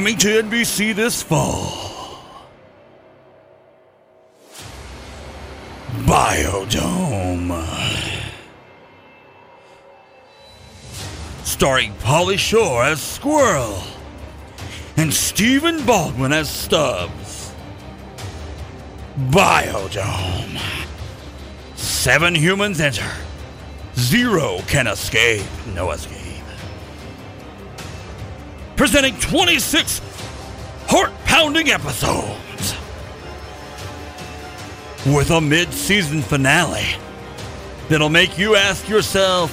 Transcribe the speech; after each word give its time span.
Coming 0.00 0.16
to 0.16 0.28
NBC 0.28 0.94
this 0.94 1.22
fall. 1.22 2.22
Biodome. 6.06 7.66
Starring 11.44 11.92
Pauly 11.96 12.38
Shore 12.38 12.82
as 12.84 13.02
Squirrel 13.02 13.82
and 14.96 15.12
Stephen 15.12 15.84
Baldwin 15.84 16.32
as 16.32 16.48
Stubbs. 16.48 17.52
Biodome. 19.28 20.58
Seven 21.76 22.34
humans 22.34 22.80
enter. 22.80 23.12
Zero 23.96 24.60
can 24.66 24.86
escape. 24.86 25.44
No 25.74 25.90
escape 25.90 26.19
presenting 28.80 29.14
26 29.16 30.00
heart 30.86 31.12
pounding 31.26 31.68
episodes. 31.68 32.74
With 35.04 35.30
a 35.30 35.38
mid 35.38 35.70
season 35.74 36.22
finale 36.22 36.96
that'll 37.90 38.08
make 38.08 38.38
you 38.38 38.56
ask 38.56 38.88
yourself, 38.88 39.50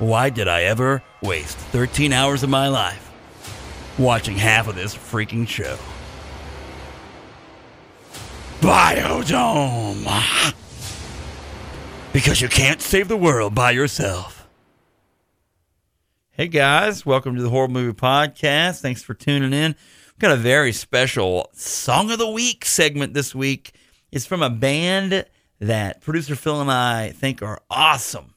why 0.00 0.30
did 0.30 0.48
I 0.48 0.64
ever 0.64 1.04
waste 1.22 1.56
13 1.56 2.12
hours 2.12 2.42
of 2.42 2.50
my 2.50 2.66
life 2.66 3.12
watching 3.96 4.34
half 4.34 4.66
of 4.66 4.74
this 4.74 4.92
freaking 4.92 5.46
show? 5.46 5.78
Biodome! 8.60 10.52
Because 12.12 12.40
you 12.40 12.48
can't 12.48 12.82
save 12.82 13.06
the 13.06 13.16
world 13.16 13.54
by 13.54 13.70
yourself. 13.70 14.35
Hey 16.36 16.48
guys, 16.48 17.06
welcome 17.06 17.34
to 17.34 17.42
the 17.42 17.48
Horror 17.48 17.68
Movie 17.68 17.98
Podcast. 17.98 18.82
Thanks 18.82 19.02
for 19.02 19.14
tuning 19.14 19.54
in. 19.54 19.74
We've 19.74 20.18
got 20.18 20.32
a 20.32 20.36
very 20.36 20.70
special 20.70 21.48
Song 21.54 22.10
of 22.10 22.18
the 22.18 22.28
Week 22.28 22.66
segment 22.66 23.14
this 23.14 23.34
week. 23.34 23.72
It's 24.12 24.26
from 24.26 24.42
a 24.42 24.50
band 24.50 25.24
that 25.60 26.02
producer 26.02 26.36
Phil 26.36 26.60
and 26.60 26.70
I 26.70 27.12
think 27.12 27.40
are 27.40 27.62
awesome. 27.70 28.34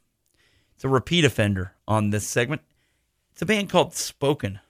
It's 0.75 0.85
a 0.85 0.88
repeat 0.88 1.25
offender 1.25 1.73
on 1.89 2.11
this 2.11 2.25
segment. 2.25 2.61
It's 3.33 3.41
a 3.41 3.45
band 3.45 3.69
called 3.69 3.93
Spoken. 3.93 4.61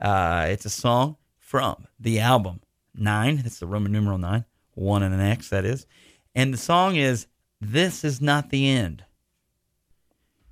Uh, 0.00 0.46
it's 0.48 0.64
a 0.64 0.70
song 0.70 1.16
from 1.36 1.88
the 1.98 2.20
album 2.20 2.60
Nine. 2.94 3.38
That's 3.38 3.58
the 3.58 3.66
Roman 3.66 3.90
numeral 3.90 4.18
nine, 4.18 4.44
one 4.74 5.02
and 5.02 5.12
an 5.12 5.20
X, 5.20 5.48
that 5.48 5.64
is. 5.64 5.88
And 6.36 6.54
the 6.54 6.58
song 6.58 6.94
is 6.94 7.26
This 7.60 8.04
Is 8.04 8.20
Not 8.20 8.50
the 8.50 8.68
End. 8.68 9.02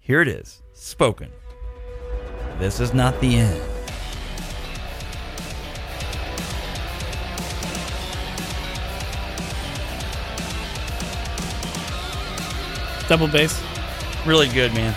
Here 0.01 0.21
it 0.21 0.27
is, 0.27 0.63
Spoken. 0.73 1.31
This 2.63 2.79
is 2.79 2.95
not 2.95 3.21
the 3.21 3.39
end. 3.39 3.61
Double 13.09 13.27
bass. 13.27 13.61
Really 14.25 14.49
good, 14.49 14.73
man. 14.75 14.95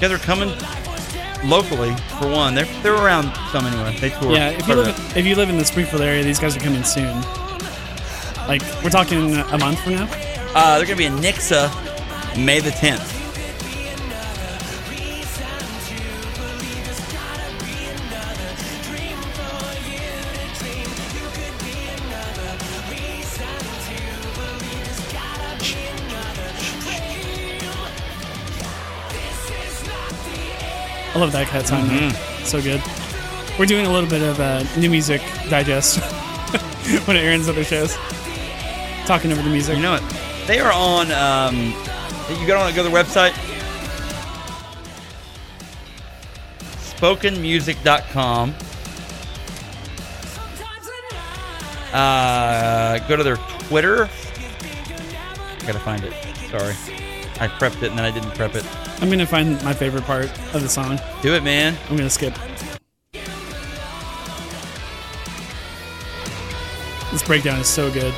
Yeah, 0.00 0.08
they're 0.08 0.16
coming 0.16 0.48
locally 1.44 1.94
for 2.18 2.30
one. 2.30 2.54
They're 2.54 2.64
they're 2.82 2.94
around 2.94 3.30
some 3.52 3.66
anyway. 3.66 3.94
They 4.00 4.08
tour. 4.08 4.32
Yeah, 4.32 4.48
if 4.48 4.66
you 4.66 4.74
live 4.74 5.16
if 5.18 5.26
you 5.26 5.34
live 5.34 5.50
in 5.50 5.58
the 5.58 5.66
Springfield 5.66 6.00
area, 6.00 6.24
these 6.24 6.38
guys 6.38 6.56
are 6.56 6.60
coming 6.60 6.82
soon. 6.82 7.20
Like 8.48 8.62
we're 8.82 8.88
talking 8.88 9.36
a 9.36 9.58
month 9.58 9.80
from 9.80 9.96
now. 9.96 10.33
Uh, 10.56 10.78
they're 10.78 10.86
going 10.86 10.96
to 10.96 10.96
be 10.96 11.06
in 11.06 11.16
Nixa 11.16 11.68
May 12.38 12.60
the 12.60 12.70
10th. 12.70 13.10
I 31.14 31.18
love 31.18 31.32
that 31.32 31.46
kind 31.48 31.62
of 31.62 31.68
time. 31.68 31.86
Mm-hmm. 31.86 32.44
So 32.44 32.62
good. 32.62 32.80
We're 33.58 33.66
doing 33.66 33.86
a 33.86 33.92
little 33.92 34.08
bit 34.08 34.22
of 34.22 34.38
uh, 34.38 34.62
new 34.78 34.90
music 34.90 35.20
digest 35.48 35.98
when 37.06 37.16
it 37.16 37.20
airs 37.20 37.48
other 37.48 37.64
shows. 37.64 37.96
Talking 39.06 39.32
over 39.32 39.42
the 39.42 39.48
music. 39.48 39.76
You 39.76 39.82
know 39.82 39.92
what? 39.92 40.23
They 40.46 40.60
are 40.60 40.72
on. 40.72 41.10
Um, 41.12 41.74
you 42.38 42.46
got 42.46 42.68
to 42.68 42.74
go 42.74 42.82
to 42.82 42.88
the 42.88 42.94
website. 42.94 43.32
Spokenmusic.com. 46.96 48.54
Uh, 51.92 52.98
go 53.06 53.16
to 53.16 53.22
their 53.22 53.36
Twitter. 53.36 54.04
I 54.04 55.66
gotta 55.66 55.78
find 55.78 56.02
it. 56.02 56.12
Sorry. 56.50 56.74
I 57.40 57.48
prepped 57.48 57.82
it 57.82 57.90
and 57.90 57.98
then 57.98 58.04
I 58.04 58.10
didn't 58.10 58.32
prep 58.32 58.54
it. 58.54 58.66
I'm 59.00 59.08
gonna 59.10 59.26
find 59.26 59.62
my 59.62 59.72
favorite 59.72 60.04
part 60.04 60.26
of 60.54 60.62
the 60.62 60.68
song. 60.68 60.98
Do 61.22 61.34
it, 61.34 61.44
man. 61.44 61.76
I'm 61.88 61.96
gonna 61.96 62.10
skip. 62.10 62.34
This 67.12 67.22
breakdown 67.22 67.60
is 67.60 67.68
so 67.68 67.92
good. 67.92 68.12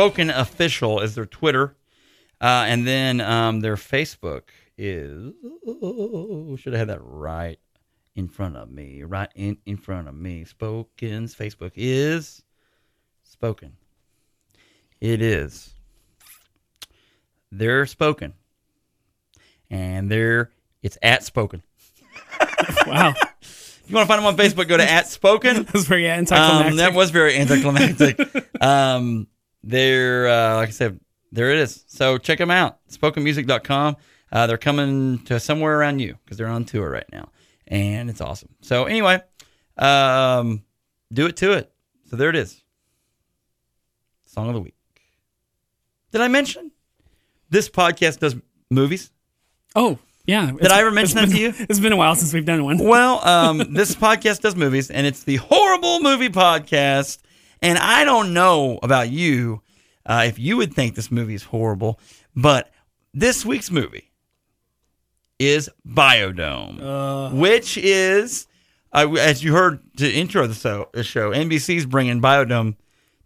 Spoken 0.00 0.30
Official 0.30 1.00
is 1.00 1.14
their 1.14 1.26
Twitter, 1.26 1.76
uh, 2.40 2.64
and 2.66 2.86
then 2.86 3.20
um, 3.20 3.60
their 3.60 3.76
Facebook 3.76 4.44
is. 4.78 5.34
Oh, 5.66 6.56
should 6.56 6.72
have 6.72 6.88
had 6.88 6.88
that 6.88 7.02
right 7.02 7.58
in 8.16 8.26
front 8.26 8.56
of 8.56 8.70
me, 8.70 9.02
right 9.02 9.28
in 9.34 9.58
in 9.66 9.76
front 9.76 10.08
of 10.08 10.14
me. 10.14 10.46
Spoken's 10.46 11.34
Facebook 11.34 11.72
is 11.76 12.42
Spoken. 13.24 13.76
It 15.02 15.20
is. 15.20 15.74
They're 17.52 17.84
Spoken, 17.84 18.32
and 19.68 20.10
they're 20.10 20.50
it's 20.82 20.96
at 21.02 21.24
Spoken. 21.24 21.62
wow. 22.86 23.12
you 23.86 23.94
want 23.94 24.08
to 24.08 24.14
find 24.14 24.18
them 24.18 24.24
on 24.24 24.36
Facebook, 24.38 24.66
go 24.66 24.78
to 24.78 24.90
at 24.90 25.08
Spoken. 25.08 25.56
that 25.64 25.74
was 25.74 25.84
very 25.84 26.08
anticlimactic. 26.08 26.64
Um, 26.70 26.76
that 26.76 26.94
was 26.94 27.10
very 27.10 27.36
anticlimactic. 27.36 28.62
um, 28.62 29.26
they're, 29.62 30.28
uh, 30.28 30.56
like 30.56 30.68
I 30.68 30.72
said, 30.72 31.00
there 31.32 31.50
it 31.50 31.58
is. 31.58 31.84
So 31.86 32.18
check 32.18 32.38
them 32.38 32.50
out. 32.50 32.78
SpokenMusic.com. 32.90 33.96
Uh, 34.32 34.46
they're 34.46 34.58
coming 34.58 35.18
to 35.24 35.40
somewhere 35.40 35.78
around 35.78 35.98
you 35.98 36.16
because 36.24 36.38
they're 36.38 36.48
on 36.48 36.64
tour 36.64 36.88
right 36.90 37.10
now. 37.12 37.30
And 37.66 38.10
it's 38.10 38.20
awesome. 38.20 38.50
So 38.60 38.84
anyway, 38.84 39.20
um, 39.76 40.62
do 41.12 41.26
it 41.26 41.36
to 41.38 41.52
it. 41.52 41.72
So 42.08 42.16
there 42.16 42.30
it 42.30 42.36
is. 42.36 42.62
Song 44.24 44.48
of 44.48 44.54
the 44.54 44.60
week. 44.60 44.74
Did 46.12 46.20
I 46.20 46.28
mention 46.28 46.72
this 47.50 47.68
podcast 47.68 48.18
does 48.18 48.36
movies? 48.70 49.10
Oh, 49.74 49.98
yeah. 50.26 50.50
Did 50.50 50.70
I 50.70 50.80
ever 50.80 50.90
mention 50.90 51.16
that 51.16 51.28
been, 51.28 51.36
to 51.36 51.40
you? 51.40 51.54
It's 51.68 51.80
been 51.80 51.92
a 51.92 51.96
while 51.96 52.14
since 52.14 52.32
we've 52.32 52.44
done 52.44 52.64
one. 52.64 52.78
Well, 52.78 53.26
um, 53.26 53.74
this 53.74 53.94
podcast 53.96 54.40
does 54.40 54.54
movies, 54.56 54.90
and 54.90 55.06
it's 55.06 55.24
the 55.24 55.36
Horrible 55.36 56.00
Movie 56.00 56.28
Podcast. 56.28 57.18
And 57.62 57.78
I 57.78 58.04
don't 58.04 58.32
know 58.32 58.78
about 58.82 59.10
you 59.10 59.62
uh, 60.06 60.24
if 60.26 60.38
you 60.38 60.56
would 60.56 60.74
think 60.74 60.94
this 60.94 61.10
movie 61.10 61.34
is 61.34 61.42
horrible, 61.42 62.00
but 62.34 62.70
this 63.12 63.44
week's 63.44 63.70
movie 63.70 64.10
is 65.38 65.70
Biodome, 65.86 67.32
which 67.32 67.76
is, 67.78 68.46
uh, 68.92 69.10
as 69.18 69.42
you 69.42 69.52
heard 69.52 69.80
to 69.98 70.10
intro 70.10 70.46
the 70.46 70.54
show, 70.54 70.88
the 70.92 71.04
show, 71.04 71.30
NBC's 71.30 71.86
bringing 71.86 72.20
Biodome 72.20 72.76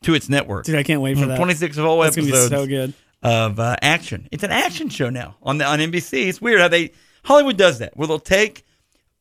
to 0.03 0.15
its 0.15 0.29
network. 0.29 0.65
Dude, 0.65 0.77
I 0.77 0.83
can't 0.83 1.01
wait 1.01 1.19
for 1.19 1.27
that. 1.27 1.37
26 1.37 1.79
of 1.79 1.85
all 1.85 2.01
That's 2.01 2.17
episodes 2.17 2.51
so 2.51 2.67
good. 2.67 2.93
of 3.23 3.59
uh, 3.59 3.77
action. 3.83 4.29
It's 4.31 4.45
an 4.45 4.51
action 4.51 4.89
show 4.89 5.11
now 5.11 5.37
on 5.43 5.59
the 5.59 5.65
on 5.65 5.79
NBC. 5.79 6.27
It's 6.29 6.41
weird 6.41 6.61
how 6.61 6.69
they 6.69 6.93
Hollywood 7.25 7.57
does 7.57 7.79
that. 7.79 7.97
Where 7.97 8.07
they'll 8.07 8.19
take, 8.19 8.65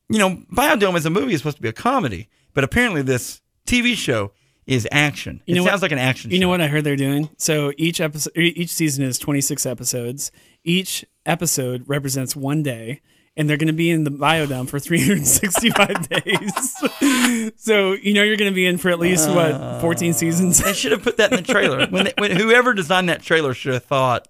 you 0.08 0.18
know, 0.18 0.42
Biodome 0.52 0.96
as 0.96 1.06
a 1.06 1.10
movie 1.10 1.32
is 1.32 1.40
supposed 1.40 1.56
to 1.56 1.62
be 1.62 1.68
a 1.68 1.72
comedy, 1.72 2.28
but 2.52 2.64
apparently 2.64 3.02
this 3.02 3.40
TV 3.66 3.94
show 3.94 4.32
is 4.66 4.88
action. 4.92 5.42
You 5.46 5.54
it 5.54 5.58
know 5.58 5.64
sounds 5.64 5.74
what- 5.76 5.82
like 5.82 5.92
an 5.92 5.98
action. 5.98 6.30
You 6.30 6.36
show. 6.38 6.40
know 6.42 6.48
what 6.48 6.60
I 6.60 6.68
heard 6.68 6.84
they're 6.84 6.96
doing? 6.96 7.28
So 7.38 7.72
each 7.76 8.00
episode, 8.00 8.32
each 8.36 8.70
season 8.70 9.04
is 9.04 9.18
26 9.18 9.66
episodes. 9.66 10.30
Each 10.64 11.04
episode 11.26 11.84
represents 11.86 12.34
one 12.34 12.62
day, 12.62 13.00
and 13.36 13.48
they're 13.50 13.56
going 13.58 13.66
to 13.66 13.72
be 13.74 13.90
in 13.90 14.04
the 14.04 14.10
biodome 14.10 14.68
for 14.68 14.78
365 14.80 16.08
days. 16.08 17.52
so 17.56 17.92
you 17.92 18.14
know 18.14 18.22
you're 18.22 18.36
going 18.36 18.50
to 18.50 18.54
be 18.54 18.66
in 18.66 18.78
for 18.78 18.90
at 18.90 18.98
least 18.98 19.28
what 19.28 19.80
14 19.80 20.12
seasons. 20.12 20.58
They 20.62 20.72
should 20.72 20.92
have 20.92 21.02
put 21.02 21.16
that 21.18 21.32
in 21.32 21.36
the 21.36 21.42
trailer. 21.52 21.86
when, 21.88 22.04
they, 22.04 22.12
when 22.18 22.30
whoever 22.32 22.72
designed 22.74 23.08
that 23.08 23.22
trailer 23.22 23.54
should 23.54 23.74
have 23.74 23.84
thought. 23.84 24.28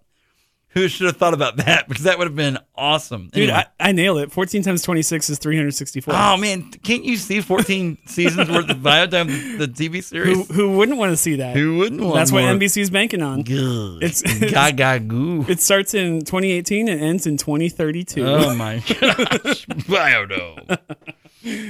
Who 0.75 0.89
should 0.89 1.07
have 1.07 1.17
thought 1.17 1.35
about 1.35 1.57
that? 1.57 1.89
Because 1.95 2.05
that 2.05 2.19
would 2.19 2.27
have 2.27 2.37
been 2.37 2.59
awesome. 2.75 3.29
Dude, 3.33 3.49
Anyway. 3.51 3.65
I, 3.81 3.89
I 3.89 3.93
nailed 3.93 4.19
it. 4.19 4.33
14 4.33 4.63
times 4.63 4.83
26 4.83 5.31
is 5.31 5.39
364. 5.39 6.13
oh 6.15 6.37
man, 6.37 6.71
can't 6.83 7.05
you 7.05 7.17
see 7.17 7.41
14 7.41 7.99
seasons 8.07 8.51
worth 8.51 8.69
of 8.69 8.79
Biodome, 8.79 9.59
the 9.59 9.67
TV 9.69 10.03
series? 10.03 10.49
who 10.51 10.77
wouldn't 10.77 10.99
want 10.99 11.11
to 11.13 11.17
see 11.17 11.37
that? 11.37 11.57
Who 11.57 11.79
wouldn't 11.79 12.01
want 12.01 12.15
That's 12.17 12.33
what? 12.33 12.43
NBC's 12.45 12.91
banking 12.91 13.23
on. 13.23 13.43
Good. 13.43 14.03
It's- 14.03 14.23
gaga 14.51 14.99
goo. 15.01 15.45
It 15.49 15.61
starts 15.61 15.95
in 15.95 16.21
2018 16.21 16.89
and 16.89 17.01
ends 17.01 17.27
in 17.27 17.37
2032. 17.37 18.27
Oh 18.27 18.55
my 18.55 18.77
gosh. 18.79 19.67
Biodome. 19.67 20.79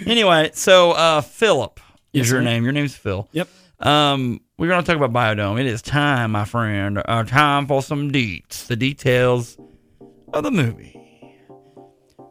anyway, 0.06 0.51
so 0.55 0.93
uh 0.93 1.21
Philip 1.21 1.81
is 2.12 2.27
Yes, 2.27 2.31
your 2.31 2.43
name. 2.43 2.65
Your 2.65 2.73
name's 2.73 2.95
Phil. 2.95 3.29
Yep. 3.33 3.49
Um, 3.81 4.41
we're 4.56 4.69
gonna 4.69 4.83
talk 4.83 4.97
about 4.97 5.12
Biodome. 5.12 5.61
It 5.61 5.67
is 5.67 5.83
time, 5.83 6.33
my 6.33 6.45
friend. 6.45 7.03
Uh, 7.05 7.25
time 7.25 7.67
for 7.67 7.83
some 7.83 8.11
deets. 8.11 8.67
The 8.67 8.77
details 8.77 9.59
of 10.33 10.45
the 10.45 10.51
movie. 10.51 11.01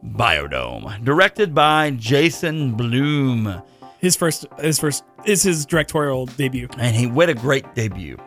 Biodome. 0.03 1.03
Directed 1.03 1.53
by 1.53 1.91
Jason 1.91 2.75
Bloom. 2.75 3.61
His 3.99 4.15
first, 4.15 4.45
his 4.59 4.79
first 4.79 5.03
is 5.25 5.43
his 5.43 5.65
directorial 5.65 6.25
debut. 6.25 6.67
And 6.77 6.95
he 6.95 7.07
what 7.07 7.29
a 7.29 7.33
great 7.33 7.73
debut. 7.75 8.17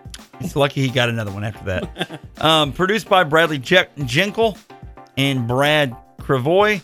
He's 0.41 0.57
lucky 0.57 0.83
he 0.83 0.89
got 0.89 1.09
another 1.09 1.31
one 1.31 1.45
after 1.45 1.65
that. 1.65 2.21
um, 2.45 2.73
produced 2.73 3.09
by 3.09 3.25
Bradley 3.25 3.59
Je- 3.59 3.89
Jenkel 3.99 4.59
and 5.17 5.49
Brad 5.49 5.97
Krevoy. 6.19 6.83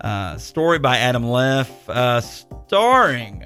Uh, 0.00 0.36
story 0.38 0.78
by 0.78 0.98
Adam 0.98 1.24
Leff. 1.24 1.88
Uh, 1.88 2.20
starring 2.20 3.44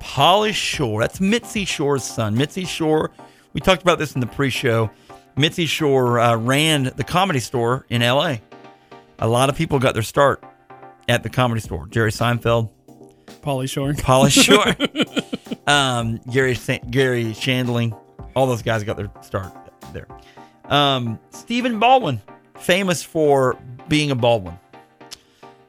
Pauly 0.00 0.52
Shore. 0.54 1.00
That's 1.00 1.20
Mitzi 1.20 1.64
Shore's 1.64 2.04
son. 2.04 2.36
Mitzi 2.36 2.64
Shore. 2.64 3.10
We 3.52 3.60
talked 3.60 3.82
about 3.82 3.98
this 3.98 4.14
in 4.14 4.20
the 4.20 4.26
pre-show. 4.26 4.90
Mitzi 5.36 5.66
Shore 5.66 6.18
uh, 6.18 6.36
ran 6.36 6.92
the 6.96 7.04
comedy 7.04 7.40
store 7.40 7.86
in 7.90 8.02
L.A. 8.02 8.40
A 9.18 9.28
lot 9.28 9.48
of 9.48 9.56
people 9.56 9.78
got 9.78 9.94
their 9.94 10.02
start 10.02 10.42
at 11.08 11.22
the 11.22 11.28
comedy 11.30 11.60
store. 11.60 11.86
Jerry 11.88 12.10
Seinfeld, 12.10 12.70
Pauly 13.42 13.68
Shore. 13.68 13.92
Pauly 13.92 14.30
Shore, 15.66 15.72
um, 15.72 16.20
Gary 16.30 16.54
Sa- 16.54 16.78
Garry 16.90 17.26
Shandling, 17.26 17.98
all 18.34 18.46
those 18.46 18.62
guys 18.62 18.82
got 18.84 18.96
their 18.96 19.10
start 19.22 19.52
there. 19.92 20.06
Um, 20.66 21.18
Stephen 21.30 21.78
Baldwin, 21.78 22.20
famous 22.58 23.02
for 23.02 23.58
being 23.88 24.10
a 24.10 24.14
Baldwin. 24.14 24.58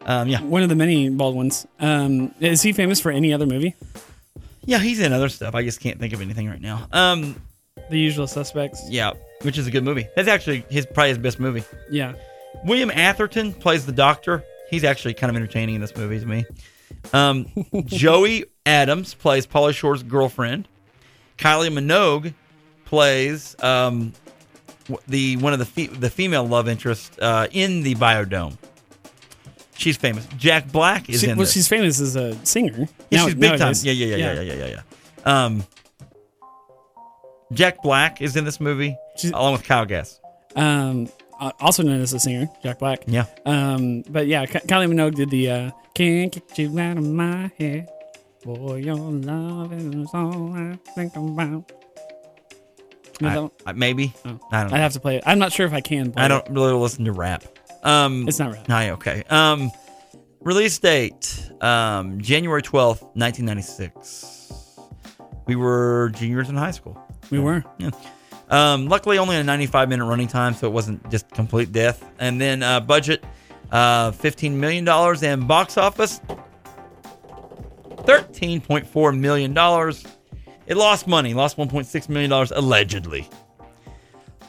Um, 0.06 0.28
yeah, 0.30 0.42
One 0.42 0.64
of 0.64 0.70
the 0.70 0.76
many 0.76 1.10
Baldwins. 1.10 1.68
Um, 1.80 2.34
is 2.40 2.62
he 2.62 2.72
famous 2.72 3.00
for 3.02 3.12
any 3.12 3.34
other 3.34 3.46
movie? 3.46 3.76
Yeah, 4.68 4.78
he's 4.80 5.00
in 5.00 5.14
other 5.14 5.30
stuff. 5.30 5.56
I 5.56 5.64
just 5.64 5.80
can't 5.80 6.00
think 6.00 6.14
of 6.14 6.22
anything 6.22 6.48
right 6.48 6.62
now. 6.62 6.88
Um, 6.92 7.42
The 7.90 7.98
Usual 7.98 8.28
Suspects. 8.28 8.84
yeah, 8.90 9.14
which 9.42 9.58
is 9.58 9.66
a 9.66 9.72
good 9.72 9.84
movie. 9.84 10.08
That's 10.16 10.28
actually 10.28 10.66
his 10.70 10.86
probably 10.86 11.10
his 11.10 11.18
best 11.18 11.40
movie. 11.40 11.64
Yeah. 11.90 12.14
William 12.66 12.92
Atherton 12.92 13.54
plays 13.54 13.86
the 13.86 13.92
doctor. 13.92 14.44
He's 14.70 14.84
actually 14.84 15.14
kind 15.16 15.30
of 15.32 15.36
entertaining 15.38 15.76
in 15.76 15.82
this 15.82 15.96
movie 15.96 16.20
to 16.20 16.26
me. 16.26 16.46
Um, 17.14 17.48
Joey 17.86 18.46
Adams 18.66 19.14
plays 19.14 19.48
Pauly 19.48 19.74
Shore's 19.74 20.04
girlfriend. 20.04 20.68
Kylie 21.38 21.70
Minogue 21.72 22.34
plays 22.86 23.56
um, 23.64 24.12
w- 24.88 25.00
the 25.08 25.38
one 25.38 25.54
of 25.54 25.60
the 25.60 25.66
fe- 25.66 25.88
the 25.88 26.10
female 26.10 26.46
love 26.46 26.68
interest 26.68 27.18
uh, 27.22 27.48
in 27.52 27.84
the 27.84 27.96
Biodome. 27.96 28.58
She's 29.88 29.96
famous. 29.96 30.28
Jack 30.38 30.70
Black 30.70 31.10
is 31.10 31.22
She, 31.22 31.30
in 31.30 31.38
well, 31.38 31.46
this. 31.46 31.54
she's 31.54 31.70
famous 31.70 32.02
as 32.02 32.18
a 32.18 32.36
singer. 32.46 32.90
Yeah, 33.10 33.20
Now- 33.20 33.26
she's 33.28 33.36
big 33.36 33.58
time. 33.58 33.74
Yeah, 33.84 33.94
yeah, 33.94 34.06
yeah, 34.06 34.16
yeah, 34.18 34.34
yeah, 34.34 34.42
yeah, 34.42 34.54
yeah, 34.66 34.82
yeah. 35.26 35.46
Um, 35.46 35.64
Jack 37.54 37.82
Black 37.82 38.22
is 38.22 38.36
in 38.36 38.44
this 38.44 38.60
movie 38.60 38.98
She's- 39.16 39.32
along 39.34 39.54
with 39.54 39.64
Kyle 39.64 39.86
Gass. 39.86 40.20
Um, 40.58 41.08
also 41.62 41.84
known 41.84 42.02
as 42.02 42.12
a 42.12 42.20
singer, 42.20 42.50
Jack 42.64 42.80
Black. 42.80 43.04
Yeah. 43.08 43.26
Um, 43.46 44.02
but 44.10 44.28
yeah, 44.28 44.46
Ky- 44.46 44.60
Kylie 44.68 44.92
Minogue 44.92 45.16
did 45.16 45.30
the 45.30 45.50
uh, 45.50 45.72
"Can't 45.96 46.34
Get 46.34 46.60
You 46.60 46.78
Out 46.80 46.98
of 46.98 47.06
My 47.06 47.50
Head." 47.58 47.88
Boy, 48.44 48.76
your 48.78 48.96
love 48.96 49.72
is 49.72 50.10
all 50.14 50.54
I 50.54 50.78
think 50.96 51.16
about. 51.16 51.72
I-? 53.22 53.50
I- 53.66 53.72
maybe. 53.72 54.14
Oh. 54.26 54.40
I 54.52 54.62
don't 54.64 54.72
know. 54.72 54.78
I'd 54.78 54.82
have 54.82 54.94
to 54.94 55.00
play 55.00 55.16
it. 55.18 55.24
I'm 55.26 55.40
not 55.40 55.54
sure 55.54 55.66
if 55.66 55.74
I 55.74 55.80
can. 55.82 56.12
Play 56.12 56.24
I 56.24 56.28
don't 56.28 56.50
really 56.50 56.74
listen 56.74 57.06
to 57.06 57.14
rap. 57.14 57.44
Um, 57.88 58.28
It's 58.28 58.38
not 58.38 58.52
rap. 58.52 58.68
No, 58.68 58.94
okay. 58.94 59.24
Um, 59.30 59.72
release 60.42 60.78
date 60.78 61.50
um, 61.62 62.20
January 62.20 62.62
twelfth, 62.62 63.04
nineteen 63.16 63.46
ninety 63.46 63.64
six. 63.64 64.78
We 65.46 65.56
were 65.56 66.12
juniors 66.14 66.50
in 66.50 66.56
high 66.56 66.72
school. 66.72 67.02
We 67.32 67.40
were. 67.40 67.64
Yeah. 67.78 67.92
Um, 68.50 68.88
luckily, 68.88 69.18
only 69.18 69.38
a 69.38 69.44
ninety-five 69.44 69.88
minute 69.88 70.06
running 70.06 70.28
time, 70.28 70.54
so 70.54 70.68
it 70.68 70.74
wasn't 70.74 71.10
just 71.10 71.30
complete 71.32 71.72
death. 71.72 72.04
And 72.20 72.40
then 72.40 72.62
uh, 72.62 72.82
budget, 72.82 73.24
uh, 73.72 74.12
fifteen 74.12 74.60
million 74.60 74.84
dollars, 74.84 75.24
and 75.24 75.48
box 75.48 75.78
office, 75.78 76.20
thirteen 78.00 78.60
point 78.60 78.86
four 78.86 79.14
million 79.14 79.54
dollars. 79.54 80.06
It 80.66 80.76
lost 80.76 81.08
money, 81.08 81.34
lost 81.34 81.58
one 81.58 81.70
point 81.70 81.88
six 81.88 82.10
million 82.10 82.30
dollars 82.30 82.52
allegedly. 82.52 83.30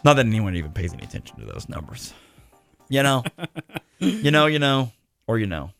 Not 0.04 0.14
that 0.14 0.26
anyone 0.26 0.56
even 0.56 0.72
pays 0.72 0.92
any 0.92 1.04
attention 1.04 1.38
to 1.38 1.44
those 1.44 1.68
numbers. 1.68 2.14
You 2.88 3.02
know, 3.02 3.24
you 3.98 4.30
know, 4.30 4.46
you 4.46 4.58
know, 4.58 4.92
or 5.26 5.38
you 5.38 5.46
know. 5.46 5.70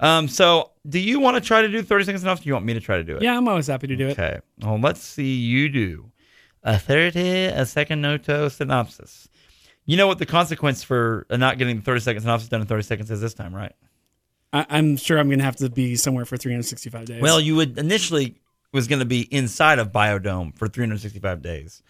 Um, 0.00 0.28
so 0.28 0.70
do 0.88 0.98
you 0.98 1.20
want 1.20 1.36
to 1.36 1.40
try 1.40 1.62
to 1.62 1.68
do 1.68 1.82
30 1.82 2.04
seconds 2.04 2.22
enough? 2.22 2.42
Do 2.42 2.48
you 2.48 2.54
want 2.54 2.64
me 2.64 2.74
to 2.74 2.80
try 2.80 2.96
to 2.96 3.04
do 3.04 3.16
it? 3.16 3.22
Yeah, 3.22 3.36
I'm 3.36 3.46
always 3.48 3.66
happy 3.66 3.86
to 3.86 3.96
do 3.96 4.08
it. 4.08 4.12
Okay. 4.18 4.40
Well, 4.60 4.78
let's 4.78 5.00
see 5.00 5.36
you 5.36 5.68
do 5.68 6.10
a 6.62 6.78
30 6.78 7.20
a 7.46 7.66
second 7.66 8.00
noto 8.00 8.48
synopsis. 8.48 9.28
You 9.86 9.96
know 9.96 10.06
what 10.06 10.18
the 10.18 10.26
consequence 10.26 10.82
for 10.82 11.26
not 11.30 11.58
getting 11.58 11.76
the 11.76 11.82
thirty 11.82 12.00
30 12.00 12.04
second 12.04 12.22
synopsis 12.22 12.48
done 12.48 12.60
in 12.62 12.66
30 12.66 12.82
seconds 12.82 13.10
is 13.10 13.20
this 13.20 13.34
time, 13.34 13.54
right? 13.54 13.72
I, 14.52 14.66
I'm 14.70 14.96
sure 14.96 15.18
I'm 15.18 15.28
going 15.28 15.40
to 15.40 15.44
have 15.44 15.56
to 15.56 15.68
be 15.68 15.96
somewhere 15.96 16.24
for 16.24 16.36
365 16.36 17.04
days. 17.04 17.22
Well, 17.22 17.40
you 17.40 17.56
would 17.56 17.78
initially 17.78 18.36
was 18.72 18.88
going 18.88 18.98
to 19.00 19.06
be 19.06 19.20
inside 19.32 19.78
of 19.78 19.92
Biodome 19.92 20.56
for 20.56 20.68
365 20.68 21.42
days. 21.42 21.82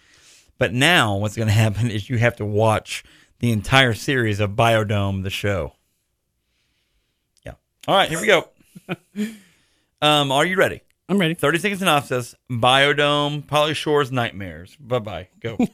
But 0.58 0.72
now 0.72 1.16
what's 1.16 1.36
going 1.36 1.48
to 1.54 1.54
happen 1.54 1.90
is 1.90 2.10
you 2.10 2.18
have 2.18 2.36
to 2.36 2.44
watch 2.44 3.04
the 3.38 3.52
entire 3.52 3.94
series 3.94 4.40
of 4.40 4.50
Biodome 4.50 5.22
the 5.22 5.30
show. 5.30 5.74
Yeah. 7.44 7.54
All 7.86 7.96
right, 7.96 8.08
here 8.08 8.20
we 8.20 8.26
go. 8.26 8.48
um, 10.02 10.32
are 10.32 10.44
you 10.46 10.56
ready? 10.56 10.80
I'm 11.08 11.18
ready. 11.18 11.34
30 11.34 11.58
second 11.58 11.78
synopsis 11.78 12.34
Biodome, 12.50 13.44
Pauly 13.44 13.74
Shore's 13.74 14.10
Nightmares. 14.10 14.76
Bye 14.76 14.98
bye. 14.98 15.28
Go. 15.40 15.58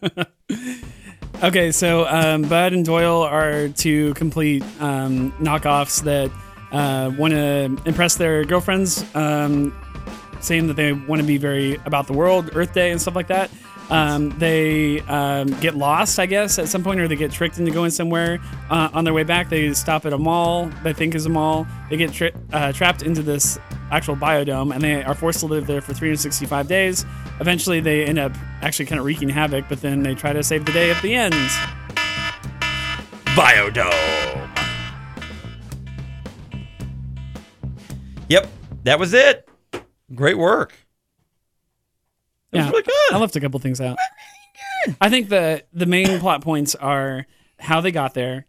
Okay, 1.43 1.73
so 1.73 2.07
um, 2.07 2.43
Bud 2.43 2.75
and 2.75 2.85
Doyle 2.85 3.23
are 3.23 3.69
two 3.69 4.13
complete 4.13 4.63
um, 4.79 5.33
knockoffs 5.41 6.03
that 6.03 6.31
uh, 6.71 7.11
want 7.17 7.33
to 7.33 7.79
impress 7.87 8.17
their 8.17 8.45
girlfriends. 8.45 9.03
Um, 9.15 9.75
saying 10.43 10.67
that 10.67 10.75
they 10.75 10.93
want 10.93 11.23
to 11.23 11.27
be 11.27 11.39
very 11.39 11.77
about 11.87 12.07
the 12.07 12.13
world, 12.13 12.51
Earth 12.55 12.75
Day, 12.75 12.91
and 12.91 13.01
stuff 13.01 13.15
like 13.15 13.29
that. 13.29 13.51
Um, 13.91 14.31
they 14.39 15.01
um, 15.01 15.49
get 15.61 15.77
lost, 15.77 16.19
I 16.19 16.27
guess, 16.27 16.59
at 16.59 16.69
some 16.69 16.85
point, 16.85 17.01
or 17.01 17.09
they 17.09 17.17
get 17.17 17.33
tricked 17.33 17.59
into 17.59 17.73
going 17.73 17.91
somewhere. 17.91 18.39
Uh, 18.71 18.89
on 18.93 19.05
their 19.05 19.13
way 19.13 19.25
back, 19.25 19.49
they 19.49 19.73
stop 19.75 20.07
at 20.07 20.13
a 20.13 20.19
mall 20.19 20.71
they 20.83 20.93
think 20.93 21.15
is 21.15 21.27
a 21.27 21.29
mall. 21.29 21.67
They 21.89 21.97
get 21.97 22.13
tri- 22.13 22.33
uh, 22.53 22.73
trapped 22.73 23.03
into 23.03 23.23
this 23.23 23.59
actual 23.91 24.17
biodome, 24.17 24.73
and 24.73 24.83
they 24.83 25.03
are 25.03 25.15
forced 25.15 25.41
to 25.41 25.47
live 25.47 25.67
there 25.67 25.81
for 25.81 25.93
365 25.93 26.69
days. 26.69 27.05
Eventually, 27.41 27.81
they 27.81 28.05
end 28.05 28.19
up 28.19 28.33
actually 28.63 28.87
kind 28.87 28.99
of 28.99 29.05
wreaking 29.05 29.29
havoc, 29.29 29.67
but 29.69 29.81
then 29.81 30.03
they 30.03 30.15
try 30.15 30.33
to 30.33 30.43
save 30.43 30.65
the 30.65 30.73
day 30.73 30.91
at 30.91 31.01
the 31.03 31.15
end. 31.15 31.35
Biodome. 33.37 34.47
Yep, 38.29 38.49
that 38.85 38.99
was 38.99 39.13
it. 39.13 39.49
Great 40.15 40.39
work. 40.39 40.75
Yeah, 42.53 42.69
really. 42.71 42.83
I 43.13 43.19
left 43.19 43.37
a 43.37 43.41
couple 43.41 43.61
things 43.61 43.81
out. 43.81 43.99
I 45.01 45.09
think 45.11 45.29
the 45.29 45.65
the 45.73 45.87
main 45.87 46.19
plot 46.21 46.43
points 46.43 46.75
are 46.75 47.27
how 47.59 47.81
they 47.81 47.93
got 47.93 48.15
there, 48.15 48.47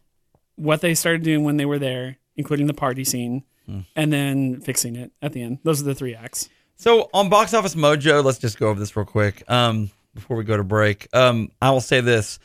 what 0.56 0.80
they 0.80 0.94
started 0.94 1.22
doing 1.22 1.44
when 1.44 1.56
they 1.56 1.66
were 1.66 1.78
there, 1.78 2.16
including 2.36 2.66
the 2.66 2.74
party 2.74 3.04
scene, 3.04 3.44
Hmm. 3.66 3.80
and 3.94 4.12
then 4.12 4.60
fixing 4.60 4.96
it 4.96 5.12
at 5.22 5.32
the 5.34 5.42
end. 5.42 5.58
Those 5.62 5.80
are 5.80 5.84
the 5.84 5.94
three 5.94 6.14
acts. 6.16 6.48
So 6.76 7.08
on 7.14 7.28
Box 7.28 7.54
Office 7.54 7.76
Mojo, 7.76 8.24
let's 8.24 8.38
just 8.38 8.58
go 8.58 8.68
over 8.68 8.80
this 8.80 8.96
real 8.96 9.04
quick 9.06 9.48
um, 9.48 9.90
before 10.14 10.36
we 10.36 10.42
go 10.42 10.56
to 10.56 10.64
break. 10.64 11.06
Um, 11.12 11.50
I 11.60 11.70
will 11.70 11.80
say 11.80 12.00
this: 12.00 12.40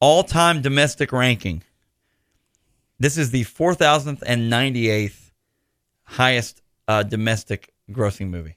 all-time 0.00 0.62
domestic 0.62 1.12
ranking. 1.12 1.62
This 2.98 3.18
is 3.18 3.32
the 3.32 3.42
four 3.42 3.74
thousandth 3.74 4.22
and 4.24 4.48
ninety-eighth 4.48 5.32
highest 6.04 6.62
uh, 6.88 7.02
domestic 7.02 7.72
grossing 7.90 8.30
movie 8.30 8.56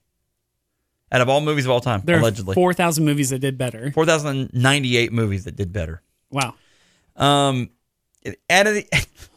out 1.12 1.22
of 1.22 1.30
all 1.30 1.42
movies 1.42 1.66
of 1.66 1.72
all 1.72 1.82
time. 1.82 2.02
There 2.04 2.20
allegedly, 2.20 2.54
are 2.54 2.56
four 2.56 2.74
thousand 2.74 3.06
movies 3.06 3.30
that 3.30 3.40
did 3.40 3.58
better. 3.58 3.92
four 3.92 4.06
thousand 4.06 4.50
ninety-eight 4.54 5.12
movies 5.14 5.46
that 5.46 5.56
did 5.56 5.72
better. 5.74 6.02
Wow. 6.32 6.56
Um, 7.16 7.70
out 8.50 8.68
of 8.68 8.74
the 8.74 8.88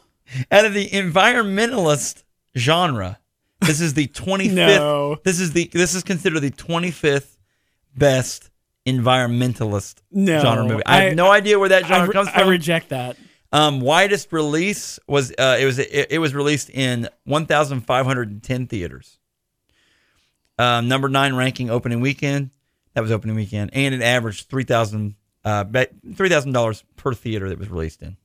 out 0.51 0.65
of 0.65 0.73
the 0.73 0.87
environmentalist 0.89 2.23
genre, 2.57 3.19
this 3.61 3.79
is 3.81 3.93
the 3.93 4.07
twenty 4.13 4.47
fifth. 4.49 4.79
No. 4.79 5.17
This 5.23 5.39
is 5.39 5.53
the 5.53 5.69
this 5.73 5.95
is 5.95 6.03
considered 6.03 6.39
the 6.41 6.51
twenty 6.51 6.91
fifth 6.91 7.37
best 7.95 8.49
environmentalist 8.87 10.01
No, 10.11 10.39
genre 10.41 10.65
movie. 10.67 10.85
I, 10.85 10.97
I- 10.97 11.01
have 11.05 11.15
no 11.15 11.29
idea 11.31 11.59
where 11.59 11.69
that 11.69 11.85
genre 11.85 12.07
re- 12.07 12.13
comes 12.13 12.29
from. 12.29 12.43
I 12.43 12.49
reject 12.49 12.89
that. 12.89 13.17
um, 13.51 13.81
widest 13.81 14.31
release 14.33 14.99
was 15.07 15.31
uh, 15.37 15.57
it 15.59 15.65
was 15.65 15.79
it, 15.79 16.07
it 16.11 16.19
was 16.19 16.33
released 16.33 16.69
in 16.69 17.07
one 17.25 17.45
thousand 17.45 17.81
five 17.81 18.05
hundred 18.05 18.29
and 18.31 18.41
ten 18.43 18.67
theaters. 18.67 19.18
Um, 20.59 20.87
number 20.87 21.09
nine 21.09 21.35
ranking 21.35 21.69
opening 21.69 22.01
weekend. 22.01 22.51
That 22.93 23.01
was 23.01 23.11
opening 23.11 23.35
weekend, 23.35 23.71
and 23.73 23.95
it 23.95 24.01
averaged 24.01 24.49
three 24.49 24.63
thousand 24.65 25.15
uh 25.45 25.63
three 26.15 26.29
thousand 26.29 26.51
dollars 26.51 26.83
per 26.97 27.13
theater 27.13 27.47
that 27.49 27.57
was 27.57 27.69
released 27.69 28.01
in. 28.01 28.17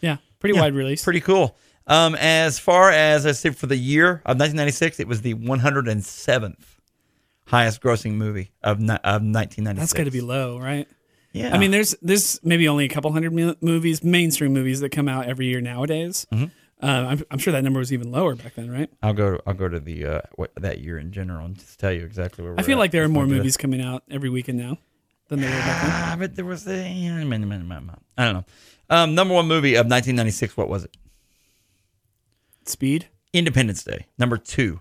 Yeah, 0.00 0.18
pretty 0.38 0.54
Yeah, 0.56 0.62
wide 0.62 0.74
release. 0.74 1.02
Pretty 1.02 1.20
cool. 1.20 1.56
Um, 1.86 2.14
as 2.14 2.58
far 2.58 2.90
as 2.90 3.26
I 3.26 3.32
say 3.32 3.50
for 3.50 3.66
the 3.66 3.76
year 3.76 4.22
of 4.24 4.38
1996, 4.38 5.00
it 5.00 5.08
was 5.08 5.22
the 5.22 5.34
107th 5.34 6.54
highest 7.46 7.80
grossing 7.82 8.12
movie 8.12 8.52
of, 8.62 8.76
of 8.78 9.22
1996. 9.22 9.78
That's 9.78 9.92
got 9.92 10.04
to 10.04 10.10
be 10.12 10.20
low, 10.20 10.58
right? 10.60 10.86
Yeah. 11.32 11.54
I 11.54 11.58
mean, 11.58 11.70
there's 11.70 11.96
there's 12.02 12.40
maybe 12.44 12.68
only 12.68 12.84
a 12.84 12.88
couple 12.88 13.12
hundred 13.12 13.32
mo- 13.32 13.56
movies, 13.60 14.02
mainstream 14.04 14.52
movies 14.52 14.80
that 14.80 14.90
come 14.90 15.08
out 15.08 15.26
every 15.26 15.46
year 15.46 15.60
nowadays. 15.60 16.26
Mm-hmm. 16.32 16.46
Uh, 16.82 16.86
I'm, 17.10 17.22
I'm 17.30 17.38
sure 17.38 17.52
that 17.52 17.62
number 17.62 17.78
was 17.78 17.92
even 17.92 18.10
lower 18.10 18.34
back 18.34 18.54
then, 18.54 18.70
right? 18.70 18.88
I'll 19.02 19.12
go. 19.12 19.38
I'll 19.46 19.54
go 19.54 19.68
to 19.68 19.78
the 19.80 20.06
uh, 20.06 20.20
what, 20.36 20.50
that 20.56 20.80
year 20.80 20.98
in 20.98 21.12
general 21.12 21.44
and 21.44 21.56
just 21.58 21.78
tell 21.78 21.92
you 21.92 22.04
exactly 22.04 22.42
where. 22.42 22.54
We're 22.54 22.60
I 22.60 22.62
feel 22.62 22.78
at. 22.78 22.80
like 22.80 22.90
there 22.90 23.04
are 23.04 23.08
more 23.08 23.24
not 23.24 23.28
do 23.28 23.34
that. 23.34 23.38
movies 23.38 23.56
coming 23.56 23.82
out 23.82 24.02
every 24.10 24.30
weekend 24.30 24.58
now 24.58 24.78
than 25.28 25.40
there 25.40 25.50
were 25.50 25.56
back 25.56 25.82
then. 25.82 25.90
Ah, 25.92 26.16
but 26.18 26.36
there 26.36 26.44
was 26.44 26.66
a. 26.66 26.86
I 26.86 28.24
don't 28.24 28.34
know. 28.34 28.44
Um, 28.88 29.14
number 29.14 29.34
one 29.34 29.46
movie 29.46 29.74
of 29.74 29.86
1996. 29.86 30.56
What 30.56 30.68
was 30.68 30.84
it? 30.84 30.96
Speed. 32.64 33.08
Independence 33.32 33.84
Day. 33.84 34.06
Number 34.18 34.36
two. 34.36 34.80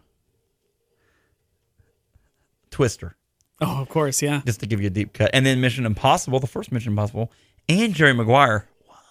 Twister. 2.71 3.15
Oh, 3.61 3.81
of 3.81 3.89
course, 3.89 4.21
yeah. 4.21 4.41
Just 4.45 4.61
to 4.61 4.65
give 4.67 4.79
you 4.79 4.87
a 4.87 4.91
deep 4.91 5.13
cut, 5.13 5.31
and 5.33 5.45
then 5.45 5.59
Mission 5.59 5.85
Impossible, 5.85 6.39
the 6.39 6.47
first 6.47 6.71
Mission 6.71 6.93
Impossible, 6.93 7.31
and 7.67 7.93
Jerry 7.93 8.13
Maguire. 8.13 8.67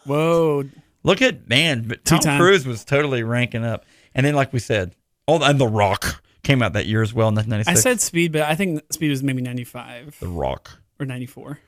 Whoa. 0.07 0.65
Look 1.09 1.23
at 1.23 1.49
man, 1.49 1.89
but 1.89 2.05
Tom 2.05 2.19
Two-time. 2.19 2.39
Cruise 2.39 2.67
was 2.67 2.85
totally 2.85 3.23
ranking 3.23 3.65
up. 3.65 3.87
And 4.15 4.27
then, 4.27 4.35
like 4.35 4.53
we 4.53 4.59
said, 4.59 4.95
oh, 5.27 5.43
and 5.43 5.59
The 5.59 5.67
Rock 5.67 6.23
came 6.43 6.63
out 6.63 6.75
that 6.75 6.85
year 6.85 7.01
as 7.01 7.15
well, 7.15 7.33
I 7.39 7.75
said 7.75 8.03
Speed, 8.03 8.33
but 8.33 8.43
I 8.43 8.55
think 8.55 8.83
Speed 8.93 9.09
was 9.09 9.23
maybe 9.23 9.41
95 9.41 10.19
The 10.21 10.29
Rock. 10.29 10.71
or 11.01 11.07
94. 11.07 11.61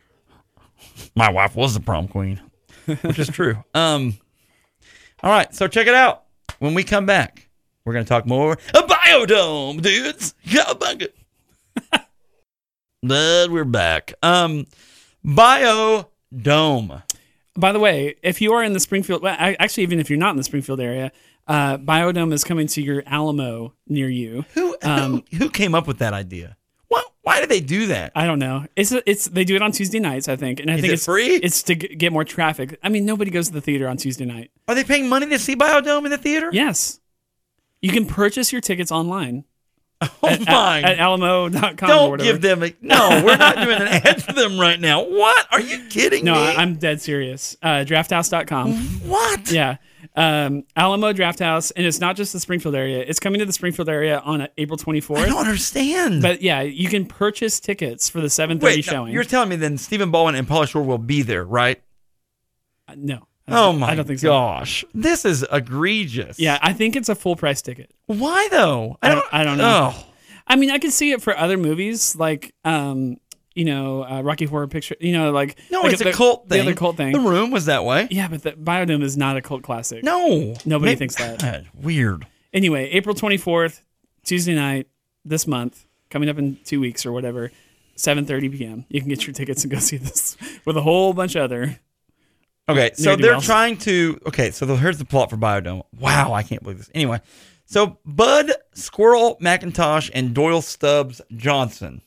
My 1.16 1.30
wife 1.30 1.56
was 1.56 1.72
the 1.72 1.80
prom 1.80 2.06
queen, 2.06 2.38
which 2.84 3.18
is 3.18 3.28
true. 3.28 3.64
Um, 3.74 4.18
all 5.22 5.30
right, 5.30 5.54
so 5.54 5.68
check 5.68 5.86
it 5.86 5.94
out. 5.94 6.24
When 6.58 6.74
we 6.74 6.84
come 6.84 7.06
back, 7.06 7.48
we're 7.86 7.94
gonna 7.94 8.04
talk 8.04 8.26
more 8.26 8.52
a 8.52 8.82
biodome, 8.82 9.80
dudes. 9.80 10.34
But 13.02 13.50
we're 13.50 13.64
back. 13.64 14.12
Um, 14.22 14.66
biodome. 15.24 17.02
By 17.56 17.72
the 17.72 17.78
way, 17.80 18.14
if 18.22 18.40
you 18.40 18.52
are 18.52 18.62
in 18.62 18.72
the 18.72 18.80
Springfield, 18.80 19.22
well, 19.22 19.36
actually, 19.38 19.82
even 19.82 19.98
if 20.00 20.08
you're 20.08 20.18
not 20.18 20.30
in 20.30 20.36
the 20.36 20.44
Springfield 20.44 20.80
area, 20.80 21.10
uh, 21.48 21.78
Biodome 21.78 22.32
is 22.32 22.44
coming 22.44 22.66
to 22.68 22.80
your 22.82 23.02
Alamo 23.06 23.74
near 23.88 24.08
you. 24.08 24.44
Who 24.54 24.76
Um, 24.82 25.24
who, 25.32 25.38
who 25.38 25.50
came 25.50 25.74
up 25.74 25.86
with 25.86 25.98
that 25.98 26.12
idea? 26.12 26.56
What? 26.88 27.04
Why 27.22 27.40
did 27.40 27.48
they 27.48 27.60
do 27.60 27.86
that? 27.88 28.12
I 28.14 28.26
don't 28.26 28.38
know. 28.38 28.66
It's 28.76 28.92
it's 28.92 29.26
they 29.28 29.44
do 29.44 29.56
it 29.56 29.62
on 29.62 29.72
Tuesday 29.72 29.98
nights, 30.00 30.28
I 30.28 30.36
think, 30.36 30.60
and 30.60 30.70
I 30.70 30.74
Is 30.74 30.80
think 30.80 30.90
it 30.90 30.94
it's 30.94 31.04
free? 31.04 31.36
It's 31.36 31.62
to 31.64 31.74
g- 31.74 31.94
get 31.96 32.12
more 32.12 32.24
traffic. 32.24 32.78
I 32.82 32.88
mean, 32.88 33.04
nobody 33.04 33.30
goes 33.30 33.48
to 33.48 33.52
the 33.52 33.60
theater 33.60 33.88
on 33.88 33.96
Tuesday 33.96 34.24
night. 34.24 34.50
Are 34.68 34.74
they 34.74 34.84
paying 34.84 35.08
money 35.08 35.26
to 35.26 35.38
see 35.38 35.54
Biodome 35.56 36.04
in 36.04 36.10
the 36.10 36.18
theater? 36.18 36.50
Yes, 36.52 37.00
you 37.82 37.90
can 37.92 38.06
purchase 38.06 38.52
your 38.52 38.60
tickets 38.60 38.90
online 38.92 39.44
Oh 40.02 40.36
my! 40.46 40.78
at, 40.78 40.92
at 40.92 40.98
alamo.com 40.98 41.74
Don't 41.76 42.20
give 42.20 42.40
them 42.40 42.62
a 42.62 42.72
no. 42.80 43.22
We're 43.24 43.36
not 43.36 43.56
doing 43.56 43.82
an 43.82 43.88
ad 43.88 44.22
for 44.22 44.32
them 44.32 44.58
right 44.58 44.80
now. 44.80 45.02
What? 45.04 45.46
Are 45.52 45.60
you 45.60 45.84
kidding 45.88 46.24
no, 46.24 46.34
me? 46.34 46.40
I- 46.40 46.54
I'm 46.54 46.76
dead 46.76 47.02
serious. 47.02 47.56
Uh, 47.62 47.84
drafthouse.com. 47.86 48.72
what? 49.08 49.50
Yeah. 49.50 49.76
Um, 50.16 50.64
Alamo 50.74 51.12
Drafthouse, 51.12 51.70
and 51.76 51.86
it's 51.86 52.00
not 52.00 52.16
just 52.16 52.32
the 52.32 52.40
Springfield 52.40 52.74
area. 52.74 53.04
It's 53.06 53.20
coming 53.20 53.38
to 53.40 53.44
the 53.44 53.52
Springfield 53.52 53.88
area 53.88 54.18
on 54.20 54.48
April 54.56 54.78
I 54.80 54.84
24th. 54.84 55.26
don't 55.26 55.46
understand. 55.46 56.22
But 56.22 56.40
yeah, 56.42 56.62
you 56.62 56.88
can 56.88 57.04
purchase 57.06 57.60
tickets 57.60 58.08
for 58.08 58.20
the 58.20 58.28
7:30 58.28 58.62
Wait, 58.62 58.76
no, 58.86 58.92
showing. 58.92 59.12
you're 59.12 59.24
telling 59.24 59.50
me 59.50 59.56
then 59.56 59.76
Stephen 59.76 60.10
Baldwin 60.10 60.34
and 60.34 60.48
Pauly 60.48 60.68
Shore 60.68 60.82
will 60.82 60.98
be 60.98 61.22
there, 61.22 61.44
right? 61.44 61.80
Uh, 62.88 62.94
no. 62.96 63.26
Oh 63.50 63.72
my 63.72 63.88
I 63.90 63.94
don't 63.94 64.06
think 64.06 64.20
so. 64.20 64.28
gosh, 64.28 64.84
this 64.94 65.24
is 65.24 65.44
egregious. 65.50 66.38
Yeah, 66.38 66.58
I 66.62 66.72
think 66.72 66.96
it's 66.96 67.08
a 67.08 67.14
full 67.14 67.36
price 67.36 67.62
ticket. 67.62 67.90
Why 68.06 68.48
though? 68.50 68.96
I 69.02 69.08
don't- 69.14 69.26
I 69.32 69.44
don't 69.44 69.58
know. 69.58 69.92
Oh. 69.94 70.06
I 70.46 70.56
mean, 70.56 70.70
I 70.70 70.78
could 70.78 70.92
see 70.92 71.12
it 71.12 71.22
for 71.22 71.36
other 71.36 71.56
movies 71.56 72.16
like 72.16 72.54
um, 72.64 73.18
you 73.54 73.64
know, 73.64 74.04
uh, 74.04 74.22
Rocky 74.22 74.44
Horror 74.46 74.68
Picture, 74.68 74.96
you 75.00 75.12
know, 75.12 75.30
like 75.32 75.58
No, 75.70 75.82
like 75.82 75.92
it's 75.92 76.02
the, 76.02 76.10
a 76.10 76.12
cult 76.12 76.48
thing. 76.48 76.58
The 76.58 76.62
other 76.70 76.74
cult 76.74 76.96
thing. 76.96 77.12
The 77.12 77.20
Room 77.20 77.50
was 77.50 77.66
that 77.66 77.84
way. 77.84 78.08
yeah, 78.10 78.28
but 78.28 78.42
the 78.42 78.52
Biodome 78.52 79.02
is 79.02 79.16
not 79.16 79.36
a 79.36 79.42
cult 79.42 79.62
classic. 79.62 80.02
No, 80.04 80.54
Nobody 80.64 80.90
Maybe- 80.92 80.96
thinks 80.98 81.16
that. 81.16 81.38
God, 81.42 81.68
weird. 81.74 82.26
Anyway, 82.52 82.88
April 82.90 83.14
24th, 83.14 83.82
Tuesday 84.24 84.54
night 84.54 84.86
this 85.24 85.46
month, 85.46 85.86
coming 86.10 86.28
up 86.28 86.38
in 86.38 86.58
2 86.64 86.80
weeks 86.80 87.04
or 87.06 87.12
whatever, 87.12 87.50
7:30 87.96 88.56
p.m. 88.56 88.84
You 88.88 89.00
can 89.00 89.08
get 89.08 89.26
your 89.26 89.34
tickets 89.34 89.62
and 89.62 89.70
go 89.72 89.78
see 89.78 89.98
this 89.98 90.36
with 90.64 90.76
a 90.76 90.82
whole 90.82 91.12
bunch 91.12 91.34
of 91.34 91.42
other 91.42 91.78
Okay, 92.70 92.90
so 92.94 93.16
they're 93.16 93.40
trying 93.40 93.76
to. 93.78 94.20
Okay, 94.26 94.50
so 94.50 94.64
the, 94.66 94.76
here's 94.76 94.98
the 94.98 95.04
plot 95.04 95.30
for 95.30 95.36
Biodome. 95.36 95.82
Wow, 95.98 96.32
I 96.32 96.42
can't 96.42 96.62
believe 96.62 96.78
this. 96.78 96.90
Anyway, 96.94 97.20
so 97.64 97.98
Bud 98.04 98.52
Squirrel 98.74 99.38
McIntosh 99.40 100.10
and 100.14 100.34
Doyle 100.34 100.62
Stubbs 100.62 101.20
Johnson, 101.36 102.00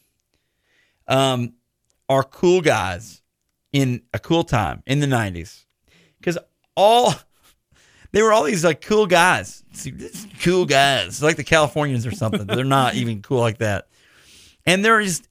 um, 1.07 1.53
are 2.07 2.23
cool 2.23 2.61
guys 2.61 3.21
in 3.71 4.03
a 4.13 4.19
cool 4.19 4.43
time 4.43 4.83
in 4.85 4.99
the 4.99 5.07
'90s, 5.07 5.65
because 6.19 6.37
all 6.75 7.13
they 8.11 8.21
were 8.21 8.31
all 8.31 8.43
these 8.43 8.63
like 8.63 8.81
cool 8.81 9.05
guys, 9.05 9.63
See, 9.73 9.93
cool 10.41 10.65
guys, 10.65 11.21
like 11.21 11.35
the 11.35 11.43
Californians 11.43 12.05
or 12.05 12.11
something. 12.11 12.47
they're 12.47 12.63
not 12.63 12.95
even 12.95 13.21
cool 13.21 13.39
like 13.39 13.57
that, 13.57 13.87
and 14.65 14.83
they're 14.83 15.01
just 15.01 15.27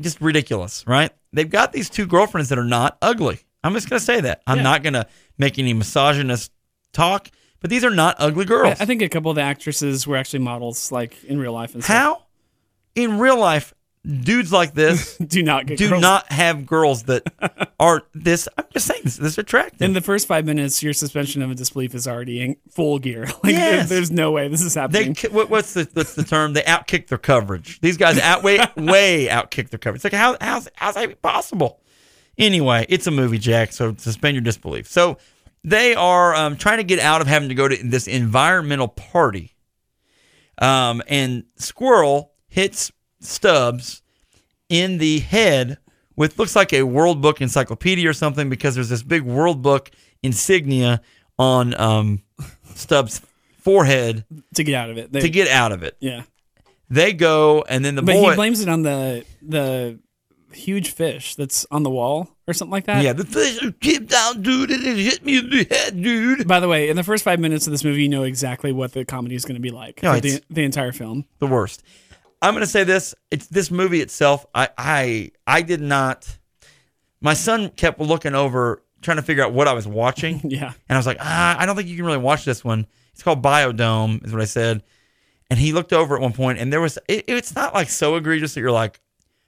just 0.00 0.20
ridiculous, 0.22 0.86
right? 0.86 1.10
They've 1.32 1.50
got 1.50 1.72
these 1.72 1.90
two 1.90 2.06
girlfriends 2.06 2.48
that 2.48 2.58
are 2.58 2.64
not 2.64 2.96
ugly. 3.02 3.40
I'm 3.62 3.74
just 3.74 3.88
gonna 3.90 4.00
say 4.00 4.20
that. 4.22 4.42
I'm 4.46 4.58
Yeah. 4.58 4.62
not 4.64 4.82
gonna 4.82 5.06
make 5.38 5.58
any 5.58 5.72
misogynist 5.74 6.50
talk, 6.92 7.28
but 7.60 7.70
these 7.70 7.84
are 7.84 7.90
not 7.90 8.16
ugly 8.18 8.44
girls. 8.44 8.80
I 8.80 8.84
think 8.84 9.02
a 9.02 9.08
couple 9.08 9.30
of 9.30 9.34
the 9.36 9.42
actresses 9.42 10.06
were 10.06 10.16
actually 10.16 10.40
models 10.40 10.90
like 10.90 11.22
in 11.24 11.38
real 11.38 11.52
life 11.52 11.74
and 11.74 11.84
stuff. 11.84 11.96
How? 11.96 12.22
In 12.94 13.18
real 13.18 13.38
life, 13.38 13.72
dudes 14.04 14.50
like 14.50 14.72
this 14.72 15.16
Do 15.18 15.42
not 15.42 15.66
get 15.66 15.76
do 15.78 15.90
girls. 15.90 16.00
not 16.00 16.32
have 16.32 16.64
girls 16.66 17.02
that 17.04 17.22
are 17.80 18.02
this. 18.14 18.48
I'm 18.56 18.64
just 18.72 18.86
saying 18.86 19.02
this, 19.04 19.16
this 19.18 19.36
attractive. 19.36 19.82
In 19.82 19.92
the 19.92 20.00
first 20.00 20.26
five 20.26 20.46
minutes, 20.46 20.82
your 20.82 20.94
suspension 20.94 21.42
of 21.42 21.54
disbelief 21.54 21.94
is 21.94 22.08
already 22.08 22.40
in 22.40 22.56
full 22.70 22.98
gear. 22.98 23.26
Like 23.44 23.54
there- 23.54 23.84
there's 23.84 24.10
no 24.10 24.30
way 24.32 24.48
this 24.48 24.62
is 24.62 24.74
happening. 24.74 25.14
what, 25.30 25.50
what's 25.50 25.74
the 25.74 25.86
what's 25.92 26.14
the 26.14 26.24
term? 26.24 26.54
They 26.54 26.62
outkick 26.62 27.08
their 27.08 27.18
coverage. 27.18 27.78
These 27.82 27.98
guys 27.98 28.18
out 28.18 28.42
way 28.42 28.58
way 28.76 29.28
outkick 29.30 29.68
their 29.68 29.78
coverage. 29.78 29.98
It's 29.98 30.04
like 30.04 30.14
how 30.14 30.36
how's 30.40 30.68
how's 30.76 30.94
that 30.94 31.20
possible? 31.20 31.79
Anyway, 32.40 32.86
it's 32.88 33.06
a 33.06 33.10
movie, 33.10 33.38
Jack. 33.38 33.72
So 33.72 33.94
suspend 33.98 34.34
your 34.34 34.42
disbelief. 34.42 34.88
So 34.88 35.18
they 35.62 35.94
are 35.94 36.34
um, 36.34 36.56
trying 36.56 36.78
to 36.78 36.84
get 36.84 36.98
out 36.98 37.20
of 37.20 37.26
having 37.26 37.48
to 37.50 37.54
go 37.54 37.68
to 37.68 37.76
this 37.76 38.06
environmental 38.08 38.88
party. 38.88 39.54
Um, 40.58 41.02
and 41.08 41.44
Squirrel 41.56 42.32
hits 42.48 42.90
Stubbs 43.20 44.02
in 44.68 44.98
the 44.98 45.18
head 45.20 45.78
with 46.16 46.38
looks 46.38 46.54
like 46.56 46.72
a 46.72 46.82
World 46.82 47.20
Book 47.22 47.40
encyclopedia 47.40 48.08
or 48.08 48.12
something 48.12 48.48
because 48.50 48.74
there's 48.74 48.88
this 48.88 49.02
big 49.02 49.22
World 49.22 49.62
Book 49.62 49.90
insignia 50.22 51.00
on 51.38 51.78
um, 51.80 52.22
Stubbs' 52.74 53.20
forehead 53.58 54.24
to 54.54 54.64
get 54.64 54.74
out 54.74 54.90
of 54.90 54.98
it. 54.98 55.12
They- 55.12 55.20
to 55.20 55.28
get 55.30 55.48
out 55.48 55.72
of 55.72 55.82
it. 55.82 55.96
yeah, 56.00 56.22
They 56.90 57.12
go, 57.14 57.64
and 57.68 57.84
then 57.84 57.94
the 57.94 58.02
but 58.02 58.12
boy. 58.12 58.30
he 58.30 58.36
blames 58.36 58.60
it 58.60 58.68
on 58.68 58.82
the 58.82 59.24
the 59.42 59.98
huge 60.52 60.90
fish 60.92 61.34
that's 61.34 61.66
on 61.70 61.82
the 61.82 61.90
wall 61.90 62.28
or 62.46 62.54
something 62.54 62.72
like 62.72 62.84
that. 62.86 63.02
yeah, 63.02 63.12
the 63.12 63.24
fish 63.24 63.60
came 63.80 64.06
down, 64.06 64.42
dude, 64.42 64.70
and 64.70 64.84
it 64.84 64.96
hit 64.96 65.24
me 65.24 65.38
in 65.38 65.50
the 65.50 65.66
head, 65.70 66.00
dude. 66.02 66.46
By 66.48 66.60
the 66.60 66.68
way, 66.68 66.88
in 66.88 66.96
the 66.96 67.04
first 67.04 67.24
five 67.24 67.38
minutes 67.40 67.66
of 67.66 67.70
this 67.72 67.84
movie, 67.84 68.02
you 68.02 68.08
know 68.08 68.22
exactly 68.24 68.72
what 68.72 68.92
the 68.92 69.04
comedy 69.04 69.34
is 69.34 69.44
going 69.44 69.54
to 69.56 69.60
be 69.60 69.70
like 69.70 70.02
No, 70.02 70.18
the, 70.18 70.42
the 70.50 70.64
entire 70.64 70.92
film. 70.92 71.24
The 71.38 71.46
worst. 71.46 71.82
I'm 72.42 72.54
gonna 72.54 72.66
say 72.66 72.84
this. 72.84 73.14
It's 73.30 73.46
this 73.48 73.70
movie 73.70 74.00
itself. 74.00 74.46
I 74.54 74.70
I 74.78 75.30
I 75.46 75.60
did 75.60 75.82
not. 75.82 76.38
My 77.20 77.34
son 77.34 77.68
kept 77.68 78.00
looking 78.00 78.34
over, 78.34 78.82
trying 79.02 79.18
to 79.18 79.22
figure 79.22 79.44
out 79.44 79.52
what 79.52 79.68
I 79.68 79.74
was 79.74 79.86
watching. 79.86 80.40
Yeah, 80.48 80.72
And 80.88 80.96
I 80.96 80.98
was 80.98 81.06
like, 81.06 81.18
ah, 81.20 81.56
I 81.58 81.66
don't 81.66 81.76
think 81.76 81.88
you 81.88 81.96
can 81.96 82.06
really 82.06 82.16
watch 82.18 82.46
this 82.46 82.64
one. 82.64 82.86
It's 83.12 83.22
called 83.22 83.42
Biodome, 83.42 84.24
is 84.24 84.32
what 84.32 84.40
I 84.40 84.46
said. 84.46 84.82
And 85.50 85.58
he 85.58 85.72
looked 85.74 85.92
over 85.92 86.14
at 86.16 86.22
one 86.22 86.32
point, 86.32 86.58
and 86.60 86.72
there 86.72 86.80
was, 86.80 86.96
it, 87.08 87.24
it's 87.28 87.54
not 87.54 87.74
like 87.74 87.90
so 87.90 88.16
egregious 88.16 88.54
that 88.54 88.60
you're 88.60 88.70
like, 88.70 89.00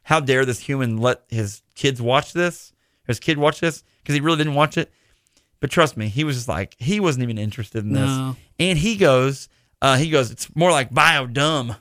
how 0.02 0.20
dare 0.20 0.44
this 0.44 0.58
human 0.58 0.98
let 0.98 1.22
his 1.28 1.62
kids 1.74 2.00
watch 2.02 2.32
this? 2.32 2.72
His 3.06 3.18
kid 3.20 3.38
watch 3.38 3.60
this? 3.60 3.82
Because 4.02 4.14
he 4.14 4.20
really 4.20 4.38
didn't 4.38 4.54
watch 4.54 4.76
it. 4.76 4.90
But 5.60 5.70
trust 5.70 5.96
me, 5.96 6.08
he 6.08 6.24
was 6.24 6.36
just 6.36 6.48
like, 6.48 6.74
he 6.78 6.98
wasn't 7.00 7.22
even 7.22 7.38
interested 7.38 7.84
in 7.84 7.92
this. 7.92 8.08
No. 8.08 8.36
And 8.58 8.78
he 8.78 8.96
goes, 8.96 9.48
uh, 9.80 9.96
he 9.96 10.10
goes, 10.10 10.30
it's 10.30 10.54
more 10.56 10.70
like 10.72 10.90
Biodome. 10.90 11.76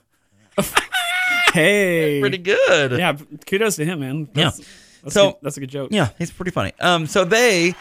hey, 1.53 2.19
Pretty 2.21 2.37
good. 2.37 2.91
yeah, 2.91 3.17
kudos 3.47 3.75
to 3.77 3.85
him, 3.85 3.99
man. 4.01 4.29
That's, 4.33 4.57
that's 5.03 5.13
So- 5.13 5.29
a 5.29 5.31
good, 5.31 5.39
that's 5.41 5.57
a 5.57 5.59
good 5.61 5.69
joke. 5.69 5.89
Yeah, 5.91 6.09
he's 6.17 6.31
pretty 6.31 6.51
funny. 6.51 6.73
Um, 6.79 7.07
so 7.07 7.25
they, 7.25 7.73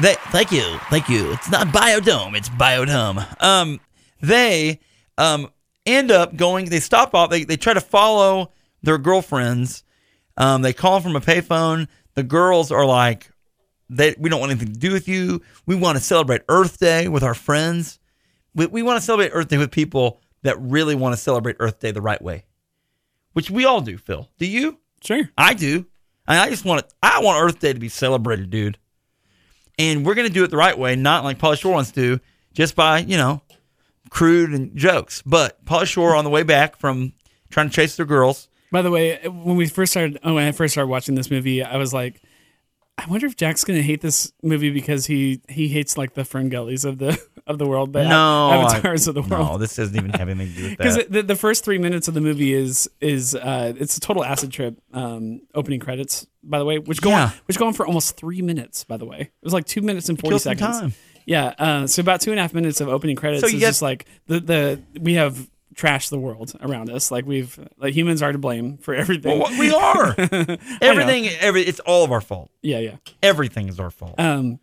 they, 0.00 0.14
thank 0.30 0.50
you, 0.52 0.64
thank 0.90 1.08
you. 1.08 1.32
It's 1.32 1.50
not 1.50 1.68
biodome, 1.68 2.36
it's 2.36 2.48
biodome. 2.48 3.24
Um, 3.42 3.80
they, 4.20 4.80
um, 5.18 5.48
end 5.86 6.10
up 6.10 6.36
going. 6.36 6.66
They 6.66 6.80
stop 6.80 7.14
off. 7.14 7.30
They 7.30 7.44
they 7.44 7.56
try 7.56 7.72
to 7.72 7.80
follow 7.80 8.50
their 8.86 8.96
girlfriends. 8.96 9.84
Um, 10.38 10.62
they 10.62 10.72
call 10.72 11.00
from 11.00 11.16
a 11.16 11.20
payphone. 11.20 11.88
The 12.14 12.22
girls 12.22 12.72
are 12.72 12.86
like, 12.86 13.30
they 13.90 14.14
we 14.18 14.30
don't 14.30 14.40
want 14.40 14.52
anything 14.52 14.72
to 14.72 14.80
do 14.80 14.92
with 14.92 15.06
you. 15.06 15.42
We 15.66 15.76
want 15.76 15.98
to 15.98 16.02
celebrate 16.02 16.42
Earth 16.48 16.78
Day 16.78 17.08
with 17.08 17.22
our 17.22 17.34
friends. 17.34 17.98
We 18.54 18.66
we 18.66 18.82
want 18.82 18.98
to 18.98 19.04
celebrate 19.04 19.30
Earth 19.32 19.48
Day 19.48 19.58
with 19.58 19.70
people 19.70 20.20
that 20.42 20.60
really 20.60 20.94
want 20.94 21.14
to 21.14 21.20
celebrate 21.20 21.56
Earth 21.58 21.80
Day 21.80 21.90
the 21.90 22.00
right 22.00 22.20
way, 22.22 22.46
which 23.34 23.50
we 23.50 23.64
all 23.64 23.80
do. 23.80 23.98
Phil, 23.98 24.28
do 24.38 24.46
you? 24.46 24.78
Sure. 25.02 25.28
I 25.36 25.54
do. 25.54 25.86
I, 26.26 26.46
I 26.46 26.50
just 26.50 26.64
want 26.64 26.84
it. 26.84 26.92
I 27.02 27.20
want 27.20 27.42
Earth 27.42 27.60
Day 27.60 27.72
to 27.72 27.78
be 27.78 27.88
celebrated, 27.88 28.50
dude. 28.50 28.78
And 29.78 30.06
we're 30.06 30.14
gonna 30.14 30.30
do 30.30 30.42
it 30.42 30.50
the 30.50 30.56
right 30.56 30.76
way, 30.76 30.96
not 30.96 31.22
like 31.22 31.38
Pauly 31.38 31.58
Shore 31.58 31.74
wants 31.74 31.92
to, 31.92 32.18
just 32.54 32.74
by 32.74 32.98
you 33.00 33.16
know, 33.16 33.42
crude 34.10 34.50
and 34.50 34.76
jokes. 34.76 35.22
But 35.22 35.64
Pauly 35.64 35.86
Shore 35.86 36.16
on 36.16 36.24
the 36.24 36.30
way 36.30 36.42
back 36.42 36.76
from 36.76 37.12
trying 37.50 37.68
to 37.68 37.74
chase 37.74 37.96
their 37.96 38.06
girls. 38.06 38.48
By 38.76 38.82
the 38.82 38.90
way, 38.90 39.18
when 39.24 39.56
we 39.56 39.66
first 39.68 39.92
started, 39.92 40.18
oh, 40.22 40.34
when 40.34 40.46
I 40.46 40.52
first 40.52 40.72
started 40.74 40.88
watching 40.90 41.14
this 41.14 41.30
movie, 41.30 41.62
I 41.62 41.78
was 41.78 41.94
like, 41.94 42.20
I 42.98 43.06
wonder 43.08 43.26
if 43.26 43.34
Jack's 43.36 43.64
gonna 43.64 43.80
hate 43.80 44.00
this 44.02 44.32
movie 44.42 44.70
because 44.70 45.06
he 45.06 45.40
he 45.48 45.68
hates 45.68 45.96
like 45.96 46.12
the 46.14 46.24
fern 46.26 46.48
gullies 46.50 46.84
of 46.84 46.98
the 46.98 47.18
of 47.46 47.58
the 47.58 47.66
world, 47.66 47.92
the 47.94 48.04
No, 48.06 48.48
I- 48.48 48.56
avatars 48.74 49.06
of 49.08 49.14
the 49.14 49.22
world. 49.22 49.48
No, 49.52 49.56
this 49.58 49.76
doesn't 49.76 49.96
even 49.96 50.10
have 50.10 50.28
anything 50.28 50.54
to 50.54 50.56
do 50.56 50.62
with 50.68 50.70
that. 50.78 50.78
Because 50.78 51.06
the, 51.08 51.22
the 51.22 51.36
first 51.36 51.64
three 51.64 51.78
minutes 51.78 52.06
of 52.08 52.12
the 52.14 52.20
movie 52.20 52.52
is 52.52 52.88
is 53.00 53.34
uh, 53.34 53.72
it's 53.78 53.96
a 53.96 54.00
total 54.00 54.24
acid 54.24 54.50
trip 54.52 54.78
um, 54.92 55.40
opening 55.54 55.80
credits. 55.80 56.26
By 56.42 56.58
the 56.58 56.64
way, 56.66 56.78
which 56.78 57.00
go 57.00 57.10
Yeah. 57.10 57.24
on 57.26 57.32
which 57.46 57.58
go 57.58 57.66
on 57.66 57.72
for 57.72 57.86
almost 57.86 58.16
three 58.16 58.42
minutes. 58.42 58.84
By 58.84 58.96
the 58.98 59.06
way, 59.06 59.20
it 59.20 59.32
was 59.44 59.52
like 59.54 59.64
two 59.66 59.80
minutes 59.82 60.08
and 60.10 60.18
forty 60.20 60.38
seconds. 60.38 60.94
Yeah, 61.26 61.54
uh, 61.58 61.86
so 61.86 62.00
about 62.02 62.20
two 62.20 62.30
and 62.30 62.38
a 62.38 62.42
half 62.42 62.54
minutes 62.54 62.80
of 62.80 62.88
opening 62.88 63.16
credits 63.16 63.40
So 63.40 63.46
is 63.48 63.54
get- 63.54 63.60
just 63.60 63.82
like 63.82 64.06
the 64.26 64.38
the 64.40 64.82
we 65.00 65.14
have 65.14 65.48
trashed 65.76 66.10
the 66.10 66.18
world 66.18 66.54
around 66.60 66.90
us. 66.90 67.10
Like 67.10 67.26
we've 67.26 67.58
like 67.76 67.94
humans 67.94 68.22
are 68.22 68.32
to 68.32 68.38
blame 68.38 68.78
for 68.78 68.94
everything. 68.94 69.38
Well, 69.38 69.58
we 69.58 69.72
are. 69.72 70.14
Everything. 70.80 71.28
Every. 71.40 71.62
It's 71.62 71.80
all 71.80 72.04
of 72.04 72.10
our 72.12 72.20
fault. 72.20 72.50
yeah, 72.62 72.78
yeah. 72.78 72.96
Everything 73.22 73.68
is 73.68 73.78
our 73.78 73.90
fault. 73.90 74.18
Um, 74.18 74.58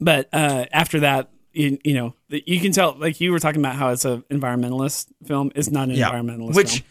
but 0.00 0.28
uh, 0.32 0.66
after 0.72 1.00
that, 1.00 1.28
you, 1.52 1.78
you 1.84 1.94
know, 1.94 2.14
you 2.28 2.60
can 2.60 2.72
tell. 2.72 2.96
Like 2.96 3.20
you 3.20 3.32
were 3.32 3.38
talking 3.40 3.60
about 3.60 3.74
how 3.74 3.90
it's 3.90 4.04
an 4.04 4.22
environmentalist 4.30 5.08
film. 5.26 5.50
It's 5.54 5.70
not 5.70 5.88
an 5.88 5.96
environmentalist 5.96 6.38
film. 6.38 6.52
Which 6.54 6.70
film. 6.70 6.84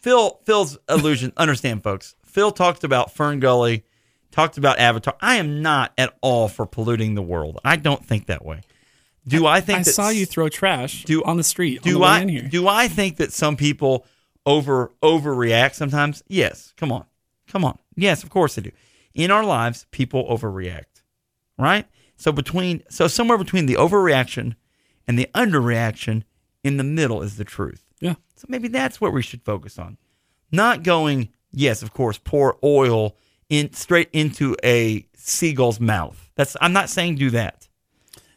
Phil 0.00 0.40
Phil's 0.44 0.78
illusion. 0.88 1.32
understand, 1.36 1.82
folks. 1.82 2.14
Phil 2.24 2.50
talked 2.50 2.84
about 2.84 3.12
Fern 3.12 3.40
Gully, 3.40 3.84
talked 4.30 4.58
about 4.58 4.78
Avatar. 4.78 5.16
I 5.20 5.36
am 5.36 5.62
not 5.62 5.92
at 5.98 6.16
all 6.20 6.48
for 6.48 6.66
polluting 6.66 7.14
the 7.14 7.22
world. 7.22 7.58
I 7.64 7.76
don't 7.76 8.04
think 8.04 8.26
that 8.26 8.44
way. 8.44 8.62
Do 9.28 9.46
I 9.46 9.60
think 9.60 9.80
I 9.80 9.82
that 9.82 9.92
saw 9.92 10.08
you 10.10 10.24
throw 10.26 10.48
trash 10.48 11.04
Do- 11.04 11.24
on 11.24 11.36
the 11.36 11.42
street 11.44 11.78
on 11.78 11.82
do 11.84 11.98
the 11.98 12.04
I 12.04 12.24
do 12.24 12.68
I 12.68 12.88
think 12.88 13.16
that 13.16 13.32
some 13.32 13.56
people 13.56 14.06
over 14.44 14.92
overreact 15.02 15.74
sometimes? 15.74 16.22
Yes. 16.28 16.72
Come 16.76 16.92
on. 16.92 17.04
Come 17.48 17.64
on. 17.64 17.78
Yes, 17.96 18.22
of 18.22 18.30
course 18.30 18.54
they 18.54 18.62
do. 18.62 18.70
In 19.14 19.30
our 19.30 19.44
lives, 19.44 19.86
people 19.90 20.24
overreact. 20.28 21.02
Right? 21.58 21.86
So 22.16 22.32
between 22.32 22.82
so 22.88 23.08
somewhere 23.08 23.38
between 23.38 23.66
the 23.66 23.74
overreaction 23.74 24.54
and 25.08 25.18
the 25.18 25.28
underreaction, 25.34 26.24
in 26.64 26.76
the 26.76 26.84
middle 26.84 27.22
is 27.22 27.36
the 27.36 27.44
truth. 27.44 27.84
yeah. 28.00 28.14
So 28.36 28.46
maybe 28.48 28.68
that's 28.68 29.00
what 29.00 29.12
we 29.12 29.22
should 29.22 29.42
focus 29.42 29.78
on. 29.78 29.96
Not 30.52 30.82
going, 30.82 31.30
yes, 31.52 31.82
of 31.82 31.92
course, 31.94 32.18
pour 32.18 32.58
oil 32.62 33.16
in 33.48 33.72
straight 33.72 34.10
into 34.12 34.56
a 34.62 35.06
seagull's 35.14 35.80
mouth. 35.80 36.30
That's 36.34 36.56
I'm 36.60 36.72
not 36.72 36.90
saying 36.90 37.16
do 37.16 37.30
that. 37.30 37.65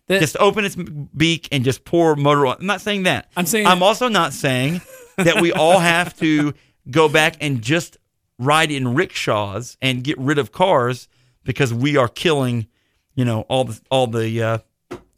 That- 0.10 0.20
just 0.22 0.36
open 0.40 0.66
its 0.66 0.76
beak 0.76 1.48
and 1.52 1.64
just 1.64 1.86
pour 1.86 2.16
motor 2.18 2.46
oil. 2.48 2.56
I'm 2.60 2.66
not 2.66 2.82
saying 2.82 3.04
that. 3.04 3.30
I'm 3.38 3.46
saying- 3.46 3.66
I'm 3.68 3.82
also 3.82 4.10
not 4.10 4.34
saying 4.34 4.82
that 5.18 5.40
we 5.42 5.54
all 5.54 5.80
have 5.80 6.18
to 6.20 6.54
go 6.92 7.08
back 7.08 7.38
and 7.42 7.62
just 7.62 7.98
ride 8.38 8.72
in 8.72 8.94
rickshaws 8.96 9.78
and 9.82 10.04
get 10.04 10.18
rid 10.18 10.38
of 10.38 10.52
cars 10.52 11.08
because 11.44 11.74
we 11.74 11.96
are 11.96 12.08
killing, 12.08 12.68
you 13.16 13.24
know, 13.26 13.42
all 13.42 13.64
the 13.66 13.80
all 13.92 14.08
the 14.08 14.42
uh, 14.44 14.58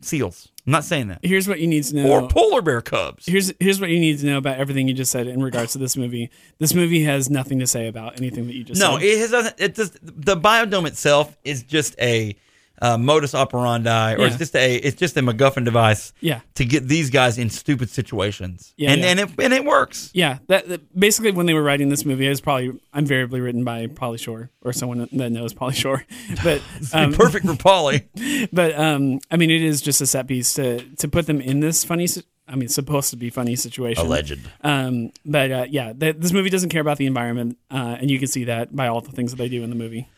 seals. 0.01 0.49
I'm 0.65 0.71
not 0.73 0.83
saying 0.83 1.07
that. 1.07 1.19
Here's 1.23 1.47
what 1.47 1.59
you 1.59 1.67
need 1.67 1.83
to 1.85 1.95
know. 1.95 2.09
Or 2.09 2.27
polar 2.27 2.61
bear 2.61 2.81
cubs. 2.81 3.25
here's 3.25 3.51
here's 3.59 3.79
what 3.81 3.89
you 3.89 3.99
need 3.99 4.19
to 4.19 4.25
know 4.27 4.37
about 4.37 4.57
everything 4.59 4.87
you 4.87 4.93
just 4.93 5.11
said 5.11 5.25
in 5.27 5.41
regards 5.41 5.71
to 5.73 5.77
this 5.79 5.97
movie. 5.97 6.29
This 6.59 6.73
movie 6.73 7.03
has 7.03 7.29
nothing 7.29 7.59
to 7.59 7.67
say 7.67 7.87
about 7.87 8.17
anything 8.19 8.45
that 8.47 8.53
you 8.55 8.63
just 8.63 8.79
No, 8.79 8.97
said. 8.97 9.03
No, 9.03 9.05
it 9.07 9.19
has. 9.31 9.53
It 9.57 9.75
just 9.75 9.97
the 10.01 10.35
biodome 10.35 10.85
itself 10.87 11.35
is 11.43 11.63
just 11.63 11.95
a 11.99 12.35
uh, 12.81 12.97
modus 12.97 13.35
operandi, 13.35 14.15
or 14.15 14.19
Yeah. 14.19 14.27
it's 14.27 14.37
just 14.37 14.55
a 14.55 14.75
it's 14.75 14.97
just 14.97 15.15
a 15.17 15.21
MacGuffin 15.21 15.63
device. 15.65 16.13
Yeah. 16.19 16.41
To 16.55 16.65
get 16.65 16.87
these 16.87 17.09
guys 17.09 17.37
in 17.37 17.49
stupid 17.49 17.89
situations. 17.89 18.73
Yeah, 18.77 18.91
And 18.91 19.01
yeah. 19.01 19.07
and 19.07 19.19
it 19.19 19.29
and 19.39 19.53
it 19.53 19.65
works. 19.65 20.09
yeah, 20.13 20.39
that, 20.47 20.67
that- 20.67 20.99
basically 20.99 21.31
when 21.31 21.45
they 21.45 21.53
were 21.53 21.63
writing 21.63 21.89
this 21.89 22.05
movie, 22.05 22.25
it 22.25 22.29
was 22.29 22.41
probably 22.41 22.71
invariably 22.95 23.39
written 23.39 23.63
by 23.63 23.87
Pauly 23.87 24.19
Shore 24.19 24.49
or 24.63 24.73
someone 24.73 25.07
that 25.11 25.29
knows 25.31 25.53
Pauly 25.53 25.75
Shore. 25.75 26.03
But 26.43 26.61
um, 26.93 27.13
Perfect 27.13 27.45
for 27.45 27.53
Pauly. 27.53 28.07
but 28.51 28.77
um, 28.77 29.19
I 29.29 29.37
mean, 29.37 29.51
it 29.51 29.61
is 29.61 29.81
just 29.81 30.01
a 30.01 30.07
set 30.07 30.27
piece 30.27 30.53
to 30.55 30.79
to 30.97 31.07
put 31.07 31.27
them 31.27 31.39
in 31.41 31.59
this 31.59 31.83
funny. 31.83 32.07
I 32.47 32.55
mean, 32.55 32.67
supposed 32.67 33.11
to 33.11 33.15
be 33.15 33.29
funny 33.29 33.55
situation. 33.55 34.09
legend. 34.09 34.41
Um, 34.61 35.11
but 35.25 35.51
uh, 35.51 35.65
yeah, 35.69 35.93
th- 35.93 36.17
this 36.17 36.33
movie 36.33 36.49
doesn't 36.49 36.67
care 36.69 36.81
about 36.81 36.97
the 36.97 37.05
environment, 37.05 37.57
uh, 37.69 37.95
and 38.01 38.11
you 38.11 38.19
can 38.19 38.27
see 38.27 38.43
that 38.45 38.75
by 38.75 38.87
all 38.87 38.99
the 38.99 39.11
things 39.11 39.31
that 39.31 39.37
they 39.37 39.47
do 39.47 39.63
in 39.63 39.69
the 39.69 39.75
movie. 39.75 40.09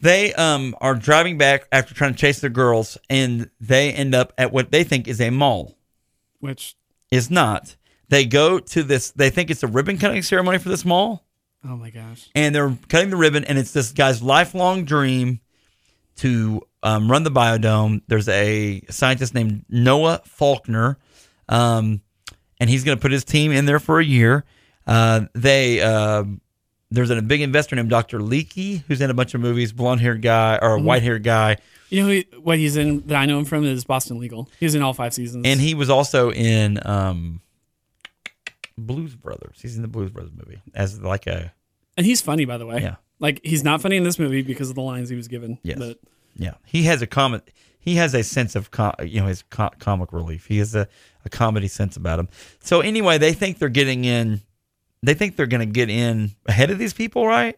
They 0.00 0.32
um 0.34 0.76
are 0.80 0.94
driving 0.94 1.38
back 1.38 1.66
after 1.72 1.94
trying 1.94 2.12
to 2.12 2.18
chase 2.18 2.40
their 2.40 2.50
girls, 2.50 2.98
and 3.10 3.50
they 3.60 3.92
end 3.92 4.14
up 4.14 4.32
at 4.38 4.52
what 4.52 4.70
they 4.70 4.84
think 4.84 5.08
is 5.08 5.20
a 5.20 5.30
mall. 5.30 5.76
Which, 6.40 6.76
Is 7.10 7.30
not. 7.30 7.74
They 8.08 8.24
go 8.24 8.58
to 8.60 8.82
this. 8.82 9.10
They 9.10 9.30
think 9.30 9.50
it's 9.50 9.62
a 9.62 9.66
ribbon 9.66 9.98
cutting 9.98 10.22
ceremony 10.22 10.58
for 10.58 10.68
this 10.68 10.84
mall. 10.84 11.24
oh 11.64 11.76
my 11.76 11.90
gosh, 11.90 12.30
and 12.34 12.54
they're 12.54 12.76
cutting 12.88 13.10
the 13.10 13.16
ribbon, 13.16 13.44
and 13.44 13.58
it's 13.58 13.72
this 13.72 13.92
guy's 13.92 14.22
lifelong 14.22 14.84
dream 14.84 15.40
to 16.16 16.62
um, 16.82 17.10
run 17.10 17.24
the 17.24 17.30
biodome. 17.30 18.02
There's 18.06 18.28
a 18.28 18.82
scientist 18.90 19.34
named 19.34 19.64
Noah 19.68 20.22
Faulkner, 20.24 20.98
um, 21.48 22.00
and 22.60 22.70
he's 22.70 22.84
going 22.84 22.96
to 22.96 23.02
put 23.02 23.12
his 23.12 23.24
team 23.24 23.52
in 23.52 23.66
there 23.66 23.80
for 23.80 23.98
a 23.98 24.04
year. 24.04 24.44
Uh, 24.86 25.22
they 25.34 25.80
uh, 25.82 26.24
there's 26.90 27.10
a 27.10 27.20
big 27.22 27.40
investor 27.42 27.76
named 27.76 27.90
Dr. 27.90 28.18
Leakey 28.18 28.82
who's 28.88 29.00
in 29.00 29.10
a 29.10 29.14
bunch 29.14 29.34
of 29.34 29.40
movies, 29.40 29.72
blonde 29.72 30.00
haired 30.00 30.22
guy 30.22 30.58
or 30.62 30.76
Mm-hmm. 30.76 30.84
white 30.86 31.02
haired 31.02 31.22
guy, 31.22 31.56
You 31.90 32.02
know 32.02 32.08
who, 32.08 32.40
what 32.40 32.58
he's 32.58 32.76
in 32.76 33.00
that 33.08 33.16
I 33.16 33.26
know 33.26 33.38
him 33.38 33.44
from 33.44 33.64
is 33.64 33.84
Boston 33.84 34.18
Legal. 34.18 34.48
He's 34.58 34.74
in 34.74 34.82
all 34.82 34.94
five 34.94 35.12
seasons. 35.14 35.46
and 35.46 35.60
he 35.60 35.74
was 35.74 35.90
also 35.90 36.30
in 36.32 36.78
um, 36.86 37.40
Blues 38.76 39.14
Brothers. 39.14 39.58
He's 39.60 39.76
in 39.76 39.82
the 39.82 39.88
Blues 39.88 40.10
Brothers 40.10 40.32
movie 40.34 40.60
as 40.74 41.00
like 41.00 41.26
a 41.26 41.52
and 41.96 42.06
he's 42.06 42.20
funny 42.20 42.44
by 42.44 42.58
the 42.58 42.66
way. 42.66 42.80
Yeah. 42.80 42.96
Like 43.18 43.40
he's 43.42 43.64
not 43.64 43.80
funny 43.82 43.96
in 43.96 44.04
this 44.04 44.18
movie 44.18 44.42
because 44.42 44.68
of 44.70 44.76
the 44.76 44.82
lines 44.82 45.08
he 45.08 45.16
was 45.16 45.26
given. 45.28 45.58
Yes. 45.62 45.78
But 45.78 45.98
yeah. 46.36 46.54
He 46.64 46.84
has 46.84 47.02
a 47.02 47.06
comic. 47.06 47.52
He 47.80 47.96
has 47.96 48.14
a 48.14 48.22
sense 48.22 48.54
of 48.54 48.70
com- 48.70 48.94
you 49.04 49.20
know 49.20 49.26
his 49.26 49.42
co- 49.50 49.70
comic 49.80 50.12
relief. 50.12 50.46
He 50.46 50.58
has 50.58 50.74
a, 50.74 50.86
a 51.24 51.28
comedy 51.28 51.68
sense 51.68 51.96
about 51.96 52.18
him. 52.20 52.28
So 52.60 52.80
anyway, 52.80 53.18
they 53.18 53.32
think 53.32 53.58
they're 53.58 53.68
getting 53.68 54.04
in. 54.04 54.40
They 55.02 55.14
think 55.14 55.36
they're 55.36 55.46
going 55.46 55.66
to 55.66 55.72
get 55.72 55.88
in 55.90 56.32
ahead 56.46 56.70
of 56.70 56.78
these 56.78 56.92
people, 56.92 57.26
right? 57.26 57.56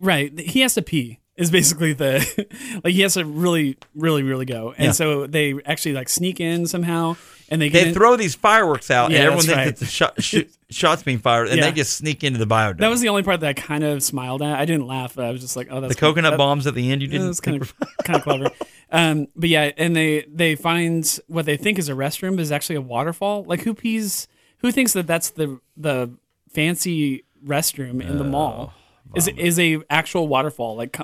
Right. 0.00 0.38
He 0.38 0.60
has 0.60 0.74
to 0.74 0.82
pee. 0.82 1.18
Is 1.34 1.50
basically 1.50 1.94
the 1.94 2.46
like 2.84 2.92
he 2.92 3.00
has 3.00 3.14
to 3.14 3.24
really, 3.24 3.78
really, 3.94 4.22
really 4.22 4.44
go, 4.44 4.72
and 4.76 4.86
Yeah. 4.88 4.92
so 4.92 5.26
they 5.26 5.54
actually 5.64 5.94
like 5.94 6.10
sneak 6.10 6.40
in 6.40 6.66
somehow, 6.66 7.16
and 7.48 7.60
they 7.60 7.70
get 7.70 7.82
They 7.84 7.88
in- 7.88 7.94
throw 7.94 8.16
these 8.16 8.34
fireworks 8.34 8.90
out, 8.90 9.10
Yeah, 9.10 9.16
and 9.16 9.24
everyone 9.28 9.44
thinks 9.46 9.56
right. 9.56 9.66
it's 9.68 9.80
a 9.80 9.86
shot, 9.86 10.22
shoot, 10.22 10.50
shots 10.70 11.02
being 11.02 11.16
fired, 11.18 11.48
and 11.48 11.56
Yeah. 11.56 11.70
they 11.70 11.72
just 11.72 11.96
sneak 11.96 12.22
into 12.22 12.38
the 12.38 12.46
biodome. 12.46 12.76
That 12.80 12.90
was 12.90 13.00
the 13.00 13.08
only 13.08 13.22
part 13.22 13.40
that 13.40 13.48
I 13.48 13.54
kind 13.54 13.82
of 13.82 14.02
smiled 14.02 14.42
at. 14.42 14.60
I 14.60 14.66
didn't 14.66 14.86
laugh, 14.86 15.14
but 15.14 15.24
I 15.24 15.30
was 15.30 15.40
just 15.40 15.56
like, 15.56 15.68
"Oh, 15.70 15.80
that's 15.80 15.94
the 15.94 15.98
coconut 16.00 16.32
that, 16.32 16.36
bombs 16.36 16.66
at 16.66 16.74
the 16.74 16.92
end. 16.92 17.00
You 17.00 17.08
That 17.08 17.12
didn't. 17.12 17.28
was 17.28 17.40
kind 17.40 17.62
of 17.62 17.74
kind 18.04 18.18
of 18.18 18.24
clever." 18.24 18.50
Um, 18.90 19.26
but 19.34 19.48
yeah, 19.48 19.70
and 19.78 19.96
they 19.96 20.26
they 20.30 20.54
find 20.54 21.18
what 21.28 21.46
they 21.46 21.56
think 21.56 21.78
is 21.78 21.88
a 21.88 21.92
restroom 21.94 22.38
is 22.40 22.52
actually 22.52 22.76
a 22.76 22.82
waterfall. 22.82 23.44
Like 23.44 23.62
who 23.62 23.72
pees? 23.72 24.28
Who 24.58 24.70
thinks 24.70 24.92
that 24.92 25.06
that's 25.06 25.30
the 25.30 25.58
the 25.78 26.12
fancy 26.54 27.24
restroom 27.44 28.02
in 28.02 28.18
the 28.18 28.24
mall? 28.24 28.74
Is 29.14 29.28
is 29.28 29.58
a 29.58 29.80
actual 29.90 30.28
waterfall 30.28 30.76
like 30.76 30.98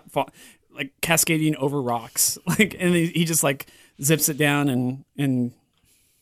like 0.72 0.92
cascading 1.00 1.56
over 1.56 1.80
rocks? 1.80 2.38
Like 2.46 2.76
and 2.78 2.94
he, 2.94 3.06
he 3.08 3.24
just 3.24 3.42
like 3.42 3.66
zips 4.02 4.28
it 4.28 4.38
down 4.38 4.68
and 4.68 5.04
and 5.16 5.52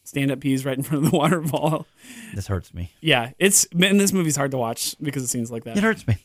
stand 0.05 0.31
up 0.31 0.41
pees 0.41 0.65
right 0.65 0.77
in 0.77 0.83
front 0.83 1.05
of 1.05 1.11
the 1.11 1.17
waterfall. 1.17 1.87
this 2.35 2.47
hurts 2.47 2.73
me. 2.73 2.93
Yeah, 3.01 3.33
it's 3.39 3.67
and 3.73 4.01
this 4.01 4.13
movie's 4.13 4.37
hard 4.37 4.51
to 4.53 4.59
watch 4.59 4.97
because 5.01 5.23
it 5.23 5.29
seems 5.29 5.51
like 5.51 5.65
that. 5.65 5.77
It 5.77 5.83
hurts 5.83 6.07
me. 6.07 6.17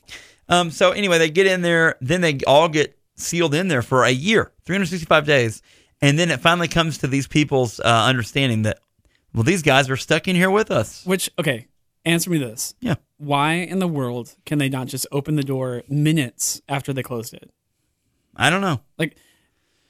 Um, 0.50 0.70
so 0.72 0.92
anyway, 0.92 1.18
they 1.18 1.30
get 1.30 1.48
in 1.48 1.62
there, 1.62 1.96
then 2.02 2.22
they 2.22 2.40
all 2.46 2.68
get 2.68 2.98
sealed 3.16 3.54
in 3.54 3.68
there 3.68 3.82
for 3.82 4.04
a 4.04 4.10
year, 4.10 4.52
365 4.66 5.26
days, 5.26 5.62
and 6.02 6.20
then 6.20 6.30
it 6.30 6.40
finally 6.42 6.68
comes 6.68 6.98
to 7.00 7.08
these 7.08 7.28
people's 7.28 7.80
uh, 7.80 7.84
understanding 7.86 8.64
that, 8.64 8.80
well, 9.34 9.44
these 9.44 9.62
guys 9.62 9.90
are 9.90 9.96
stuck 9.96 10.28
in 10.28 10.36
here 10.36 10.52
with 10.52 10.70
us. 10.72 11.06
Which 11.06 11.30
okay, 11.40 11.68
answer 12.06 12.30
me 12.30 12.38
this: 12.38 12.74
Yeah, 12.80 12.96
Why 13.18 13.54
in 13.54 13.80
the 13.80 13.88
world 13.88 14.36
can 14.46 14.58
they 14.58 14.70
not 14.70 14.88
just 14.88 15.08
open 15.12 15.36
the 15.36 15.44
door 15.44 15.84
minutes 15.88 16.62
after 16.68 16.94
they 16.94 17.04
closed 17.04 17.34
it? 17.34 17.52
I 18.36 18.50
don't 18.50 18.62
know. 18.62 18.82
Like, 18.98 19.18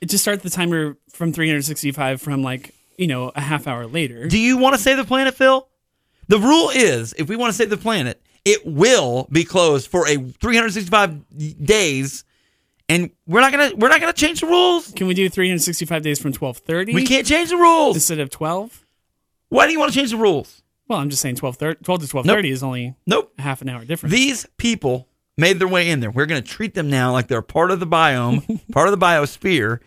it 0.01 0.09
just 0.09 0.23
starts 0.23 0.43
the 0.43 0.49
timer 0.49 0.97
from 1.09 1.31
365 1.31 2.21
from 2.21 2.43
like 2.43 2.73
you 2.97 3.07
know 3.07 3.31
a 3.35 3.41
half 3.41 3.67
hour 3.67 3.85
later. 3.87 4.27
Do 4.27 4.39
you 4.39 4.57
want 4.57 4.75
to 4.75 4.81
save 4.81 4.97
the 4.97 5.03
planet, 5.03 5.35
Phil? 5.35 5.67
The 6.27 6.39
rule 6.39 6.69
is, 6.69 7.13
if 7.17 7.27
we 7.27 7.35
want 7.35 7.51
to 7.51 7.57
save 7.57 7.69
the 7.69 7.77
planet, 7.77 8.21
it 8.45 8.65
will 8.65 9.27
be 9.31 9.43
closed 9.43 9.89
for 9.89 10.07
a 10.07 10.15
365 10.15 11.65
days, 11.65 12.23
and 12.89 13.11
we're 13.27 13.41
not 13.41 13.51
gonna 13.51 13.71
we're 13.75 13.89
not 13.89 13.99
gonna 13.99 14.13
change 14.13 14.41
the 14.41 14.47
rules. 14.47 14.91
Can 14.93 15.07
we 15.07 15.13
do 15.13 15.29
365 15.29 16.01
days 16.01 16.19
from 16.19 16.33
12:30? 16.33 16.93
We 16.93 17.05
can't 17.05 17.27
change 17.27 17.49
the 17.49 17.57
rules. 17.57 17.95
instead 17.95 18.19
of 18.19 18.29
12. 18.29 18.85
Why 19.49 19.67
do 19.67 19.73
you 19.73 19.79
want 19.79 19.91
to 19.91 19.97
change 19.99 20.11
the 20.11 20.17
rules? 20.17 20.61
Well, 20.91 20.99
I'm 20.99 21.09
just 21.09 21.21
saying 21.21 21.37
12 21.37 21.57
12 21.57 21.79
to 21.81 22.07
12:30 22.07 22.51
is 22.51 22.63
only 22.63 22.95
Nope. 23.07 23.31
a 23.39 23.41
half 23.41 23.61
an 23.61 23.69
hour 23.69 23.85
difference. 23.85 24.11
These 24.13 24.45
people 24.57 25.07
made 25.37 25.57
their 25.57 25.67
way 25.69 25.89
in 25.89 26.01
there. 26.01 26.11
We're 26.11 26.25
going 26.25 26.43
to 26.43 26.47
treat 26.47 26.73
them 26.73 26.89
now 26.89 27.13
like 27.13 27.27
they're 27.29 27.41
part 27.41 27.71
of 27.71 27.79
the 27.79 27.87
biome, 27.87 28.59
part 28.73 28.89
of 28.89 28.99
the 28.99 29.03
biosphere, 29.05 29.79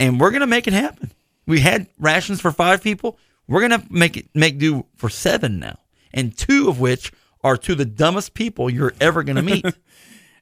and 0.00 0.18
we're 0.18 0.30
going 0.32 0.40
to 0.40 0.48
make 0.48 0.66
it 0.66 0.72
happen. 0.72 1.12
We 1.46 1.60
had 1.60 1.86
rations 1.96 2.40
for 2.40 2.50
five 2.50 2.82
people. 2.82 3.18
We're 3.46 3.60
going 3.66 3.80
to 3.80 3.86
make 3.88 4.16
it 4.16 4.30
make 4.34 4.58
do 4.58 4.84
for 4.96 5.08
seven 5.08 5.60
now, 5.60 5.78
and 6.12 6.36
two 6.36 6.68
of 6.68 6.80
which 6.80 7.12
are 7.44 7.56
to 7.58 7.76
the 7.76 7.84
dumbest 7.84 8.34
people 8.34 8.68
you're 8.68 8.94
ever 9.00 9.22
going 9.22 9.36
to 9.36 9.42
meet. 9.42 9.64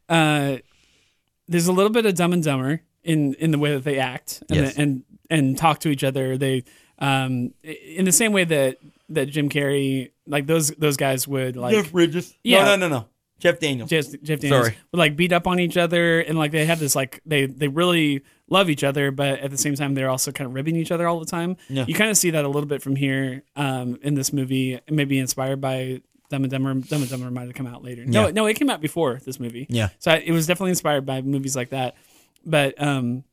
uh, 0.09 0.57
there's 1.47 1.67
a 1.67 1.73
little 1.73 1.93
bit 1.93 2.07
of 2.07 2.15
Dumb 2.15 2.33
and 2.33 2.43
Dumber 2.43 2.81
in 3.05 3.35
in 3.35 3.51
the 3.51 3.59
way 3.59 3.73
that 3.75 3.85
they 3.85 3.99
act 3.99 4.43
and 4.49 4.61
Yes. 4.61 4.79
and 4.79 5.03
and 5.29 5.59
talk 5.59 5.81
to 5.81 5.91
each 5.91 6.05
other. 6.05 6.39
They 6.39 6.65
um 6.99 7.53
in 7.63 8.07
the 8.07 8.13
same 8.13 8.33
way 8.33 8.45
that 8.45 8.79
that 9.11 9.27
Jim 9.27 9.49
Carrey 9.49 10.11
like 10.27 10.47
those 10.47 10.71
those 10.71 10.97
guys 10.97 11.29
would 11.29 11.57
like 11.57 11.75
Jeff 11.75 11.93
Bridges. 11.93 12.35
Yeah. 12.43 12.65
No, 12.65 12.77
no, 12.77 12.89
no, 12.89 12.99
no. 13.01 13.07
Jeff 13.39 13.59
Daniels. 13.59 13.89
Jeff, 13.89 14.05
Jeff 14.23 14.39
Daniels 14.41 14.67
Sorry. 14.67 14.77
would 14.93 14.99
like 14.99 15.17
beat 15.17 15.33
up 15.33 15.47
on 15.47 15.59
each 15.61 15.77
other 15.79 16.21
and 16.21 16.39
like 16.39 16.51
they 16.51 16.67
have 16.67 16.79
this 16.79 16.95
like 16.95 17.21
they 17.25 17.47
they 17.47 17.69
really 17.69 18.23
love 18.51 18.69
each 18.69 18.85
other 18.85 19.11
but 19.11 19.39
at 19.41 19.51
the 19.51 19.57
same 19.57 19.75
time 19.77 19.95
they're 19.95 20.11
also 20.11 20.31
kind 20.31 20.47
of 20.47 20.55
ribbing 20.55 20.77
each 20.77 20.91
other 20.93 21.07
all 21.09 21.19
the 21.21 21.25
time 21.25 21.57
Yeah. 21.71 21.87
you 21.89 21.95
kind 21.95 22.11
of 22.11 22.19
see 22.19 22.31
that 22.31 22.45
a 22.45 22.49
little 22.49 22.67
bit 22.69 22.83
from 22.83 22.97
here 22.97 23.43
um 23.57 23.99
in 24.03 24.15
this 24.15 24.33
movie 24.35 24.79
maybe 24.91 25.19
inspired 25.19 25.59
by 25.61 26.03
Dumb 26.29 26.43
and 26.45 26.51
Dumber 26.51 26.75
Dumb 26.75 27.01
and 27.01 27.09
Dumber 27.11 27.31
might 27.31 27.47
have 27.47 27.55
come 27.55 27.67
out 27.67 27.83
later 27.83 28.05
no 28.05 28.27
Yeah. 28.27 28.33
no 28.33 28.45
it 28.47 28.55
came 28.55 28.69
out 28.69 28.83
before 28.83 29.21
this 29.25 29.41
movie 29.41 29.67
Yeah. 29.71 29.89
so 30.01 30.11
I, 30.11 30.17
it 30.17 30.33
was 30.33 30.47
definitely 30.47 30.71
inspired 30.73 31.07
by 31.07 31.23
movies 31.23 31.57
like 31.57 31.71
that 31.71 31.95
but 32.45 32.75
um 32.83 33.25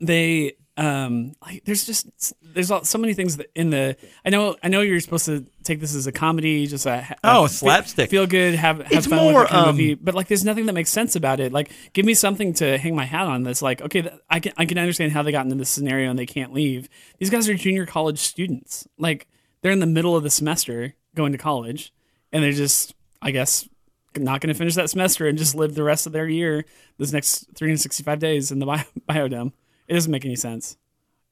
they 0.00 0.56
um 0.78 1.32
like 1.44 1.64
there's 1.64 1.84
just 1.84 2.06
there's 2.54 2.70
all, 2.70 2.84
so 2.84 2.98
many 2.98 3.12
things 3.12 3.36
that 3.38 3.50
in 3.56 3.70
the 3.70 3.96
I 4.24 4.30
know 4.30 4.56
I 4.62 4.68
know 4.68 4.80
you're 4.80 5.00
supposed 5.00 5.26
to 5.26 5.44
take 5.64 5.80
this 5.80 5.92
as 5.94 6.06
a 6.06 6.12
comedy 6.12 6.66
just 6.68 6.86
a, 6.86 7.04
a 7.10 7.16
Oh, 7.24 7.46
slapstick. 7.48 8.08
feel 8.10 8.26
good 8.28 8.54
have 8.54 8.78
have 8.78 8.92
It's 8.92 9.06
fun 9.08 9.32
more, 9.32 9.42
with 9.42 9.50
the 9.50 9.58
um, 9.58 9.66
movie 9.66 9.94
but 9.94 10.14
like 10.14 10.28
there's 10.28 10.44
nothing 10.44 10.66
that 10.66 10.72
makes 10.74 10.90
sense 10.90 11.16
about 11.16 11.40
it. 11.40 11.52
Like 11.52 11.72
give 11.94 12.06
me 12.06 12.14
something 12.14 12.54
to 12.54 12.78
hang 12.78 12.94
my 12.94 13.04
hat 13.04 13.26
on 13.26 13.42
that's 13.42 13.60
like 13.60 13.82
okay 13.82 14.08
I 14.30 14.38
can 14.40 14.52
I 14.56 14.66
can 14.66 14.78
understand 14.78 15.10
how 15.12 15.22
they 15.22 15.32
got 15.32 15.44
into 15.44 15.56
this 15.56 15.68
scenario 15.68 16.10
and 16.10 16.18
they 16.18 16.26
can't 16.26 16.52
leave. 16.52 16.88
These 17.18 17.30
guys 17.30 17.48
are 17.48 17.54
junior 17.54 17.84
college 17.84 18.20
students. 18.20 18.86
Like 18.98 19.26
they're 19.62 19.72
in 19.72 19.80
the 19.80 19.86
middle 19.86 20.16
of 20.16 20.22
the 20.22 20.30
semester 20.30 20.94
going 21.16 21.32
to 21.32 21.38
college 21.38 21.92
and 22.32 22.44
they're 22.44 22.52
just 22.52 22.94
I 23.20 23.32
guess 23.32 23.68
not 24.16 24.40
going 24.40 24.52
to 24.52 24.58
finish 24.58 24.76
that 24.76 24.90
semester 24.90 25.26
and 25.26 25.36
just 25.36 25.54
live 25.56 25.74
the 25.74 25.82
rest 25.82 26.06
of 26.06 26.12
their 26.12 26.28
year 26.28 26.64
this 26.98 27.12
next 27.12 27.46
365 27.56 28.18
days 28.20 28.50
in 28.52 28.58
the 28.60 28.66
bio- 28.66 28.82
biodome 29.08 29.52
it 29.88 29.94
doesn't 29.94 30.12
make 30.12 30.24
any 30.24 30.36
sense 30.36 30.76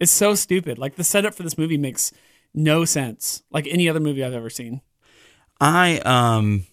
it's 0.00 0.12
so 0.12 0.34
stupid 0.34 0.78
like 0.78 0.96
the 0.96 1.04
setup 1.04 1.34
for 1.34 1.42
this 1.42 1.58
movie 1.58 1.78
makes 1.78 2.12
no 2.54 2.84
sense 2.84 3.42
like 3.50 3.66
any 3.66 3.88
other 3.88 4.00
movie 4.00 4.24
I've 4.24 4.32
ever 4.34 4.50
seen 4.50 4.80
I 5.60 5.98
um 5.98 6.66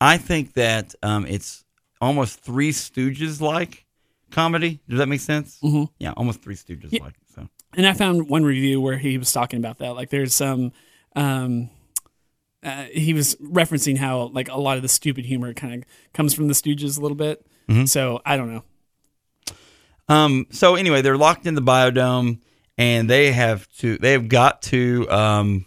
I 0.00 0.16
think 0.18 0.54
that 0.54 0.94
um 1.02 1.26
it's 1.26 1.64
almost 2.00 2.40
Three 2.40 2.70
Stooges 2.70 3.40
like 3.40 3.84
comedy. 4.30 4.80
Does 4.88 4.98
that 4.98 5.06
make 5.06 5.20
sense? 5.20 5.58
Mm-hmm. 5.62 5.84
Yeah, 5.98 6.12
almost 6.16 6.42
Three 6.42 6.54
Stooges 6.54 6.98
like. 7.00 7.14
So 7.34 7.48
And 7.74 7.86
I 7.86 7.92
found 7.92 8.28
one 8.28 8.44
review 8.44 8.80
where 8.80 8.96
he 8.98 9.18
was 9.18 9.32
talking 9.32 9.58
about 9.58 9.78
that. 9.78 9.94
Like, 9.94 10.10
there's 10.10 10.34
some, 10.34 10.72
um, 11.14 11.70
uh, 12.62 12.84
he 12.92 13.12
was 13.14 13.36
referencing 13.36 13.96
how 13.98 14.28
like 14.28 14.48
a 14.48 14.56
lot 14.58 14.76
of 14.76 14.82
the 14.82 14.88
stupid 14.88 15.24
humor 15.24 15.52
kind 15.54 15.74
of 15.74 15.88
comes 16.12 16.34
from 16.34 16.48
the 16.48 16.54
Stooges 16.54 16.98
a 16.98 17.00
little 17.00 17.16
bit. 17.16 17.44
So 17.86 18.20
I 18.26 18.36
don't 18.36 18.52
know. 18.52 18.64
Um 20.10 20.46
so 20.50 20.74
anyway, 20.74 21.00
they're 21.00 21.16
locked 21.16 21.46
in 21.46 21.54
the 21.54 21.62
biodome 21.62 22.40
and 22.76 23.08
they 23.08 23.32
have 23.32 23.66
to 23.78 23.96
they 23.98 24.12
have 24.12 24.28
got 24.28 24.60
to 24.62 25.08
um 25.10 25.64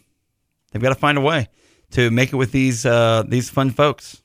they've 0.71 0.81
got 0.81 0.89
to 0.89 0.95
find 0.95 1.17
a 1.17 1.21
way 1.21 1.47
to 1.91 2.11
make 2.11 2.31
it 2.33 2.35
with 2.35 2.51
these 2.51 2.85
uh 2.85 3.23
these 3.27 3.49
fun 3.49 3.71
folks 3.71 4.21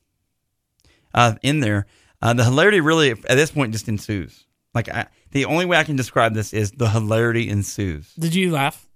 uh 1.15 1.35
in 1.43 1.61
there. 1.61 1.87
Uh, 2.21 2.33
the 2.35 2.43
hilarity 2.45 2.81
really 2.81 3.11
at 3.13 3.23
this 3.29 3.53
point 3.53 3.73
just 3.73 3.89
ensues. 3.89 4.45
Like 4.75 4.89
I, 4.89 5.07
the 5.31 5.45
only 5.45 5.67
way 5.67 5.77
I 5.77 5.85
can 5.85 5.95
describe 5.97 6.35
this 6.35 6.53
is 6.53 6.73
the 6.73 6.89
hilarity 6.91 7.49
ensues. 7.49 8.13
Did 8.15 8.35
you 8.35 8.51
laugh? 8.51 8.89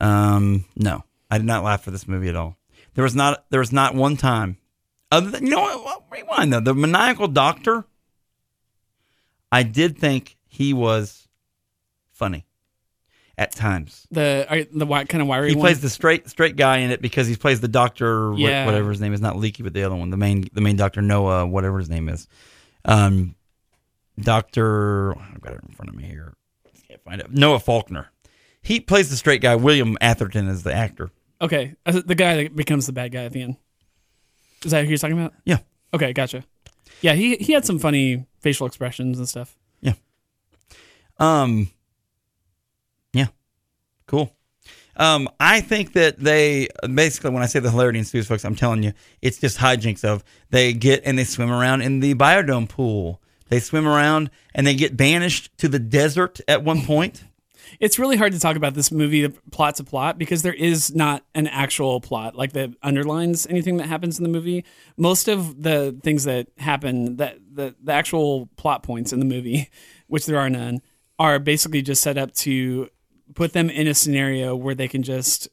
Um, 0.00 0.64
no, 0.76 1.04
I 1.30 1.38
did 1.38 1.46
not 1.46 1.64
laugh 1.64 1.82
for 1.82 1.90
this 1.90 2.08
movie 2.08 2.28
at 2.28 2.36
all. 2.36 2.56
There 2.94 3.04
was 3.04 3.14
not 3.14 3.44
there 3.50 3.60
was 3.60 3.72
not 3.72 3.94
one 3.94 4.16
time. 4.16 4.58
Other 5.12 5.30
than 5.30 5.44
you 5.46 5.50
know 5.52 5.60
what? 5.60 5.84
what- 5.84 5.96
Rewind 6.10 6.52
though. 6.52 6.60
The 6.60 6.74
maniacal 6.74 7.28
doctor. 7.28 7.84
I 9.52 9.62
did 9.62 9.98
think 9.98 10.36
he 10.46 10.72
was 10.72 11.26
funny 12.12 12.46
at 13.38 13.52
times. 13.52 14.06
The 14.10 14.46
are, 14.48 14.64
the 14.64 14.86
kind 15.08 15.22
of 15.22 15.26
wiry 15.28 15.50
He 15.50 15.54
one. 15.56 15.62
plays 15.64 15.80
the 15.80 15.88
straight 15.90 16.28
straight 16.28 16.56
guy 16.56 16.78
in 16.78 16.90
it 16.90 17.00
because 17.02 17.26
he 17.26 17.36
plays 17.36 17.60
the 17.60 17.68
doctor, 17.68 18.32
Yeah. 18.36 18.66
whatever 18.66 18.90
his 18.90 19.00
name 19.00 19.12
is, 19.12 19.20
not 19.20 19.36
Leaky, 19.36 19.62
but 19.62 19.72
the 19.72 19.82
other 19.84 19.96
one, 19.96 20.10
the 20.10 20.16
main 20.16 20.44
the 20.52 20.60
main 20.60 20.76
doctor 20.76 21.00
Noah, 21.02 21.46
whatever 21.46 21.78
his 21.78 21.88
name 21.90 22.08
is. 22.08 22.28
Um, 22.84 23.34
Doctor, 24.18 25.16
I've 25.18 25.40
got 25.40 25.54
it 25.54 25.60
in 25.66 25.74
front 25.74 25.88
of 25.88 25.94
me 25.94 26.04
here. 26.04 26.34
Can't 26.88 27.02
find 27.02 27.20
it. 27.20 27.32
Noah 27.32 27.58
Faulkner. 27.60 28.10
He 28.60 28.78
plays 28.80 29.08
the 29.08 29.16
straight 29.16 29.40
guy. 29.40 29.56
William 29.56 29.96
Atherton 30.00 30.46
is 30.48 30.62
the 30.62 30.74
actor. 30.74 31.10
okay, 31.40 31.74
the 31.86 32.14
guy 32.14 32.42
that 32.42 32.54
becomes 32.56 32.86
the 32.86 32.92
bad 32.92 33.12
guy 33.12 33.24
at 33.24 33.32
the 33.32 33.40
end. 33.42 33.56
Is 34.64 34.72
that 34.72 34.84
who 34.84 34.90
you're 34.90 34.98
talking 34.98 35.18
about? 35.18 35.32
Yeah. 35.46 35.58
Okay, 35.94 36.12
gotcha. 36.12 36.44
Yeah, 37.00 37.14
he 37.14 37.36
he 37.36 37.54
had 37.54 37.64
some 37.64 37.78
funny 37.78 38.26
facial 38.40 38.66
expressions 38.66 39.18
and 39.18 39.28
stuff. 39.28 39.56
Yeah. 39.80 39.94
Um. 41.18 41.70
Yeah. 43.12 43.28
Cool. 44.06 44.34
Um, 44.96 45.30
I 45.40 45.60
think 45.60 45.94
that 45.94 46.18
they 46.18 46.68
basically, 46.94 47.30
when 47.30 47.42
I 47.42 47.46
say 47.46 47.58
the 47.58 47.70
hilarity 47.70 47.98
ensues, 47.98 48.26
folks, 48.26 48.44
I'm 48.44 48.54
telling 48.54 48.82
you, 48.82 48.92
it's 49.22 49.38
just 49.38 49.58
hijinks 49.58 50.04
of 50.04 50.22
they 50.50 50.74
get 50.74 51.02
and 51.06 51.18
they 51.18 51.24
swim 51.24 51.50
around 51.50 51.80
in 51.80 52.00
the 52.00 52.14
biodome 52.14 52.68
pool. 52.68 53.22
They 53.48 53.60
swim 53.60 53.88
around 53.88 54.30
and 54.54 54.66
they 54.66 54.74
get 54.74 54.96
banished 54.96 55.56
to 55.58 55.68
the 55.68 55.78
desert 55.78 56.40
at 56.46 56.64
one 56.64 56.82
point. 56.82 57.24
It's 57.78 58.00
really 58.00 58.16
hard 58.16 58.32
to 58.32 58.40
talk 58.40 58.56
about 58.56 58.74
this 58.74 58.90
movie 58.90 59.28
plot 59.28 59.76
to 59.76 59.84
plot 59.84 60.18
because 60.18 60.42
there 60.42 60.52
is 60.52 60.92
not 60.92 61.24
an 61.36 61.46
actual 61.46 62.00
plot 62.00 62.34
like 62.34 62.52
that 62.54 62.70
underlines 62.82 63.46
anything 63.46 63.76
that 63.76 63.86
happens 63.86 64.18
in 64.18 64.24
the 64.24 64.28
movie. 64.28 64.64
Most 64.96 65.28
of 65.28 65.62
the 65.62 65.96
things 66.02 66.24
that 66.24 66.48
happen, 66.58 67.18
that 67.18 67.38
the, 67.52 67.74
the 67.82 67.92
actual 67.92 68.48
plot 68.56 68.82
points 68.82 69.12
in 69.12 69.18
the 69.18 69.24
movie, 69.24 69.70
which 70.06 70.26
there 70.26 70.38
are 70.38 70.50
none, 70.50 70.82
are 71.18 71.38
basically 71.38 71.82
just 71.82 72.02
set 72.02 72.16
up 72.16 72.32
to 72.34 72.88
put 73.34 73.52
them 73.52 73.70
in 73.70 73.86
a 73.86 73.94
scenario 73.94 74.56
where 74.56 74.74
they 74.74 74.88
can 74.88 75.02
just 75.02 75.48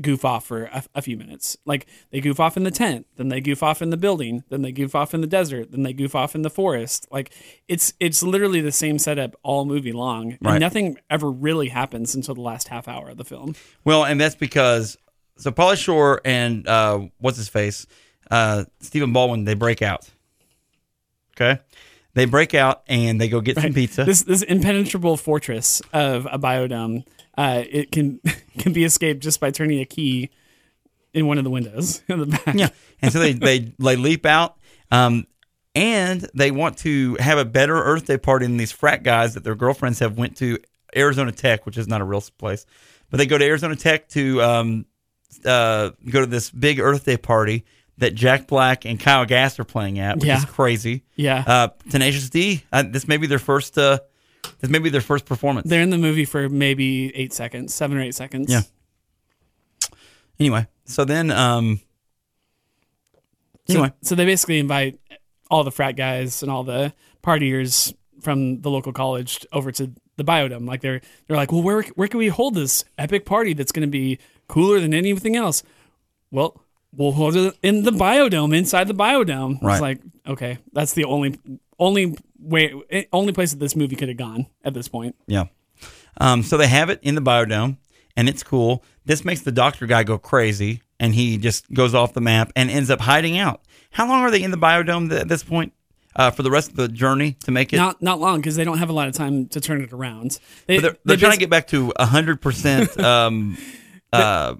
goof 0.00 0.24
off 0.24 0.46
for 0.46 0.64
a, 0.64 0.84
a, 0.94 1.02
few 1.02 1.16
minutes. 1.16 1.56
Like 1.64 1.86
they 2.10 2.20
goof 2.20 2.40
off 2.40 2.56
in 2.56 2.62
the 2.62 2.70
tent, 2.70 3.06
then 3.16 3.28
they 3.28 3.40
goof 3.40 3.62
off 3.62 3.82
in 3.82 3.90
the 3.90 3.96
building, 3.96 4.42
then 4.48 4.62
they 4.62 4.72
goof 4.72 4.94
off 4.94 5.12
in 5.14 5.20
the 5.20 5.26
desert, 5.26 5.70
then 5.70 5.82
they 5.82 5.92
goof 5.92 6.14
off 6.14 6.34
in 6.34 6.42
the 6.42 6.50
forest. 6.50 7.06
Like 7.10 7.32
it's 7.68 7.92
it's 8.00 8.22
literally 8.22 8.60
the 8.60 8.72
same 8.72 8.98
setup 8.98 9.36
all 9.42 9.64
movie 9.64 9.92
long, 9.92 10.32
and 10.32 10.38
Right. 10.42 10.60
nothing 10.60 10.98
ever 11.10 11.30
really 11.30 11.68
happens 11.68 12.14
until 12.14 12.34
the 12.34 12.40
last 12.40 12.68
half 12.68 12.88
hour 12.88 13.10
of 13.10 13.16
the 13.16 13.24
film. 13.24 13.54
Well, 13.84 14.04
and 14.04 14.20
that's 14.20 14.34
because 14.34 14.96
so 15.36 15.50
Pauly 15.50 15.76
Shore 15.76 16.20
and 16.24 16.66
uh, 16.66 17.00
what's 17.18 17.36
his 17.36 17.48
face, 17.48 17.86
uh, 18.30 18.64
Stephen 18.80 19.12
Baldwin, 19.12 19.44
they 19.44 19.54
break 19.54 19.82
out. 19.82 20.08
Okay, 21.42 21.60
they 22.14 22.24
break 22.24 22.54
out 22.54 22.82
and 22.86 23.20
they 23.20 23.28
go 23.28 23.40
get 23.40 23.58
some 23.58 23.72
pizza. 23.72 24.04
This 24.04 24.22
this 24.22 24.42
impenetrable 24.42 25.16
fortress 25.16 25.82
of 25.92 26.26
a 26.30 26.38
biodome, 26.38 27.04
uh, 27.36 27.64
it 27.68 27.90
can 27.90 28.20
can 28.58 28.72
be 28.72 28.84
escaped 28.84 29.22
just 29.22 29.40
by 29.40 29.50
turning 29.50 29.80
a 29.80 29.84
key 29.84 30.30
in 31.14 31.26
one 31.26 31.38
of 31.38 31.44
the 31.44 31.50
windows 31.50 32.02
in 32.08 32.20
the 32.20 32.26
back. 32.26 32.54
yeah, 32.54 32.68
and 33.00 33.12
so 33.12 33.18
they 33.18 33.32
they 33.32 33.72
they 33.78 33.96
leap 33.96 34.26
out. 34.26 34.56
Um, 34.90 35.26
and 35.74 36.28
they 36.34 36.50
want 36.50 36.76
to 36.78 37.16
have 37.18 37.38
a 37.38 37.46
better 37.46 37.74
Earth 37.74 38.04
Day 38.04 38.18
party 38.18 38.44
than 38.44 38.58
these 38.58 38.72
frat 38.72 39.02
guys 39.02 39.32
that 39.32 39.42
their 39.42 39.54
girlfriends 39.54 40.00
have 40.00 40.18
went 40.18 40.36
to 40.36 40.58
Arizona 40.94 41.32
Tech, 41.32 41.64
which 41.64 41.78
is 41.78 41.88
not 41.88 42.02
a 42.02 42.04
real 42.04 42.22
place, 42.36 42.66
but 43.08 43.16
they 43.16 43.24
go 43.24 43.38
to 43.38 43.44
Arizona 43.46 43.74
Tech 43.74 44.06
to 44.10 44.42
um, 44.42 44.84
uh, 45.46 45.90
go 46.10 46.20
to 46.20 46.26
this 46.26 46.50
big 46.50 46.78
Earth 46.78 47.06
Day 47.06 47.16
party 47.16 47.64
that 48.02 48.14
Jack 48.14 48.46
Black 48.46 48.84
and 48.84 49.00
Kyle 49.00 49.24
Gass 49.24 49.58
are 49.58 49.64
playing 49.64 49.98
at, 49.98 50.16
which 50.18 50.26
Yeah. 50.26 50.38
is 50.38 50.44
crazy. 50.44 51.02
Yeah. 51.16 51.42
Uh, 51.46 51.68
Tenacious 51.90 52.28
D. 52.30 52.62
Uh, 52.72 52.84
this 52.86 53.08
may 53.08 53.16
be 53.16 53.26
their 53.26 53.38
first. 53.38 53.76
Uh, 53.78 53.98
this 54.60 54.70
may 54.70 54.78
be 54.78 54.90
their 54.90 55.00
first 55.00 55.24
performance. 55.24 55.68
They're 55.68 55.82
in 55.82 55.90
the 55.90 55.98
movie 55.98 56.24
for 56.24 56.48
maybe 56.48 57.14
eight 57.16 57.32
seconds, 57.32 57.74
seven 57.74 57.96
or 57.96 58.02
eight 58.02 58.14
seconds. 58.14 58.52
Yeah. 58.52 58.62
Anyway, 60.38 60.66
so 60.84 61.04
then, 61.04 61.30
um, 61.30 61.80
So, 63.68 63.74
anyway, 63.74 63.92
so 64.02 64.14
they 64.14 64.24
basically 64.24 64.58
invite 64.58 64.98
all 65.50 65.62
the 65.64 65.70
frat 65.70 65.94
guys 65.96 66.42
and 66.42 66.50
all 66.50 66.64
the 66.64 66.92
partiers 67.22 67.94
from 68.20 68.60
the 68.60 68.70
local 68.70 68.92
college 68.92 69.46
over 69.52 69.70
to 69.72 69.92
the 70.16 70.24
biodome. 70.24 70.66
Like 70.66 70.80
they're 70.80 71.00
they're 71.26 71.36
like, 71.36 71.52
well, 71.52 71.62
where 71.62 71.82
where 71.94 72.08
can 72.08 72.18
we 72.18 72.28
hold 72.28 72.54
this 72.54 72.84
epic 72.98 73.24
party 73.24 73.52
that's 73.54 73.72
going 73.72 73.86
to 73.86 73.90
be 73.90 74.18
cooler 74.48 74.80
than 74.80 74.92
anything 74.94 75.36
else? 75.36 75.62
Well, 76.30 76.60
we'll 76.94 77.12
hold 77.12 77.36
it 77.36 77.54
in 77.62 77.82
the 77.82 77.90
biodome, 77.90 78.56
inside 78.56 78.88
the 78.88 78.94
biodome. 78.94 79.60
Right. 79.62 79.74
It's 79.74 79.80
like, 79.82 80.00
okay, 80.26 80.58
that's 80.72 80.92
the 80.94 81.04
only 81.04 81.38
only 81.78 82.16
way, 82.38 82.74
eh, 82.90 83.04
only 83.12 83.32
place 83.32 83.52
that 83.52 83.58
this 83.58 83.74
movie 83.74 83.96
could 83.96 84.08
have 84.08 84.16
gone 84.16 84.46
at 84.64 84.74
this 84.74 84.88
point. 84.88 85.16
Yeah. 85.26 85.44
Um, 86.20 86.42
so 86.42 86.56
they 86.56 86.68
have 86.68 86.90
it 86.90 87.00
in 87.02 87.14
the 87.14 87.22
biodome, 87.22 87.78
and 88.16 88.28
it's 88.28 88.42
cool. 88.42 88.84
This 89.04 89.24
makes 89.24 89.40
the 89.40 89.52
doctor 89.52 89.86
guy 89.86 90.04
go 90.04 90.18
crazy, 90.18 90.82
and 91.00 91.14
he 91.14 91.38
just 91.38 91.72
goes 91.72 91.94
off 91.94 92.12
the 92.12 92.20
map 92.20 92.52
and 92.54 92.70
ends 92.70 92.90
up 92.90 93.00
hiding 93.00 93.38
out. 93.38 93.62
How 93.90 94.06
long 94.06 94.22
are 94.22 94.30
they 94.30 94.42
in 94.42 94.50
the 94.50 94.58
biodome 94.58 95.08
th- 95.08 95.22
at 95.22 95.28
this 95.28 95.42
point? 95.42 95.72
Uh, 96.14 96.30
for 96.30 96.42
the 96.42 96.50
rest 96.50 96.68
of 96.68 96.76
the 96.76 96.88
journey 96.88 97.38
to 97.42 97.50
make 97.50 97.72
it, 97.72 97.78
Not 97.78 98.02
not 98.02 98.20
long 98.20 98.36
because 98.36 98.54
they 98.54 98.64
don't 98.64 98.76
have 98.76 98.90
a 98.90 98.92
lot 98.92 99.08
of 99.08 99.14
time 99.14 99.46
to 99.46 99.62
turn 99.62 99.80
it 99.80 99.94
around. 99.94 100.38
They, 100.66 100.76
they're 100.76 101.16
trying 101.16 101.32
to 101.32 101.38
get 101.38 101.48
back 101.48 101.68
to 101.68 101.90
hundred 101.98 102.42
percent 102.42 103.00
um, 103.00 103.56
uh, 104.12 104.56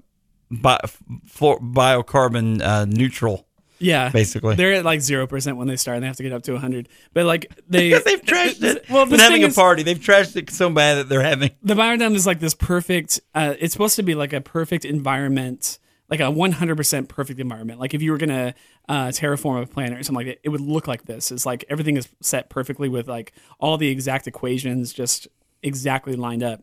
bi- 0.61 0.79
for 1.25 1.59
biocarbon 1.59 2.61
uh, 2.61 2.85
neutral, 2.85 3.47
yeah, 3.79 4.09
basically. 4.09 4.55
They're 4.55 4.73
at 4.73 4.85
like 4.85 5.01
zero 5.01 5.27
percent 5.27 5.57
when 5.57 5.67
they 5.67 5.75
start, 5.75 5.95
and 5.95 6.03
they 6.03 6.07
have 6.07 6.15
to 6.17 6.23
get 6.23 6.31
up 6.31 6.43
to 6.43 6.57
hundred. 6.57 6.89
But 7.13 7.25
like 7.25 7.51
they, 7.67 7.89
because 7.89 8.03
they've 8.03 8.21
trashed 8.21 8.63
it. 8.63 8.89
Well, 8.89 9.05
the 9.05 9.11
Been 9.11 9.19
having 9.19 9.43
a 9.43 9.47
is- 9.47 9.55
party. 9.55 9.83
They've 9.83 9.97
trashed 9.99 10.35
it 10.35 10.49
so 10.49 10.69
bad 10.69 10.95
that 10.95 11.09
they're 11.09 11.21
having. 11.23 11.51
the 11.61 11.73
biodome 11.73 12.15
is 12.15 12.25
like 12.27 12.39
this 12.39 12.53
perfect. 12.53 13.19
Uh, 13.35 13.55
it's 13.59 13.73
supposed 13.73 13.95
to 13.97 14.03
be 14.03 14.15
like 14.15 14.33
a 14.33 14.41
perfect 14.41 14.85
environment, 14.85 15.79
like 16.09 16.19
a 16.19 16.29
one 16.31 16.51
hundred 16.53 16.77
percent 16.77 17.09
perfect 17.09 17.39
environment. 17.39 17.79
Like 17.79 17.93
if 17.93 18.01
you 18.01 18.11
were 18.11 18.17
gonna 18.17 18.53
uh, 18.89 19.07
terraform 19.07 19.63
a 19.63 19.65
planet 19.65 19.99
or 19.99 20.03
something 20.03 20.25
like 20.25 20.35
that, 20.35 20.39
it 20.43 20.49
would 20.49 20.61
look 20.61 20.87
like 20.87 21.05
this. 21.05 21.31
It's 21.31 21.45
like 21.45 21.65
everything 21.69 21.97
is 21.97 22.07
set 22.21 22.49
perfectly 22.49 22.89
with 22.89 23.07
like 23.07 23.33
all 23.59 23.77
the 23.77 23.89
exact 23.89 24.27
equations 24.27 24.93
just 24.93 25.27
exactly 25.61 26.15
lined 26.15 26.43
up. 26.43 26.61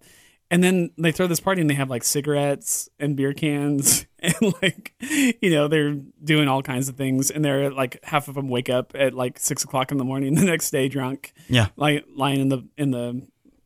And 0.50 0.64
then 0.64 0.90
they 0.98 1.12
throw 1.12 1.26
this 1.28 1.38
party 1.40 1.60
and 1.60 1.70
they 1.70 1.74
have 1.74 1.88
like 1.90 2.02
cigarettes 2.02 2.88
and 2.98 3.16
beer 3.16 3.32
cans 3.32 4.04
and 4.18 4.34
like 4.62 4.92
you 5.00 5.50
know 5.50 5.68
they're 5.68 5.94
doing 6.24 6.48
all 6.48 6.60
kinds 6.62 6.88
of 6.88 6.96
things 6.96 7.30
and 7.30 7.44
they're 7.44 7.70
like 7.70 8.02
half 8.04 8.26
of 8.26 8.34
them 8.34 8.48
wake 8.48 8.68
up 8.68 8.92
at 8.96 9.14
like 9.14 9.38
six 9.38 9.62
o'clock 9.62 9.92
in 9.92 9.98
the 9.98 10.04
morning 10.04 10.34
the 10.36 10.44
next 10.44 10.70
day 10.72 10.88
drunk 10.88 11.32
Yeah. 11.48 11.68
like 11.76 12.04
lying 12.16 12.40
in 12.40 12.48
the 12.48 12.64
in 12.76 12.90
the 12.90 13.22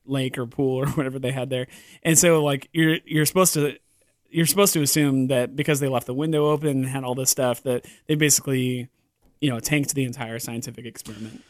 lake 0.06 0.36
or 0.36 0.46
pool 0.46 0.76
or 0.82 0.86
whatever 0.90 1.18
they 1.18 1.32
had 1.32 1.48
there. 1.48 1.66
And 2.02 2.18
so 2.18 2.44
like 2.44 2.68
you're 2.72 2.98
you're 3.06 3.24
supposed 3.26 3.54
to 3.54 3.78
you're 4.30 4.46
supposed 4.46 4.72
to 4.74 4.82
assume 4.82 5.28
that 5.28 5.56
because 5.56 5.80
they 5.80 5.88
left 5.88 6.06
the 6.06 6.12
window 6.14 6.50
open 6.50 6.68
and 6.68 6.86
had 6.86 7.04
all 7.04 7.14
this 7.14 7.30
stuff 7.30 7.62
that 7.62 7.86
they 8.08 8.14
basically 8.14 8.88
you 9.40 9.48
know 9.48 9.58
tanked 9.58 9.94
the 9.94 10.04
entire 10.04 10.38
scientific 10.38 10.84
experiment. 10.84 11.42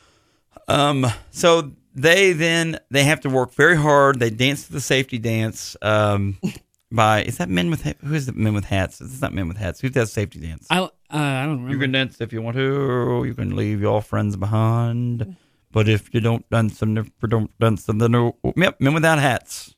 Um, 0.69 1.07
so 1.31 1.73
they 1.95 2.33
then 2.33 2.79
they 2.91 3.05
have 3.05 3.21
to 3.21 3.31
work 3.31 3.53
very 3.55 3.77
hard. 3.77 4.19
They 4.19 4.31
dance 4.31 4.67
to 4.67 4.73
the 4.73 4.81
safety 4.81 5.19
dance. 5.19 5.77
Um, 5.83 6.39
by 6.93 7.23
is 7.23 7.39
that 7.39 7.49
men 7.49 7.71
with 7.71 7.83
who 7.83 8.15
is 8.15 8.27
the 8.27 8.33
men 8.33 8.55
with 8.55 8.65
hats? 8.65 9.01
It's 9.01 9.21
not 9.21 9.33
men 9.33 9.49
with 9.49 9.57
hats. 9.57 9.81
Who 9.81 9.89
does 9.89 10.13
safety 10.13 10.41
dance? 10.41 10.67
I 10.71 10.79
uh, 10.79 10.91
I 11.11 11.43
don't 11.47 11.63
remember. 11.63 11.73
You 11.73 11.79
can 11.79 11.93
dance 11.93 12.21
if 12.21 12.33
you 12.33 12.43
want 12.43 12.57
to. 12.57 13.25
You 13.27 13.35
can 13.35 13.55
leave 13.57 13.81
your 13.81 14.03
friends 14.03 14.37
behind. 14.37 15.37
But 15.75 15.89
if 15.89 16.15
you 16.15 16.21
don't 16.21 16.49
dance, 16.51 16.79
then 16.79 16.97
if 16.97 17.11
you 17.21 17.29
don't 17.29 17.59
dance, 17.59 17.85
then 17.85 17.99
no. 17.99 18.37
Yep, 18.57 18.81
men 18.81 18.95
without 18.95 19.19
hats. 19.19 19.75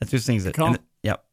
That's 0.00 0.10
who 0.10 0.18
sings 0.18 0.44
it. 0.44 0.54
Cool. 0.54 0.66
And 0.66 0.78
yep. 1.04 1.24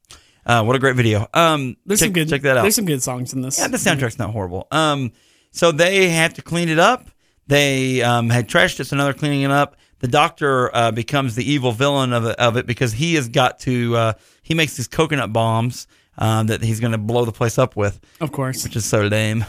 Uh, 0.45 0.63
what 0.63 0.75
a 0.75 0.79
great 0.79 0.95
video. 0.95 1.27
Um, 1.33 1.77
there's 1.85 1.99
check, 1.99 2.07
some 2.07 2.13
good 2.13 2.29
check 2.29 2.43
that 2.43 2.57
out. 2.57 2.61
There's 2.61 2.75
some 2.75 2.85
good 2.85 3.01
songs 3.01 3.33
in 3.33 3.41
this. 3.41 3.57
Yeah, 3.57 3.67
the 3.69 3.77
soundtrack's 3.77 4.19
not 4.19 4.29
horrible. 4.31 4.67
Um, 4.71 5.13
so 5.51 5.71
they 5.71 6.09
have 6.09 6.35
to 6.35 6.43
clean 6.43 6.69
it 6.69 6.77
up. 6.77 7.09
They 7.47 8.01
um, 8.01 8.29
had 8.29 8.47
trashed 8.47 8.79
it, 8.79 8.85
so 8.85 8.95
now 8.95 9.05
they're 9.05 9.13
cleaning 9.13 9.41
it 9.41 9.51
up. 9.51 9.75
The 9.99 10.07
doctor 10.07 10.75
uh, 10.75 10.91
becomes 10.91 11.35
the 11.35 11.49
evil 11.49 11.71
villain 11.71 12.13
of 12.13 12.25
it, 12.25 12.35
of 12.39 12.57
it 12.57 12.65
because 12.65 12.93
he 12.93 13.15
has 13.15 13.27
got 13.29 13.59
to. 13.61 13.95
Uh, 13.95 14.13
he 14.41 14.53
makes 14.53 14.77
these 14.77 14.87
coconut 14.87 15.31
bombs 15.33 15.87
um, 16.17 16.47
that 16.47 16.61
he's 16.63 16.79
going 16.79 16.91
to 16.93 16.97
blow 16.97 17.25
the 17.25 17.31
place 17.31 17.57
up 17.57 17.75
with, 17.75 17.99
Of 18.19 18.31
course. 18.31 18.63
which 18.63 18.75
is 18.75 18.85
so 18.85 19.01
lame, 19.01 19.45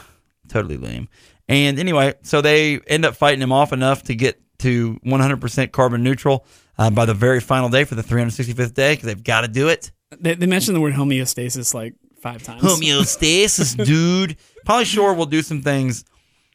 totally 0.49 0.77
lame. 0.77 1.09
And 1.49 1.79
anyway, 1.79 2.15
so 2.23 2.41
they 2.41 2.81
end 2.87 3.05
up 3.05 3.17
fighting 3.17 3.41
him 3.41 3.53
off 3.53 3.73
enough 3.73 4.05
to 4.05 4.15
get 4.15 4.41
to 4.61 4.99
100% 5.05 5.73
carbon 5.73 6.03
neutral 6.03 6.47
uh, 6.79 6.91
by 6.91 7.05
the 7.05 7.15
very 7.15 7.41
final 7.41 7.69
day 7.69 7.85
for 7.85 7.95
the 7.95 8.03
365th 8.03 8.75
day 8.75 8.93
because 8.93 9.07
they've 9.07 9.25
got 9.25 9.41
to 9.43 9.49
do 9.49 9.69
it. 9.69 9.91
They, 10.21 10.35
they 10.35 10.47
mentioned 10.47 10.77
the 10.77 10.81
word 10.81 10.95
homeostasis 10.95 11.75
like 11.75 11.95
five 12.21 12.43
times. 12.43 12.63
homeostasis, 12.63 13.85
dude. 13.85 14.37
Pauly 14.67 14.85
Shore 14.85 15.15
will 15.15 15.27
do 15.27 15.43
some 15.43 15.63
things 15.63 16.05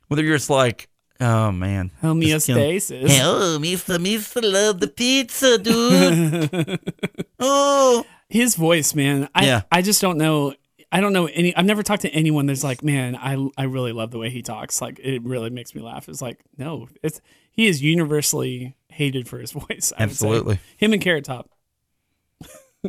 whether 0.08 0.24
you're 0.24 0.38
just 0.38 0.50
like, 0.50 0.88
oh 1.20 1.52
man, 1.52 1.92
Just, 2.02 2.48
you 2.50 2.56
know, 2.56 2.62
homeostasis. 2.62 3.20
Oh, 3.24 3.60
Mister, 3.60 4.00
Mister, 4.00 4.42
love 4.42 4.80
the 4.80 4.88
pizza, 4.88 5.58
dude. 5.58 6.80
oh, 7.40 8.06
his 8.30 8.56
voice, 8.56 8.94
man. 8.94 9.30
I 9.34 9.46
Yeah. 9.46 9.62
I 9.72 9.82
just 9.82 10.02
don't 10.02 10.18
know. 10.18 10.54
I 10.92 11.02
don't 11.02 11.14
know 11.14 11.26
any. 11.26 11.56
I've 11.56 11.66
never 11.66 11.84
talked 11.84 12.04
to 12.04 12.10
anyone 12.10 12.46
that's 12.46 12.64
like, 12.64 12.84
man, 12.84 13.16
I 13.16 13.36
I 13.58 13.64
really 13.64 13.92
love 13.92 14.12
the 14.12 14.20
way 14.20 14.30
he 14.30 14.42
talks. 14.42 14.82
Like 14.82 15.00
it 15.00 15.22
really 15.24 15.50
makes 15.50 15.76
me 15.76 15.82
laugh. 15.82 16.08
It's 16.08 16.22
like, 16.22 16.40
no, 16.58 16.88
it's 17.04 17.20
he 17.52 17.68
is 17.68 17.82
universally 17.82 18.76
hated 18.90 19.28
for 19.28 19.40
his 19.40 19.52
voice. 19.68 19.92
I. 19.98 20.04
Absolutely. 20.04 20.60
him 20.78 20.94
and 20.94 21.02
Carrot 21.02 21.26
Top. 21.26 21.50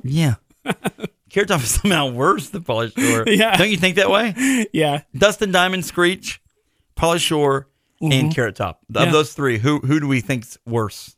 yeah. 0.03 0.35
Carrot 1.31 1.49
Top 1.49 1.61
is 1.62 1.71
somehow 1.71 2.11
worse 2.11 2.51
than 2.51 2.62
Polish 2.64 2.95
Shore. 2.95 3.25
Yeah. 3.27 3.57
Don't 3.57 3.71
you 3.71 3.77
think 3.77 3.97
that 3.97 4.11
way? 4.11 4.67
Yeah, 4.73 5.03
Dustin 5.17 5.53
Diamond, 5.53 5.85
Screech, 5.85 6.41
Polish 6.95 7.23
Shore, 7.23 7.69
and 8.01 8.35
Carrot 8.35 8.57
Top. 8.57 8.81
Of 8.95 9.07
Yeah. 9.07 9.13
those 9.13 9.33
three, 9.33 9.59
who 9.59 9.79
who 9.81 10.01
do 10.01 10.09
we 10.09 10.21
think's 10.21 10.59
worse? 10.67 11.17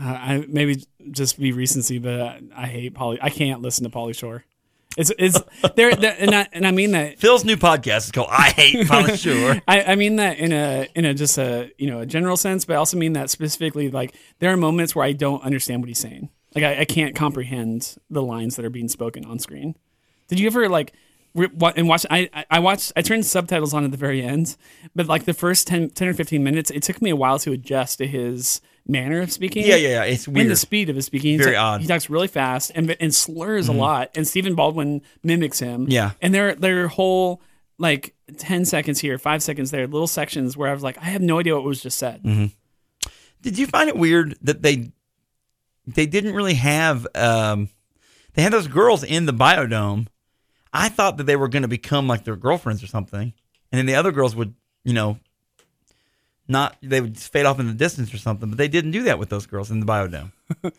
uh, 0.00 0.04
I 0.04 0.44
maybe 0.48 0.84
just 1.10 1.38
be 1.40 1.52
recency, 1.52 1.98
but 1.98 2.20
I, 2.20 2.40
I 2.56 2.66
hate 2.66 2.94
Pauly. 2.94 3.18
I 3.20 3.30
can't 3.30 3.60
listen 3.62 3.84
to 3.84 3.90
Pauly 3.90 4.14
Shore. 4.14 4.44
It's 4.96 5.12
it's 5.18 5.38
there, 5.76 5.90
and 5.90 6.34
I 6.34 6.48
and 6.52 6.66
I 6.66 6.70
mean 6.70 6.92
that 6.92 7.18
Phil's 7.18 7.44
new 7.44 7.56
podcast 7.56 7.98
is 8.06 8.12
called 8.12 8.28
I 8.30 8.50
Hate 8.50 8.86
Pauly 8.86 9.18
Shore. 9.22 9.60
I, 9.68 9.82
I 9.82 9.94
mean 9.96 10.16
that 10.16 10.38
in 10.38 10.52
a 10.52 10.86
in 10.94 11.04
a 11.04 11.14
just 11.14 11.36
a 11.38 11.70
you 11.78 11.88
know 11.90 12.00
a 12.00 12.06
general 12.06 12.36
sense, 12.36 12.64
but 12.64 12.74
I 12.74 12.76
also 12.76 12.96
mean 12.96 13.12
that 13.14 13.28
specifically 13.30 13.90
like 13.90 14.14
there 14.38 14.52
are 14.52 14.56
moments 14.56 14.94
where 14.94 15.04
I 15.04 15.12
don't 15.12 15.42
understand 15.42 15.82
what 15.82 15.88
he's 15.88 15.98
saying. 15.98 16.30
Like 16.54 16.64
I, 16.64 16.80
I 16.80 16.84
can't 16.84 17.14
comprehend 17.14 17.96
the 18.08 18.22
lines 18.22 18.56
that 18.56 18.64
are 18.64 18.70
being 18.70 18.88
spoken 18.88 19.24
on 19.24 19.38
screen. 19.38 19.76
Did 20.28 20.40
you 20.40 20.46
ever 20.46 20.68
like 20.68 20.92
and 21.34 21.88
watch? 21.88 22.04
I 22.10 22.28
I- 22.50 22.58
watched. 22.58 22.92
I 22.96 23.02
turned 23.02 23.26
subtitles 23.26 23.72
on 23.74 23.84
at 23.84 23.90
the 23.90 23.96
very 23.96 24.22
end, 24.22 24.56
but 24.94 25.06
like 25.06 25.24
the 25.24 25.34
first 25.34 25.66
10, 25.66 25.90
10 25.90 26.08
or 26.08 26.14
fifteen 26.14 26.42
minutes, 26.42 26.70
it 26.70 26.82
took 26.82 27.00
me 27.02 27.10
a 27.10 27.16
while 27.16 27.38
to 27.40 27.52
adjust 27.52 27.98
to 27.98 28.06
his 28.06 28.60
manner 28.86 29.20
of 29.20 29.30
speaking. 29.30 29.66
Yeah, 29.66 29.76
yeah, 29.76 29.88
yeah. 29.88 30.04
It's 30.04 30.26
weird. 30.26 30.42
And 30.42 30.50
the 30.50 30.56
speed 30.56 30.88
of 30.88 30.96
his 30.96 31.04
speaking, 31.06 31.38
Very 31.38 31.52
like- 31.52 31.60
odd. 31.60 31.74
Mm-hmm. 31.74 31.82
He 31.82 31.88
talks 31.88 32.10
really 32.10 32.28
fast 32.28 32.72
and 32.74 32.96
and 33.00 33.14
slurs 33.14 33.68
a 33.68 33.72
lot. 33.72 34.10
And 34.16 34.26
Stephen 34.26 34.54
Baldwin 34.54 35.02
mimics 35.22 35.58
him. 35.58 35.86
Yeah. 35.88 36.12
and 36.22 36.34
their 36.34 36.54
their 36.54 36.88
whole 36.88 37.40
like 37.78 38.14
ten 38.38 38.64
seconds 38.64 38.98
here, 39.00 39.18
five 39.18 39.42
seconds 39.42 39.70
there, 39.70 39.86
little 39.86 40.06
sections 40.08 40.56
where 40.56 40.68
I 40.68 40.72
was 40.72 40.82
like, 40.82 40.98
I 40.98 41.04
have 41.04 41.22
no 41.22 41.38
idea 41.38 41.54
what 41.54 41.64
was 41.64 41.80
just 41.82 41.98
said. 41.98 42.22
Mm-hmm. 42.22 42.46
Did 43.42 43.56
you 43.58 43.66
find 43.68 43.88
it 43.88 43.96
weird 43.96 44.36
that 44.42 44.62
they 44.62 44.90
they 45.86 46.06
didn't 46.06 46.34
really 46.34 46.54
have 46.54 47.06
um 47.14 47.68
they 48.34 48.42
had 48.42 48.52
those 48.52 48.66
girls 48.68 49.04
in 49.04 49.26
the 49.26 49.32
biodome. 49.32 50.06
I 50.78 50.88
thought 50.88 51.16
that 51.16 51.24
they 51.24 51.34
were 51.34 51.48
going 51.48 51.62
to 51.62 51.68
become 51.68 52.06
like 52.06 52.22
their 52.22 52.36
girlfriends 52.36 52.84
or 52.84 52.86
something, 52.86 53.32
and 53.72 53.78
then 53.78 53.86
the 53.86 53.96
other 53.96 54.12
girls 54.12 54.36
would, 54.36 54.54
you 54.84 54.92
know, 54.92 55.18
not 56.46 56.76
they 56.80 57.00
would 57.00 57.14
just 57.14 57.32
fade 57.32 57.46
off 57.46 57.58
in 57.58 57.66
the 57.66 57.74
distance 57.74 58.14
or 58.14 58.18
something. 58.18 58.48
But 58.48 58.58
they 58.58 58.68
didn't 58.68 58.92
do 58.92 59.02
that 59.02 59.18
with 59.18 59.28
those 59.28 59.46
girls 59.46 59.72
in 59.72 59.80
the 59.80 59.86
biodome. 59.86 60.32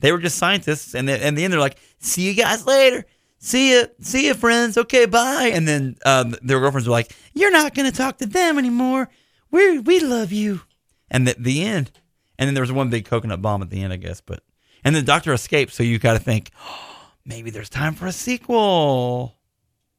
they 0.00 0.12
were 0.12 0.18
just 0.18 0.38
scientists, 0.38 0.94
and 0.94 1.06
they, 1.06 1.20
and 1.20 1.36
the 1.36 1.44
end 1.44 1.52
they're 1.52 1.60
like, 1.60 1.78
"See 1.98 2.22
you 2.22 2.34
guys 2.34 2.66
later." 2.66 3.04
See 3.38 3.76
ya, 3.76 3.84
see 4.00 4.28
ya, 4.28 4.32
friends. 4.32 4.78
Okay, 4.78 5.04
bye. 5.04 5.50
And 5.52 5.68
then 5.68 5.98
um, 6.06 6.34
their 6.40 6.58
girlfriends 6.60 6.88
were 6.88 6.92
like, 6.92 7.14
"You're 7.34 7.52
not 7.52 7.74
gonna 7.74 7.92
talk 7.92 8.16
to 8.18 8.26
them 8.26 8.58
anymore. 8.58 9.10
We 9.50 9.78
we 9.78 10.00
love 10.00 10.32
you." 10.32 10.62
And 11.10 11.28
the 11.28 11.36
the 11.38 11.62
end. 11.62 11.90
And 12.38 12.48
then 12.48 12.54
there 12.54 12.62
was 12.62 12.72
one 12.72 12.88
big 12.88 13.04
coconut 13.04 13.42
bomb 13.42 13.60
at 13.60 13.68
the 13.68 13.82
end, 13.82 13.92
I 13.92 13.96
guess. 13.96 14.22
But 14.22 14.42
and 14.82 14.96
the 14.96 15.02
doctor 15.02 15.34
escaped, 15.34 15.74
so 15.74 15.82
you 15.82 15.98
got 15.98 16.14
to 16.14 16.18
think, 16.18 16.50
oh, 16.66 16.93
maybe 17.24 17.50
there's 17.50 17.68
time 17.70 17.94
for 17.94 18.06
a 18.06 18.12
sequel. 18.12 19.36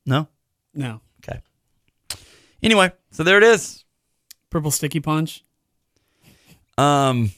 No, 0.05 0.27
No, 0.73 1.01
okay. 1.23 1.41
Anyway, 2.61 2.91
so 3.11 3.23
there 3.23 3.37
it 3.37 3.43
is. 3.43 3.83
purple 4.49 4.71
sticky 4.71 4.99
punch. 4.99 5.43
Um, 6.77 7.31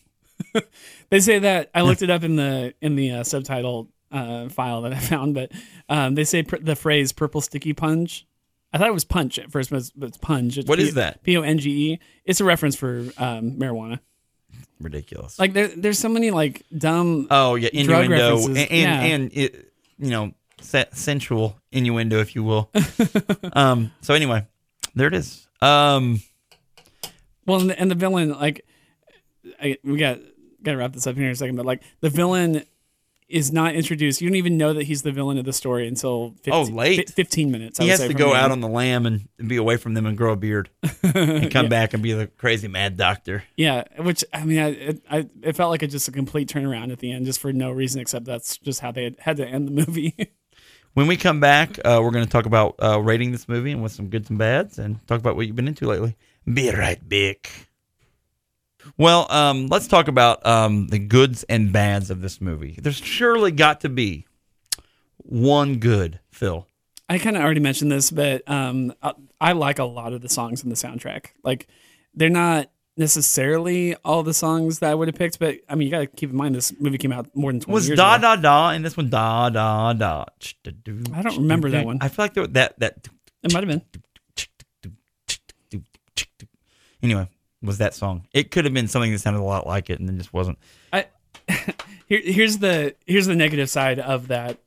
They 1.09 1.21
say 1.21 1.39
that 1.39 1.69
I 1.73 1.81
looked 1.83 2.01
it 2.01 2.09
up 2.09 2.23
in 2.23 2.35
the 2.35 2.73
in 2.81 2.97
the 2.97 3.11
uh, 3.11 3.23
subtitle 3.23 3.87
uh, 4.11 4.49
file 4.49 4.81
that 4.81 4.91
I 4.93 4.99
found, 5.13 5.33
but 5.35 5.53
um, 5.87 6.15
they 6.15 6.25
say 6.25 6.43
pr- 6.43 6.57
the 6.57 6.75
phrase 6.75 7.13
"purple 7.13 7.39
sticky 7.39 7.71
punch." 7.71 8.25
I 8.73 8.77
thought 8.77 8.89
it 8.89 8.93
was 8.93 9.05
punch 9.05 9.39
at 9.39 9.49
first, 9.49 9.69
but 9.69 9.77
it's, 9.77 9.91
but 9.91 10.09
it's 10.09 10.17
punch. 10.17 10.57
It's 10.57 10.67
What 10.67 10.79
P- 10.79 10.83
is 10.83 10.95
that? 10.95 11.23
P 11.23 11.37
O 11.37 11.41
N 11.43 11.59
G 11.59 11.93
E. 11.93 11.99
It's 12.25 12.41
a 12.41 12.43
reference 12.43 12.75
for 12.75 13.05
um, 13.17 13.51
marijuana. 13.53 13.99
ridiculous. 14.81 15.39
Like 15.39 15.53
there, 15.53 15.69
there's 15.69 15.97
so 15.97 16.09
many 16.09 16.29
like 16.29 16.63
dumb. 16.77 17.27
oh 17.31 17.55
yeah, 17.55 17.69
drug 17.85 18.05
innuendo 18.07 18.35
and 18.35 18.47
references, 18.49 18.67
and, 18.69 18.71
yeah. 18.81 19.01
and 19.01 19.31
it, 19.33 19.66
you 19.99 20.09
know, 20.09 20.31
se- 20.61 20.89
sensual 20.93 21.57
innuendo, 21.71 22.19
if 22.19 22.35
you 22.35 22.43
will. 22.43 22.69
um. 23.53 23.91
So 24.01 24.13
anyway, 24.13 24.45
there 24.95 25.07
it 25.07 25.13
is. 25.13 25.47
Um. 25.61 26.21
Well, 27.45 27.61
and 27.61 27.69
the, 27.69 27.79
and 27.79 27.89
the 27.89 27.95
villain, 27.95 28.31
like, 28.31 28.65
I, 29.61 29.77
we 29.83 29.97
got 29.97 30.19
got 30.61 30.71
to 30.71 30.77
wrap 30.77 30.93
this 30.93 31.07
up 31.07 31.15
here 31.15 31.25
in 31.25 31.31
a 31.31 31.35
second, 31.35 31.55
but 31.55 31.65
like 31.65 31.81
the 32.01 32.09
villain 32.09 32.65
is 33.29 33.51
not 33.51 33.75
introduced. 33.75 34.21
You 34.21 34.29
don't 34.29 34.37
even 34.37 34.57
know 34.57 34.73
that 34.73 34.83
he's 34.83 35.01
the 35.01 35.11
villain 35.11 35.37
of 35.37 35.43
the 35.45 35.51
story 35.53 35.87
until 35.87 36.31
15, 36.43 36.53
Oh, 36.53 36.61
late. 36.63 37.07
fi- 37.09 37.13
fifteen 37.13 37.51
minutes. 37.51 37.79
I 37.79 37.83
He 37.83 37.89
has 37.89 37.99
to 37.99 38.13
go 38.13 38.33
out 38.33 38.51
on 38.51 38.61
the 38.61 38.67
lamb 38.69 39.05
and, 39.05 39.27
and 39.37 39.49
be 39.49 39.57
away 39.57 39.75
from 39.77 39.93
them 39.95 40.05
and 40.05 40.17
grow 40.17 40.31
a 40.33 40.35
beard 40.37 40.69
and 41.03 41.51
come 41.51 41.67
back 41.67 41.93
and 41.93 42.01
be 42.01 42.13
the 42.13 42.27
crazy 42.27 42.67
mad 42.67 42.95
doctor. 42.97 43.43
Yeah, 43.55 43.83
which 43.97 44.23
I 44.33 44.45
mean, 44.45 44.59
I 44.59 44.67
it, 44.69 45.01
I 45.09 45.29
it 45.43 45.55
felt 45.55 45.71
like 45.71 45.81
a, 45.83 45.87
just 45.87 46.07
a 46.07 46.11
complete 46.11 46.47
turnaround 46.49 46.91
at 46.91 46.99
the 46.99 47.11
end, 47.11 47.25
just 47.25 47.39
for 47.39 47.51
no 47.51 47.71
reason 47.71 47.99
except 48.01 48.25
that's 48.25 48.57
just 48.57 48.79
how 48.79 48.91
they 48.91 49.03
had, 49.03 49.15
had 49.19 49.37
to 49.37 49.47
end 49.47 49.67
the 49.67 49.71
movie. 49.71 50.15
When 50.93 51.05
we 51.05 51.15
come 51.15 51.39
back, 51.39 51.77
uh, 51.85 51.99
we're 52.01 52.09
going 52.09 52.25
to 52.25 52.29
talk 52.31 52.47
about 52.47 52.73
uh, 52.81 52.99
rating 52.99 53.31
this 53.31 53.47
movie 53.47 53.71
and 53.71 53.83
with 53.83 53.91
some 53.91 54.07
goods 54.09 54.31
and 54.31 54.39
bads 54.39 54.79
and 54.79 55.05
talk 55.05 55.19
about 55.19 55.35
what 55.35 55.45
you've 55.45 55.55
been 55.55 55.67
into 55.67 55.85
lately. 55.85 56.15
Be 56.51 56.71
right 56.71 56.97
back. 57.07 57.51
Well, 58.97 59.27
um, 59.31 59.67
let's 59.67 59.87
talk 59.87 60.07
about 60.07 60.45
um, 60.45 60.87
the 60.87 60.99
goods 60.99 61.43
and 61.43 61.71
bads 61.73 62.09
of 62.09 62.21
this 62.21 62.39
movie. 62.39 62.77
There's 62.81 62.97
surely 62.97 63.51
got 63.51 63.81
to 63.81 63.89
be 63.89 64.25
one 65.17 65.77
good, 65.79 66.19
Phil. 66.31 66.67
I 67.09 67.17
kind 67.19 67.35
of 67.37 67.43
already 67.43 67.59
mentioned 67.61 67.91
this, 67.91 68.11
but 68.11 68.47
um, 68.49 68.93
I, 69.01 69.13
I 69.39 69.51
like 69.53 69.79
a 69.79 69.85
lot 69.85 70.13
of 70.13 70.21
the 70.21 70.29
songs 70.29 70.63
in 70.63 70.69
the 70.69 70.75
soundtrack. 70.75 71.27
Like, 71.43 71.67
they're 72.13 72.29
not 72.29 72.69
necessarily 72.97 73.95
all 74.03 74.23
the 74.23 74.33
songs 74.33 74.79
that 74.79 74.89
I 74.91 74.95
would 74.95 75.07
have 75.07 75.15
picked, 75.15 75.39
but 75.39 75.57
I 75.69 75.75
mean, 75.75 75.87
you 75.87 75.91
got 75.91 75.99
to 75.99 76.07
keep 76.07 76.31
in 76.31 76.35
mind 76.35 76.55
this 76.55 76.73
movie 76.79 76.97
came 76.97 77.11
out 77.11 77.33
more 77.35 77.51
than 77.51 77.61
twenty 77.61 77.73
Was 77.75 77.87
years 77.87 77.97
da 77.97 78.15
ago. 78.15 78.21
da 78.23 78.35
da 78.37 78.69
and 78.71 78.83
this 78.83 78.97
one 78.97 79.09
da 79.09 79.49
da 79.49 79.93
da. 79.93 80.25
I 81.13 81.21
don't 81.21 81.37
remember 81.37 81.69
that 81.69 81.85
one. 81.85 81.99
I 82.01 82.07
feel 82.09 82.25
like 82.25 82.33
there, 82.33 82.47
that 82.47 82.79
that 82.79 83.07
It 83.43 83.53
might 83.53 83.63
have 83.63 83.69
been. 83.69 83.81
anyway 87.03 87.27
was 87.61 87.77
that 87.79 87.93
song. 87.93 88.27
It 88.33 88.51
could 88.51 88.65
have 88.65 88.73
been 88.73 88.87
something 88.87 89.11
that 89.11 89.19
sounded 89.19 89.39
a 89.39 89.43
lot 89.43 89.65
like 89.65 89.89
it 89.89 89.99
and 89.99 90.07
then 90.07 90.17
just 90.17 90.33
wasn't. 90.33 90.57
I 90.93 91.05
here, 92.07 92.21
here's 92.23 92.59
the 92.59 92.95
here's 93.05 93.25
the 93.27 93.35
negative 93.35 93.69
side 93.69 93.99
of 93.99 94.27
that 94.27 94.59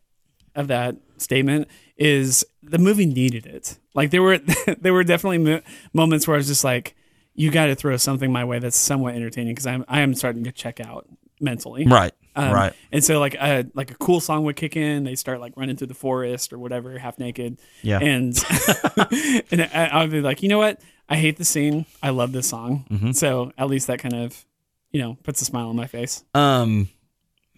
of 0.55 0.69
that 0.69 0.97
statement 1.19 1.69
is 1.97 2.45
the 2.63 2.79
movie 2.79 3.07
needed 3.07 3.47
it. 3.47 3.79
Like 3.95 4.11
there 4.11 4.23
were 4.23 4.39
there 4.81 4.93
were 4.93 5.05
definitely 5.05 5.39
mo- 5.39 5.63
moments 5.93 6.27
where 6.27 6.37
I 6.37 6.39
was 6.39 6.49
just 6.49 6.65
like, 6.65 6.97
you 7.35 7.51
got 7.51 7.67
to 7.67 7.75
throw 7.75 7.97
something 7.97 8.33
my 8.33 8.45
way 8.45 8.59
that's 8.59 8.77
somewhat 8.77 9.15
entertaining 9.15 9.55
because 9.55 9.67
I'm 9.67 9.85
I 9.89 10.01
am 10.01 10.15
starting 10.15 10.45
to 10.45 10.53
check 10.53 10.81
out 10.81 11.07
mentally. 11.41 11.87
Right. 11.87 12.13
Um, 12.37 12.53
right. 12.53 12.73
And 12.93 13.03
so 13.03 13.19
like 13.19 13.35
a 13.35 13.67
like 13.75 13.91
a 13.91 13.95
cool 13.95 14.21
song 14.21 14.45
would 14.45 14.57
kick 14.57 14.77
in. 14.77 15.05
They 15.05 15.15
start 15.15 15.41
like 15.41 15.57
running 15.57 15.77
through 15.77 15.89
the 15.89 15.95
forest 15.95 16.53
or 16.53 16.59
whatever, 16.59 16.97
half 16.99 17.19
naked. 17.19 17.59
Yeah. 17.83 17.99
And 17.99 18.37
and 19.51 19.63
I, 19.63 19.91
I 19.93 20.03
would 20.03 20.11
be 20.11 20.21
like, 20.21 20.43
you 20.43 20.49
know 20.49 20.59
what? 20.59 20.81
I 21.11 21.17
hate 21.17 21.37
the 21.37 21.45
scene. 21.45 21.87
I 22.03 22.11
love 22.11 22.33
this 22.33 22.49
song. 22.49 22.87
Mm-hmm. 22.91 23.11
So 23.13 23.53
at 23.59 23.69
least 23.69 23.89
that 23.89 23.99
kind 23.99 24.15
of, 24.15 24.45
you 24.93 25.01
know, 25.03 25.19
puts 25.25 25.43
a 25.43 25.45
smile 25.45 25.69
on 25.69 25.77
my 25.77 25.87
face. 25.87 26.25
Um, 26.35 26.89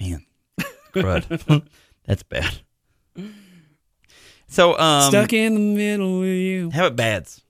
man, 0.00 0.24
crud. 0.94 1.62
That's 2.06 2.22
bad. 2.22 2.50
So, 4.48 4.78
um, 4.78 5.10
Stuck 5.10 5.32
in 5.32 5.54
the 5.54 5.60
middle 5.76 6.20
with 6.20 6.28
you. 6.28 6.70
how 6.70 6.86
about 6.86 6.96
bads? 6.96 7.42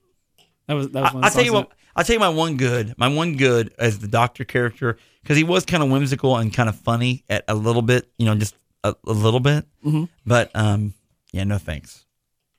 That 0.67 0.75
was 0.75 0.89
that 0.91 1.01
was 1.03 1.11
I, 1.11 1.15
one. 1.15 1.23
I'll 1.23 1.31
tell 1.31 1.43
you 1.43 1.53
what. 1.53 1.71
I'll 1.95 2.03
tell 2.03 2.13
you 2.15 2.19
my 2.19 2.29
one 2.29 2.57
good. 2.57 2.93
My 2.97 3.07
one 3.07 3.35
good 3.35 3.73
as 3.77 3.99
the 3.99 4.07
doctor 4.07 4.45
character 4.45 4.97
because 5.21 5.37
he 5.37 5.43
was 5.43 5.65
kind 5.65 5.83
of 5.83 5.89
whimsical 5.89 6.37
and 6.37 6.53
kind 6.53 6.69
of 6.69 6.75
funny 6.75 7.23
at 7.29 7.43
a 7.47 7.55
little 7.55 7.81
bit. 7.81 8.09
You 8.17 8.25
know, 8.25 8.35
just 8.35 8.55
a, 8.83 8.95
a 9.05 9.11
little 9.13 9.39
bit. 9.41 9.65
Mhm. 9.85 10.07
But 10.25 10.51
um, 10.55 10.93
yeah, 11.31 11.43
no 11.43 11.57
thanks. 11.57 12.05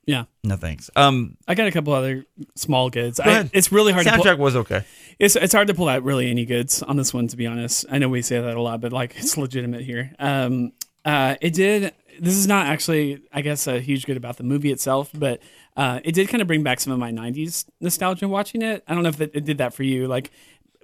Yeah, 0.05 0.25
No 0.43 0.55
thanks. 0.55 0.89
Um, 0.95 1.37
I 1.47 1.55
got 1.55 1.67
a 1.67 1.71
couple 1.71 1.93
other 1.93 2.25
small 2.55 2.89
goods. 2.89 3.19
I, 3.19 3.49
it's 3.53 3.71
really 3.71 3.91
hard 3.91 4.05
to 4.05 4.15
pull, 4.15 4.23
soundtrack 4.23 4.37
was 4.37 4.55
okay. 4.55 4.85
it's 5.17 5.35
it's 5.35 5.53
hard 5.53 5.67
to 5.67 5.73
pull 5.73 5.89
out 5.89 6.03
really 6.03 6.29
any 6.29 6.45
goods 6.45 6.83
on 6.83 6.95
this 6.95 7.13
one 7.13 7.27
to 7.29 7.37
be 7.37 7.47
honest. 7.47 7.85
I 7.89 7.97
know 7.97 8.09
we 8.09 8.21
say 8.21 8.39
that 8.39 8.55
a 8.55 8.61
lot, 8.61 8.81
but 8.81 8.93
like 8.93 9.15
it's 9.17 9.37
legitimate 9.37 9.81
here. 9.81 10.13
Um, 10.19 10.73
uh, 11.03 11.35
it 11.41 11.53
did. 11.53 11.93
This 12.19 12.35
is 12.35 12.47
not 12.47 12.67
actually, 12.67 13.23
I 13.33 13.41
guess, 13.41 13.67
a 13.67 13.79
huge 13.79 14.05
good 14.05 14.15
about 14.15 14.37
the 14.37 14.43
movie 14.43 14.71
itself, 14.71 15.09
but 15.13 15.41
uh, 15.75 15.99
it 16.03 16.13
did 16.13 16.29
kind 16.29 16.41
of 16.41 16.47
bring 16.47 16.63
back 16.63 16.79
some 16.79 16.93
of 16.93 16.99
my 16.99 17.11
'90s 17.11 17.65
nostalgia 17.81 18.27
watching 18.27 18.61
it. 18.61 18.83
I 18.87 18.93
don't 18.93 19.03
know 19.03 19.09
if 19.09 19.19
it, 19.21 19.31
it 19.33 19.45
did 19.45 19.57
that 19.57 19.73
for 19.73 19.83
you. 19.83 20.07
Like 20.07 20.31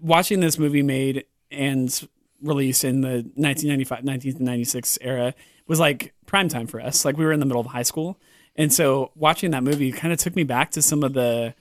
watching 0.01 0.39
this 0.39 0.57
movie 0.57 0.81
made 0.83 1.25
and 1.51 2.07
released 2.41 2.83
in 2.83 3.01
the 3.01 3.23
1995, 3.35 4.03
1996 4.03 4.97
era 5.01 5.33
was 5.67 5.79
like 5.79 6.13
prime 6.25 6.49
time 6.49 6.67
for 6.67 6.81
us. 6.81 7.05
Like 7.05 7.17
we 7.17 7.25
were 7.25 7.31
in 7.31 7.39
the 7.39 7.45
middle 7.45 7.61
of 7.61 7.67
high 7.67 7.83
school, 7.83 8.19
and 8.55 8.71
so 8.71 9.11
watching 9.15 9.51
that 9.51 9.63
movie 9.63 9.91
kind 9.91 10.13
of 10.13 10.19
took 10.19 10.35
me 10.35 10.43
back 10.43 10.71
to 10.71 10.81
some 10.81 11.03
of 11.03 11.13
the 11.13 11.53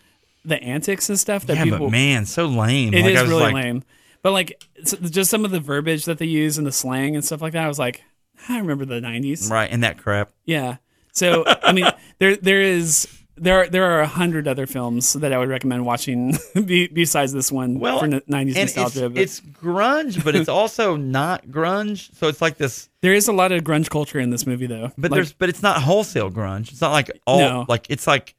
the 0.44 0.62
antics 0.62 1.08
and 1.08 1.18
stuff 1.18 1.46
that 1.46 1.56
Yeah, 1.56 1.64
people 1.64 1.78
but 1.78 1.90
man, 1.90 2.24
so 2.26 2.46
lame. 2.46 2.94
it 2.94 3.02
like, 3.02 3.12
is 3.12 3.18
I 3.18 3.22
was 3.22 3.30
really 3.30 3.42
like, 3.44 3.54
lame. 3.54 3.84
But 4.22 4.32
like 4.32 4.62
just 5.10 5.30
some 5.30 5.44
of 5.44 5.50
the 5.50 5.60
verbiage 5.60 6.04
that 6.06 6.18
they 6.18 6.26
use 6.26 6.58
and 6.58 6.66
the 6.66 6.72
slang 6.72 7.14
and 7.14 7.24
stuff 7.24 7.40
like 7.42 7.52
that, 7.54 7.64
I 7.64 7.68
was 7.68 7.78
like, 7.78 8.02
I 8.48 8.58
remember 8.58 8.84
the 8.84 9.00
'90s. 9.00 9.50
Right, 9.50 9.70
and 9.70 9.82
that 9.84 9.98
crap. 9.98 10.30
Yeah. 10.46 10.76
So 11.12 11.44
I 11.46 11.72
mean, 11.72 11.86
there 12.18 12.36
there 12.36 12.60
is 12.62 13.06
there 13.42 13.60
are, 13.60 13.68
there 13.68 13.84
are 13.90 14.00
a 14.00 14.06
hundred 14.06 14.46
other 14.46 14.66
films 14.66 15.14
that 15.14 15.32
I 15.32 15.38
would 15.38 15.48
recommend 15.48 15.84
watching 15.86 16.36
besides 16.54 17.32
this 17.32 17.50
one 17.50 17.78
Well, 17.80 17.98
for 18.00 18.04
n- 18.04 18.20
'90s 18.28 18.30
and 18.30 18.48
it's, 18.48 18.76
nostalgia. 18.76 19.08
but 19.10 19.20
it's 19.22 19.40
grunge, 19.40 20.22
but 20.22 20.36
it's 20.36 20.48
also 20.60 20.96
not 20.96 21.46
grunge. 21.46 22.14
So 22.16 22.28
it's 22.28 22.40
like 22.42 22.58
this. 22.58 22.88
there 23.00 23.14
is 23.14 23.28
a 23.28 23.32
lot 23.32 23.50
of 23.50 23.64
grunge 23.64 23.88
culture 23.90 24.20
in 24.20 24.30
this 24.30 24.46
movie, 24.46 24.66
though. 24.66 24.92
But 24.98 25.10
Like, 25.10 25.16
there's 25.18 25.32
but 25.32 25.48
it's 25.48 25.62
not 25.62 25.82
wholesale 25.82 26.30
grunge. 26.30 26.70
It's 26.70 26.80
not 26.80 26.92
like 26.92 27.10
all 27.26 27.38
No. 27.40 27.64
like 27.68 27.86
it's 27.90 28.06
like 28.06 28.34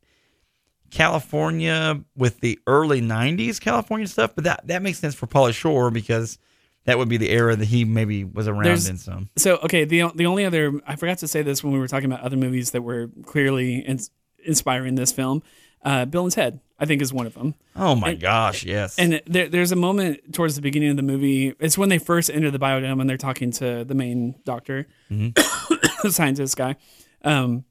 California 0.89 2.01
with 2.15 2.39
the 2.41 2.59
early 2.67 3.01
'90s 3.01 3.59
California 3.59 4.07
stuff. 4.07 4.35
But 4.35 4.43
that 4.45 4.67
that 4.67 4.81
makes 4.81 4.99
sense 4.99 5.15
for 5.15 5.27
Pauly 5.27 5.53
Shore 5.53 5.89
because 5.89 6.37
that 6.85 6.97
would 6.97 7.09
be 7.09 7.17
the 7.17 7.29
era 7.29 7.55
that 7.55 7.65
he 7.65 7.85
maybe 7.85 8.23
was 8.23 8.47
around 8.47 8.63
There's- 8.63 8.89
in 8.89 8.97
some. 8.97 9.29
So 9.37 9.57
okay, 9.63 9.85
the 9.85 10.11
the 10.15 10.25
only 10.25 10.45
other 10.45 10.73
I 10.85 10.95
forgot 10.95 11.19
to 11.19 11.27
say 11.27 11.41
this 11.43 11.63
when 11.63 11.73
we 11.73 11.79
were 11.79 11.87
talking 11.87 12.11
about 12.11 12.23
other 12.25 12.37
movies 12.37 12.71
that 12.71 12.81
were 12.81 13.09
clearly 13.25 13.85
in, 13.85 13.99
inspiring 14.45 14.95
this 14.95 15.11
film. 15.11 15.43
Uh, 15.83 16.05
Bill 16.05 16.23
and 16.23 16.31
Ted, 16.31 16.59
I 16.79 16.85
think, 16.85 17.01
is 17.01 17.11
one 17.11 17.25
of 17.25 17.33
them. 17.33 17.55
Oh 17.75 17.95
my 17.95 18.13
gosh, 18.13 18.63
yes. 18.63 18.99
And 18.99 19.21
there, 19.25 19.49
there's 19.49 19.71
a 19.71 19.75
moment 19.75 20.33
towards 20.33 20.55
the 20.55 20.61
beginning 20.61 20.91
of 20.91 20.97
the 20.97 21.03
movie. 21.03 21.55
It's 21.59 21.77
when 21.77 21.89
they 21.89 21.97
first 21.97 22.29
enter 22.29 22.51
the 22.51 22.59
biodome 22.59 23.01
and 23.01 23.09
they're 23.09 23.17
talking 23.17 23.51
to 23.53 23.83
the 23.83 23.95
main 23.95 24.35
doctor, 24.45 24.87
the 25.09 26.11
scientist 26.11 26.55
guy. 26.55 26.75
Um, 27.23 27.65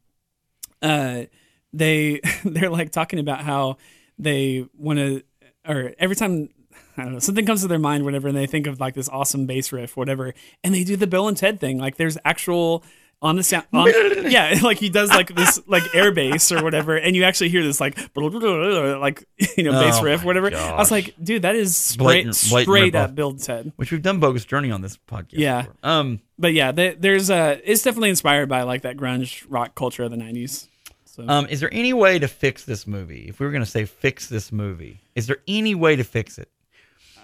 uh, 0.83 1.25
they 1.73 2.21
they're 2.45 2.71
like 2.71 2.91
talking 2.91 3.19
about 3.19 3.43
how 3.43 3.77
they 4.19 4.67
want 4.77 4.99
to, 4.99 5.23
or 5.67 5.93
every 5.99 6.17
time 6.17 6.49
I 6.97 7.05
don't 7.05 7.13
know 7.13 7.19
something 7.19 7.47
comes 7.47 7.63
to 7.63 7.69
their 7.69 7.79
mind, 7.79 8.05
whatever, 8.05 8.29
and 8.29 8.37
they 8.37 8.47
think 8.47 8.67
of 8.67 8.81
like 8.81 8.95
this 8.95 9.09
awesome 9.09 9.47
bass 9.47 9.73
riff, 9.73 9.97
whatever, 9.97 10.35
and 10.65 10.75
they 10.75 10.85
do 10.85 10.97
the 10.97 11.07
Bill 11.07 11.29
and 11.29 11.37
Ted 11.37 11.61
thing. 11.61 11.79
Like 11.79 11.97
there's 11.97 12.19
actual 12.25 12.85
on 13.23 13.37
the 13.37 13.43
sound, 13.43 13.67
on, 13.73 13.87
yeah, 14.31 14.59
like 14.63 14.79
he 14.79 14.89
does 14.89 15.11
like 15.11 15.35
this 15.35 15.61
like 15.67 15.95
air 15.95 16.11
bass 16.13 16.51
or 16.53 16.63
whatever, 16.63 16.97
and 16.97 17.15
you 17.15 17.25
actually 17.25 17.51
hear 17.51 17.63
this 17.63 17.81
like 17.81 17.97
like 18.17 19.25
you 19.57 19.65
know 19.65 19.73
bass 19.73 19.99
Oh 19.99 20.03
riff, 20.03 20.21
my 20.21 20.27
whatever. 20.27 20.55
I 20.55 20.77
was 20.77 20.91
like, 20.91 21.15
dude, 21.23 21.43
that 21.43 21.55
is 21.55 21.77
straight 21.77 22.25
Blatant- 22.25 22.49
blatant 22.51 22.65
straight 22.67 22.95
up 22.95 23.15
Bill 23.15 23.31
and 23.31 23.43
Ted. 23.43 23.73
Which 23.77 23.93
we've 23.93 24.03
done 24.03 24.21
bogus 24.21 24.45
journey 24.45 24.71
on 24.71 24.81
this 24.81 24.97
podcast. 24.97 25.29
Yeah. 25.33 25.63
before. 25.63 25.75
Um. 25.83 26.21
But 26.39 26.55
yeah, 26.55 26.73
there- 26.73 26.95
there's 26.95 27.29
a 27.31 27.61
it's 27.65 27.83
definitely 27.83 28.11
inspired 28.11 28.49
by 28.49 28.63
like 28.63 28.83
that 28.83 28.97
grunge 28.97 29.45
rock 29.49 29.75
culture 29.75 30.03
of 30.05 30.11
the 30.11 30.17
'90s. 30.17 30.67
So 31.05 31.25
Um, 31.29 31.47
is 31.47 31.61
there 31.61 31.73
any 31.73 31.93
way 31.93 32.19
to 32.19 32.29
fix 32.29 32.65
this 32.65 32.87
movie? 32.87 33.27
If 33.29 33.41
we 33.41 33.47
were 33.47 33.53
going 33.53 33.65
to 33.65 33.71
say 33.71 33.85
fix 33.85 34.29
this 34.29 34.53
movie, 34.53 35.01
is 35.15 35.27
there 35.27 35.39
any 35.49 35.75
way 35.75 35.97
to 35.97 36.05
fix 36.05 36.39
it? 36.39 36.49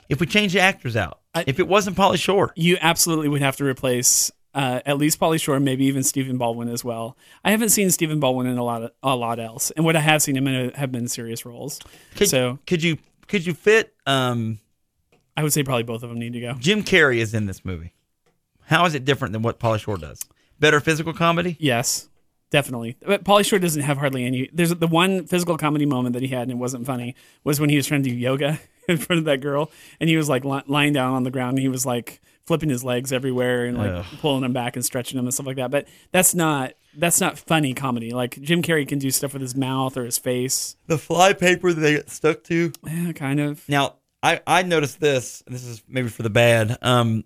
If 0.08 0.20
we 0.20 0.26
change 0.26 0.52
the 0.52 0.60
actors 0.60 0.96
out, 0.96 1.20
I- 1.34 1.44
if 1.46 1.58
it 1.58 1.66
wasn't 1.68 1.96
Pauly 1.96 2.18
Shore, 2.18 2.52
you 2.56 2.76
absolutely 2.80 3.28
would 3.28 3.42
have 3.42 3.56
to 3.56 3.64
replace 3.64 4.30
uh, 4.56 4.80
at 4.86 4.96
least 4.96 5.20
Pauly 5.20 5.38
Shore, 5.38 5.60
maybe 5.60 5.84
even 5.84 6.02
Stephen 6.02 6.38
Baldwin 6.38 6.70
as 6.70 6.82
well. 6.82 7.16
I 7.44 7.50
haven't 7.50 7.68
seen 7.68 7.90
Stephen 7.90 8.18
Baldwin 8.18 8.46
in 8.46 8.56
a 8.56 8.64
lot 8.64 8.82
of, 8.82 8.90
a 9.02 9.14
lot 9.14 9.38
else, 9.38 9.70
and 9.72 9.84
what 9.84 9.94
I 9.96 10.00
have 10.00 10.22
seen 10.22 10.34
him 10.34 10.48
in 10.48 10.72
have 10.72 10.90
been 10.90 11.08
serious 11.08 11.44
roles. 11.44 11.78
could, 12.16 12.28
so 12.28 12.58
could 12.66 12.82
you 12.82 12.96
could 13.28 13.46
you 13.46 13.52
fit? 13.52 13.94
Um, 14.06 14.58
I 15.36 15.42
would 15.42 15.52
say 15.52 15.62
probably 15.62 15.82
both 15.82 16.02
of 16.02 16.08
them 16.08 16.18
need 16.18 16.32
to 16.32 16.40
go. 16.40 16.54
Jim 16.54 16.82
Carrey 16.82 17.18
is 17.18 17.34
in 17.34 17.44
this 17.44 17.66
movie. 17.66 17.92
How 18.64 18.86
is 18.86 18.94
it 18.94 19.04
different 19.04 19.34
than 19.34 19.42
what 19.42 19.60
Pauly 19.60 19.78
Shore 19.78 19.98
does? 19.98 20.20
Better 20.58 20.80
physical 20.80 21.12
comedy? 21.12 21.58
Yes, 21.60 22.08
definitely. 22.50 22.96
But 23.06 23.24
Pauly 23.24 23.44
Shore 23.44 23.58
doesn't 23.58 23.82
have 23.82 23.98
hardly 23.98 24.24
any. 24.24 24.48
There's 24.54 24.70
the 24.70 24.86
one 24.86 25.26
physical 25.26 25.58
comedy 25.58 25.84
moment 25.84 26.14
that 26.14 26.22
he 26.22 26.28
had, 26.28 26.42
and 26.44 26.52
it 26.52 26.56
wasn't 26.56 26.86
funny, 26.86 27.14
was 27.44 27.60
when 27.60 27.68
he 27.68 27.76
was 27.76 27.86
trying 27.86 28.02
to 28.04 28.08
do 28.08 28.16
yoga 28.16 28.58
in 28.88 28.96
front 28.96 29.18
of 29.18 29.26
that 29.26 29.42
girl, 29.42 29.70
and 30.00 30.08
he 30.08 30.16
was 30.16 30.30
like 30.30 30.44
lying 30.46 30.94
down 30.94 31.12
on 31.12 31.24
the 31.24 31.30
ground, 31.30 31.58
and 31.58 31.62
he 31.62 31.68
was 31.68 31.84
like 31.84 32.22
flipping 32.46 32.68
his 32.68 32.84
legs 32.84 33.12
everywhere 33.12 33.64
and 33.64 33.76
like 33.76 33.90
Ugh. 33.90 34.04
pulling 34.20 34.42
them 34.42 34.52
back 34.52 34.76
and 34.76 34.84
stretching 34.84 35.16
them 35.16 35.26
and 35.26 35.34
stuff 35.34 35.46
like 35.46 35.56
that. 35.56 35.70
But 35.70 35.88
that's 36.12 36.34
not 36.34 36.74
that's 36.96 37.20
not 37.20 37.38
funny 37.38 37.74
comedy. 37.74 38.12
Like 38.12 38.40
Jim 38.40 38.62
Carrey 38.62 38.86
can 38.88 38.98
do 38.98 39.10
stuff 39.10 39.32
with 39.32 39.42
his 39.42 39.54
mouth 39.56 39.96
or 39.96 40.04
his 40.04 40.18
face. 40.18 40.76
The 40.86 40.98
fly 40.98 41.32
paper 41.32 41.72
that 41.72 41.80
they 41.80 41.94
get 41.94 42.08
stuck 42.10 42.42
to. 42.44 42.72
Yeah, 42.86 43.12
kind 43.12 43.40
of. 43.40 43.68
Now, 43.68 43.96
I 44.22 44.40
I 44.46 44.62
noticed 44.62 45.00
this. 45.00 45.42
and 45.46 45.54
This 45.54 45.64
is 45.66 45.82
maybe 45.88 46.08
for 46.08 46.22
the 46.22 46.30
bad. 46.30 46.78
Um, 46.82 47.24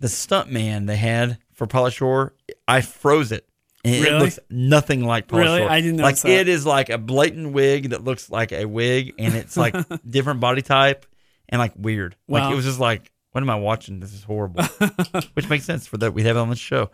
the 0.00 0.08
stunt 0.08 0.50
man 0.52 0.86
they 0.86 0.96
had 0.96 1.38
for 1.54 1.66
Pauly 1.66 1.92
Shore, 1.92 2.34
I 2.66 2.80
froze 2.82 3.32
it. 3.32 3.46
And 3.84 3.94
It 3.94 4.02
Really? 4.02 4.18
looks 4.20 4.38
nothing 4.50 5.04
like 5.04 5.26
Pauly 5.28 5.38
Really? 5.40 5.58
Shore. 5.60 5.70
I 5.70 5.80
didn't 5.80 6.00
like 6.00 6.16
that. 6.18 6.28
it 6.30 6.48
is 6.48 6.66
like 6.66 6.88
a 6.90 6.98
blatant 6.98 7.52
wig 7.52 7.90
that 7.90 8.04
looks 8.04 8.30
like 8.30 8.52
a 8.52 8.64
wig, 8.66 9.14
and 9.18 9.34
it's 9.34 9.56
like 9.56 9.74
different 10.08 10.40
body 10.40 10.62
type 10.62 11.06
and 11.48 11.58
like 11.58 11.72
weird. 11.76 12.14
Like 12.28 12.52
it 12.52 12.54
was 12.56 12.64
just 12.64 12.78
like, 12.80 13.10
what 13.32 13.42
am 13.42 13.50
I 13.50 13.56
watching? 13.56 14.00
This 14.00 14.12
is 14.14 14.22
horrible. 14.24 14.64
Which 15.34 15.48
makes 15.48 15.64
sense 15.64 15.86
for 15.86 15.96
that 15.98 16.14
we 16.14 16.22
have 16.24 16.36
on 16.36 16.48
the 16.50 16.56
show. 16.56 16.90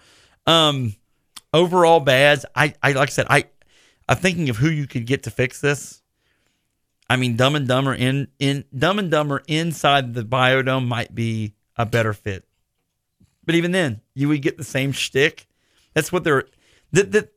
Um, 0.46 0.94
overall 1.52 2.00
bads. 2.00 2.44
I 2.54 2.74
I 2.82 2.92
like 2.92 3.08
I 3.08 3.12
said 3.12 3.26
I 3.30 3.44
I'm 4.08 4.16
thinking 4.18 4.50
of 4.50 4.56
who 4.56 4.68
you 4.68 4.86
could 4.86 5.06
get 5.06 5.22
to 5.24 5.30
fix 5.30 5.60
this. 5.60 6.02
I 7.08 7.16
mean, 7.16 7.36
Dumb 7.36 7.54
and 7.54 7.68
Dumber 7.68 7.94
in 7.94 8.28
in 8.38 8.64
Dumb 8.76 8.98
and 8.98 9.10
Dumber 9.10 9.42
inside 9.46 10.14
the 10.14 10.22
biodome 10.22 10.86
might 10.86 11.14
be 11.14 11.54
a 11.76 11.86
better 11.86 12.12
fit. 12.12 12.46
But 13.46 13.54
even 13.56 13.72
then, 13.72 14.00
you 14.14 14.28
would 14.28 14.40
get 14.42 14.56
the 14.56 14.64
same 14.64 14.92
shtick. 14.92 15.46
That's 15.92 16.10
what 16.10 16.24
they're. 16.24 16.44
That, 16.92 17.12
that, 17.12 17.32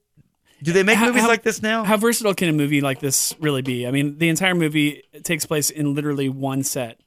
do 0.63 0.71
they 0.71 0.83
make 0.83 0.97
How- 0.97 1.07
movies 1.07 1.23
how- 1.23 1.27
like 1.27 1.43
this 1.43 1.61
now? 1.61 1.83
How 1.83 1.97
versatile 1.97 2.33
can 2.33 2.47
a 2.49 2.53
movie 2.53 2.79
like 2.81 2.99
this 2.99 3.35
really 3.39 3.61
be? 3.61 3.85
I 3.85 3.91
mean, 3.91 4.17
the 4.17 4.29
entire 4.29 4.55
movie 4.55 5.03
takes 5.23 5.45
place 5.45 5.69
in 5.69 5.93
literally 5.93 6.29
one 6.29 6.63
set. 6.63 6.99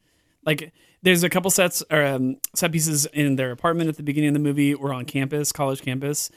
Like, 0.45 0.73
there's 1.03 1.23
a 1.23 1.31
couple 1.31 1.51
sets 1.51 1.83
or 1.91 2.05
um, 2.05 2.37
set 2.55 2.73
pieces 2.73 3.07
in 3.07 3.37
their 3.37 3.51
apartment 3.51 3.89
at 3.89 3.97
the 3.97 4.03
beginning 4.03 4.29
of 4.29 4.35
the 4.35 4.41
movie 4.41 4.75
or 4.75 4.93
on 4.93 5.05
campus, 5.05 5.53
college 5.53 5.83
campus. 5.83 6.31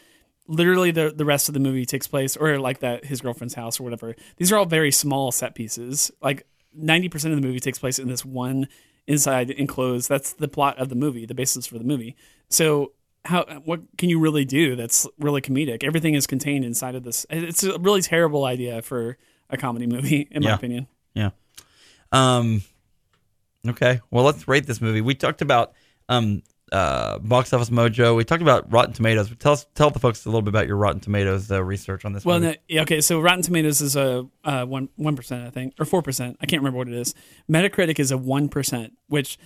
Literally, 0.48 0.92
the 0.92 1.14
the 1.16 1.26
rest 1.26 1.48
of 1.48 1.54
the 1.54 1.60
movie 1.60 1.86
takes 1.86 2.08
place, 2.08 2.36
or 2.36 2.60
like 2.60 2.80
that 2.80 3.06
his 3.06 3.22
girlfriend's 3.22 3.54
house 3.54 3.80
or 3.80 3.84
whatever. 3.84 4.16
These 4.38 4.52
are 4.52 4.58
all 4.58 4.66
very 4.66 4.92
small 4.92 5.32
set 5.32 5.56
pieces. 5.56 6.12
Like 6.22 6.46
ninety 6.74 7.10
percent 7.10 7.34
of 7.34 7.42
the 7.42 7.48
movie 7.48 7.60
takes 7.60 7.80
place 7.80 7.98
in 7.98 8.08
this 8.08 8.26
one 8.26 8.68
inside 9.08 9.50
enclosed. 9.50 10.10
That's 10.10 10.34
the 10.34 10.48
plot 10.48 10.80
of 10.80 10.90
the 10.90 10.96
movie, 10.96 11.26
the 11.26 11.34
basis 11.36 11.66
for 11.66 11.78
the 11.78 11.84
movie. 11.84 12.16
So 12.50 12.92
how 13.26 13.46
what 13.64 13.82
can 13.98 14.10
you 14.10 14.20
really 14.20 14.44
do 14.44 14.76
that's 14.76 15.08
really 15.18 15.42
comedic? 15.42 15.84
Everything 15.84 16.14
is 16.14 16.28
contained 16.28 16.66
inside 16.66 16.96
of 16.96 17.04
this. 17.04 17.26
It's 17.30 17.64
a 17.64 17.80
really 17.80 18.02
terrible 18.02 18.44
idea 18.46 18.82
for 18.82 19.18
a 19.50 19.58
comedy 19.58 19.88
movie, 19.88 20.28
in 20.32 20.44
my 20.44 20.54
opinion. 20.56 20.88
Yeah. 21.14 21.30
Um. 22.12 22.64
Okay. 23.68 24.02
Well, 24.12 24.24
let's 24.24 24.48
rate 24.48 24.66
this 24.66 24.82
movie. 24.82 25.02
We 25.02 25.16
talked 25.16 25.42
about 25.42 25.74
um 26.10 26.44
uh 26.72 27.20
box 27.20 27.54
office 27.54 27.70
mojo. 27.70 28.16
We 28.16 28.24
talked 28.24 28.42
about 28.42 28.72
Rotten 28.72 28.94
Tomatoes. 28.94 29.34
Tell 29.40 29.54
us, 29.54 29.66
tell 29.76 29.90
the 29.90 30.00
folks 30.00 30.26
a 30.26 30.30
little 30.30 30.42
bit 30.42 30.50
about 30.50 30.68
your 30.68 30.78
Rotten 30.78 31.00
Tomatoes 31.00 31.52
uh, 31.52 31.64
research 31.64 32.04
on 32.04 32.14
this. 32.14 32.26
Well, 32.26 32.40
movie. 32.40 32.54
no, 32.54 32.58
yeah, 32.68 32.82
okay. 32.82 33.00
So 33.00 33.20
Rotten 33.22 33.42
Tomatoes 33.42 33.80
is 33.82 33.96
a 33.96 34.28
uh, 34.44 34.66
one 34.66 34.90
one 34.96 35.16
percent, 35.16 35.46
I 35.46 35.50
think, 35.50 35.76
or 35.80 35.86
four 35.86 36.02
percent. 36.02 36.38
I 36.42 36.46
can't 36.46 36.62
remember 36.62 36.80
what 36.80 36.88
it 36.88 36.96
is. 36.96 37.14
Metacritic 37.50 38.00
is 38.00 38.12
a 38.12 38.18
one 38.18 38.50
percent, 38.50 38.98
which. 39.08 39.38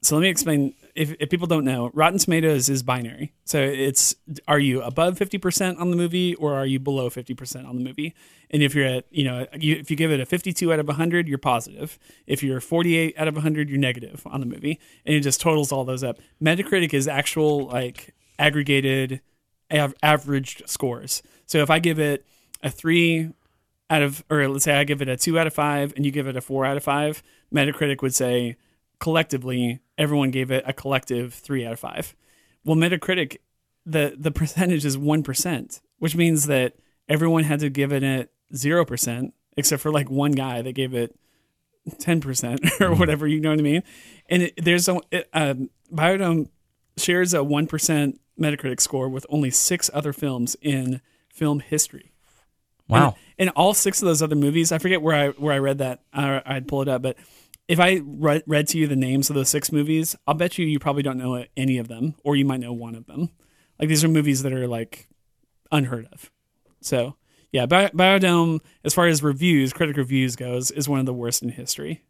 So 0.00 0.14
let 0.16 0.22
me 0.22 0.28
explain. 0.28 0.74
If, 0.94 1.14
if 1.20 1.30
people 1.30 1.46
don't 1.46 1.64
know, 1.64 1.90
Rotten 1.94 2.18
Tomatoes 2.18 2.68
is 2.68 2.82
binary. 2.82 3.32
So 3.44 3.60
it's 3.60 4.16
are 4.48 4.58
you 4.58 4.82
above 4.82 5.16
fifty 5.16 5.38
percent 5.38 5.78
on 5.78 5.90
the 5.90 5.96
movie 5.96 6.34
or 6.36 6.54
are 6.54 6.66
you 6.66 6.80
below 6.80 7.08
fifty 7.10 7.34
percent 7.34 7.66
on 7.66 7.76
the 7.76 7.84
movie? 7.84 8.14
And 8.50 8.62
if 8.62 8.74
you're 8.74 8.86
at 8.86 9.04
you 9.10 9.24
know 9.24 9.46
you, 9.54 9.76
if 9.76 9.90
you 9.90 9.96
give 9.96 10.10
it 10.10 10.20
a 10.20 10.26
fifty-two 10.26 10.72
out 10.72 10.80
of 10.80 10.88
hundred, 10.88 11.28
you're 11.28 11.38
positive. 11.38 11.98
If 12.26 12.42
you're 12.42 12.60
forty-eight 12.60 13.14
out 13.16 13.28
of 13.28 13.36
hundred, 13.36 13.68
you're 13.68 13.78
negative 13.78 14.26
on 14.26 14.40
the 14.40 14.46
movie, 14.46 14.80
and 15.06 15.14
it 15.14 15.20
just 15.20 15.40
totals 15.40 15.70
all 15.70 15.84
those 15.84 16.02
up. 16.02 16.18
Metacritic 16.42 16.94
is 16.94 17.06
actual 17.06 17.66
like 17.66 18.14
aggregated 18.38 19.20
av- 19.72 19.94
averaged 20.02 20.68
scores. 20.68 21.22
So 21.46 21.58
if 21.58 21.70
I 21.70 21.78
give 21.78 21.98
it 21.98 22.24
a 22.62 22.70
three 22.70 23.30
out 23.90 24.02
of, 24.02 24.24
or 24.30 24.48
let's 24.48 24.64
say 24.64 24.74
I 24.74 24.84
give 24.84 25.00
it 25.00 25.08
a 25.08 25.16
two 25.16 25.38
out 25.38 25.46
of 25.46 25.54
five 25.54 25.92
and 25.96 26.04
you 26.04 26.12
give 26.12 26.26
it 26.26 26.36
a 26.36 26.40
four 26.40 26.64
out 26.64 26.76
of 26.76 26.84
five, 26.84 27.22
Metacritic 27.52 28.02
would 28.02 28.14
say 28.14 28.56
collectively 29.00 29.80
everyone 29.98 30.30
gave 30.30 30.50
it 30.50 30.64
a 30.66 30.72
collective 30.72 31.34
three 31.34 31.66
out 31.66 31.72
of 31.74 31.80
five. 31.80 32.14
Well, 32.64 32.76
Metacritic, 32.76 33.38
the 33.84 34.14
the 34.16 34.30
percentage 34.30 34.84
is 34.84 34.96
one 34.96 35.22
percent, 35.22 35.80
which 35.98 36.16
means 36.16 36.46
that 36.46 36.74
everyone 37.08 37.44
had 37.44 37.60
to 37.60 37.68
give 37.68 37.92
it 37.92 38.02
a 38.02 38.28
zero 38.54 38.84
percent, 38.84 39.34
except 39.56 39.82
for 39.82 39.90
like 39.90 40.08
one 40.08 40.32
guy 40.32 40.62
that 40.62 40.72
gave 40.72 40.94
it 40.94 41.14
ten 41.98 42.20
percent 42.20 42.60
or 42.80 42.94
whatever. 42.94 43.26
You 43.26 43.40
know 43.40 43.50
what 43.50 43.58
I 43.58 43.62
mean? 43.62 43.82
And 44.30 44.44
it, 44.44 44.54
there's 44.62 44.88
a 44.88 45.00
it, 45.10 45.28
um, 45.32 45.70
Biodome 45.92 46.48
shares 46.96 47.34
a 47.34 47.42
one 47.42 47.66
percent 47.66 48.20
Metacritic 48.40 48.80
score 48.80 49.08
with 49.08 49.26
only 49.28 49.50
six 49.50 49.90
other 49.92 50.12
films 50.12 50.56
in 50.62 51.00
film 51.28 51.60
history. 51.60 52.12
wow. 52.88 53.16
And, 53.38 53.48
and 53.48 53.50
all 53.50 53.74
six 53.74 54.02
of 54.02 54.06
those 54.06 54.22
other 54.22 54.36
movies, 54.36 54.72
I 54.72 54.78
forget 54.78 55.02
where 55.02 55.14
I 55.14 55.28
where 55.30 55.54
I 55.54 55.58
read 55.58 55.78
that. 55.78 56.02
I, 56.12 56.42
I'd 56.44 56.68
pull 56.68 56.82
it 56.82 56.88
up, 56.88 57.02
but 57.02 57.16
if 57.68 57.78
I 57.78 58.00
read, 58.04 58.42
read 58.46 58.66
to 58.68 58.78
you 58.78 58.86
the 58.86 58.96
names 58.96 59.28
of 59.30 59.36
those 59.36 59.48
six 59.50 59.70
movies, 59.70 60.16
I'll 60.26 60.34
bet 60.34 60.58
you 60.58 60.66
you 60.66 60.78
probably 60.78 61.02
don't 61.02 61.18
know 61.18 61.44
any 61.56 61.78
of 61.78 61.88
them, 61.88 62.14
or 62.24 62.34
you 62.34 62.44
might 62.44 62.60
know 62.60 62.72
one 62.72 62.94
of 62.94 63.06
them. 63.06 63.30
Like 63.78 63.88
these 63.88 64.02
are 64.02 64.08
movies 64.08 64.42
that 64.42 64.52
are 64.52 64.66
like 64.66 65.06
unheard 65.70 66.08
of. 66.12 66.30
So 66.80 67.16
yeah, 67.52 67.66
Bi- 67.66 67.90
Biodome, 67.90 68.60
as 68.84 68.94
far 68.94 69.06
as 69.06 69.22
reviews, 69.22 69.72
critic 69.72 69.96
reviews 69.96 70.34
goes, 70.36 70.70
is 70.70 70.88
one 70.88 70.98
of 71.00 71.06
the 71.06 71.14
worst 71.14 71.42
in 71.42 71.50
history. 71.50 72.02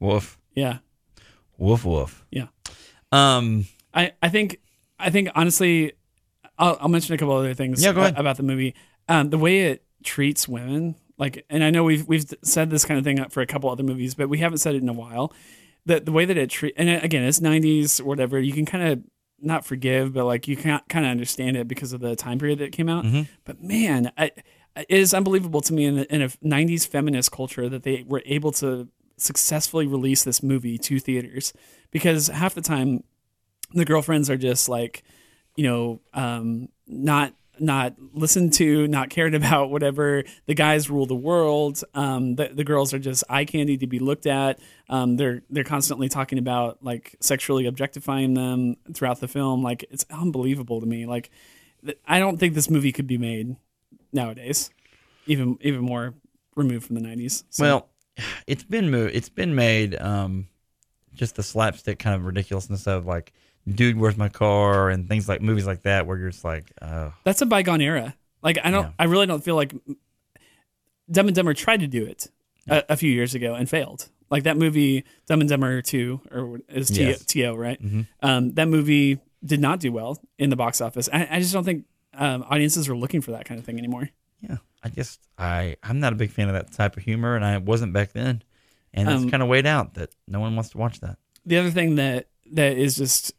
Woof. 0.00 0.38
Yeah, 0.54 0.78
Woof. 1.56 1.84
Woof. 1.84 2.24
yeah. 2.30 2.46
Um. 3.12 3.66
I, 3.94 4.12
I 4.22 4.28
think 4.28 4.60
I 4.98 5.10
think 5.10 5.30
honestly, 5.34 5.92
I'll, 6.58 6.76
I'll 6.80 6.88
mention 6.88 7.14
a 7.14 7.18
couple 7.18 7.34
other 7.34 7.54
things 7.54 7.82
Yeah, 7.82 7.92
go 7.92 8.00
ahead. 8.02 8.18
about 8.18 8.36
the 8.36 8.42
movie. 8.42 8.74
Um, 9.08 9.30
the 9.30 9.38
way 9.38 9.60
it 9.70 9.82
treats 10.04 10.46
women, 10.46 10.94
like, 11.18 11.44
and 11.50 11.64
I 11.64 11.70
know 11.70 11.84
we've 11.84 12.06
we've 12.06 12.24
said 12.42 12.70
this 12.70 12.84
kind 12.84 12.98
of 12.98 13.04
thing 13.04 13.22
for 13.30 13.40
a 13.40 13.46
couple 13.46 13.68
other 13.70 13.82
movies, 13.82 14.14
but 14.14 14.28
we 14.28 14.38
haven't 14.38 14.58
said 14.58 14.74
it 14.74 14.82
in 14.82 14.88
a 14.88 14.92
while. 14.94 15.32
The 15.84 16.00
the 16.00 16.12
way 16.12 16.24
that 16.24 16.36
it 16.36 16.50
treat, 16.50 16.74
and 16.76 16.88
again, 16.88 17.24
it's 17.24 17.40
'90s, 17.40 18.00
whatever. 18.00 18.38
You 18.38 18.52
can 18.52 18.66
kind 18.66 18.88
of 18.88 19.02
not 19.40 19.64
forgive, 19.64 20.12
but 20.12 20.24
like 20.24 20.48
you 20.48 20.56
can't 20.56 20.86
kind 20.88 21.04
of 21.04 21.10
understand 21.10 21.56
it 21.56 21.68
because 21.68 21.92
of 21.92 22.00
the 22.00 22.16
time 22.16 22.38
period 22.38 22.58
that 22.58 22.66
it 22.66 22.72
came 22.72 22.88
out. 22.88 23.04
Mm-hmm. 23.04 23.22
But 23.44 23.62
man, 23.62 24.12
I, 24.16 24.30
it 24.76 24.86
is 24.88 25.14
unbelievable 25.14 25.60
to 25.62 25.72
me 25.72 25.84
in, 25.86 25.98
a- 25.98 26.06
in 26.10 26.22
a 26.22 26.28
'90s 26.28 26.86
feminist 26.86 27.32
culture 27.32 27.68
that 27.68 27.82
they 27.82 28.04
were 28.06 28.22
able 28.26 28.52
to 28.52 28.88
successfully 29.16 29.86
release 29.86 30.22
this 30.24 30.42
movie 30.42 30.78
to 30.78 31.00
theaters 31.00 31.52
because 31.90 32.28
half 32.28 32.54
the 32.54 32.60
time 32.60 33.02
the 33.74 33.84
girlfriends 33.84 34.30
are 34.30 34.36
just 34.36 34.68
like 34.68 35.02
you 35.56 35.64
know 35.64 36.00
um 36.14 36.68
not 36.86 37.34
not 37.60 37.94
listened 38.12 38.52
to, 38.54 38.86
not 38.88 39.10
cared 39.10 39.34
about. 39.36 39.70
Whatever 39.70 40.24
the 40.46 40.54
guys 40.54 40.88
rule 40.90 41.06
the 41.06 41.14
world. 41.14 41.82
Um, 41.94 42.36
the 42.36 42.48
the 42.52 42.64
girls 42.64 42.92
are 42.94 42.98
just 42.98 43.24
eye 43.28 43.44
candy 43.44 43.76
to 43.78 43.86
be 43.86 43.98
looked 43.98 44.26
at. 44.26 44.58
Um, 44.88 45.16
they're 45.16 45.42
they're 45.50 45.64
constantly 45.64 46.08
talking 46.08 46.38
about 46.38 46.78
like 46.82 47.16
sexually 47.20 47.66
objectifying 47.66 48.34
them 48.34 48.76
throughout 48.94 49.20
the 49.20 49.28
film. 49.28 49.62
Like 49.62 49.84
it's 49.90 50.04
unbelievable 50.10 50.80
to 50.80 50.86
me. 50.86 51.06
Like 51.06 51.30
th- 51.84 51.98
I 52.06 52.18
don't 52.18 52.38
think 52.38 52.54
this 52.54 52.70
movie 52.70 52.92
could 52.92 53.06
be 53.06 53.18
made 53.18 53.56
nowadays, 54.12 54.70
even 55.26 55.58
even 55.60 55.80
more 55.80 56.14
removed 56.56 56.86
from 56.86 56.96
the 56.96 57.02
nineties. 57.02 57.44
So, 57.50 57.64
Well, 57.64 57.88
it's 58.46 58.64
been 58.64 58.90
mo- 58.90 59.10
it's 59.12 59.28
been 59.28 59.54
made 59.54 59.94
um, 60.00 60.48
just 61.14 61.36
the 61.36 61.42
slapstick 61.42 61.98
kind 61.98 62.16
of 62.16 62.24
ridiculousness 62.24 62.86
of 62.86 63.06
like, 63.06 63.32
dude, 63.74 63.96
where's 63.98 64.16
my 64.16 64.28
car, 64.28 64.90
and 64.90 65.08
things 65.08 65.28
like 65.28 65.40
movies 65.42 65.66
like 65.66 65.82
that, 65.82 66.06
where 66.06 66.16
you're 66.18 66.30
just 66.30 66.44
like, 66.44 66.72
oh, 66.82 67.12
that's 67.24 67.42
a 67.42 67.46
bygone 67.46 67.80
era. 67.80 68.14
Like 68.42 68.58
I 68.62 68.70
don't, 68.70 68.84
Yeah. 68.84 68.92
I 68.98 69.04
really 69.04 69.26
don't 69.26 69.42
feel 69.44 69.56
like 69.56 69.74
Dumb 71.10 71.26
and 71.26 71.34
Dumber 71.36 71.54
tried 71.54 71.80
to 71.80 71.86
do 71.86 72.04
it 72.04 72.28
a, 72.68 72.92
a 72.92 72.96
few 72.96 73.10
years 73.10 73.34
ago 73.34 73.54
and 73.54 73.68
failed. 73.68 74.08
Like 74.30 74.42
that 74.42 74.56
movie, 74.58 75.04
Dumb 75.26 75.40
and 75.40 75.48
Dumber 75.48 75.80
Two, 75.82 76.20
or 76.30 76.60
is 76.68 76.88
T- 76.88 77.02
Yes. 77.04 77.24
TO 77.24 77.54
right? 77.54 77.82
Mhm. 77.82 78.06
Um, 78.22 78.52
that 78.54 78.68
movie 78.68 79.18
did 79.44 79.60
not 79.60 79.80
do 79.80 79.90
well 79.90 80.20
in 80.38 80.50
the 80.50 80.56
box 80.56 80.80
office. 80.80 81.08
I, 81.12 81.26
I 81.30 81.40
just 81.40 81.52
don't 81.52 81.64
think 81.64 81.86
um, 82.14 82.44
audiences 82.50 82.88
are 82.88 82.96
looking 82.96 83.20
for 83.22 83.30
that 83.32 83.44
kind 83.46 83.58
of 83.58 83.64
thing 83.64 83.78
anymore. 83.78 84.10
yeah. 84.40 84.56
I 84.82 84.90
just 84.90 85.20
I 85.38 85.76
I'm 85.82 85.98
not 85.98 86.12
a 86.12 86.16
big 86.16 86.30
fan 86.30 86.48
of 86.48 86.54
that 86.54 86.72
type 86.72 86.96
of 86.96 87.02
humor, 87.02 87.34
and 87.34 87.44
I 87.44 87.58
wasn't 87.58 87.92
back 87.92 88.12
then, 88.12 88.42
and 88.94 89.08
it's 89.08 89.22
Um, 89.24 89.30
kind 89.30 89.42
of 89.42 89.48
weighed 89.48 89.66
out 89.66 89.94
that 89.94 90.10
no 90.28 90.38
one 90.40 90.54
wants 90.54 90.70
to 90.70 90.78
watch 90.78 91.00
that. 91.00 91.18
The 91.46 91.56
other 91.58 91.70
thing 91.72 91.96
that 91.96 92.28
that 92.52 92.76
is 92.76 92.94
just 92.96 93.32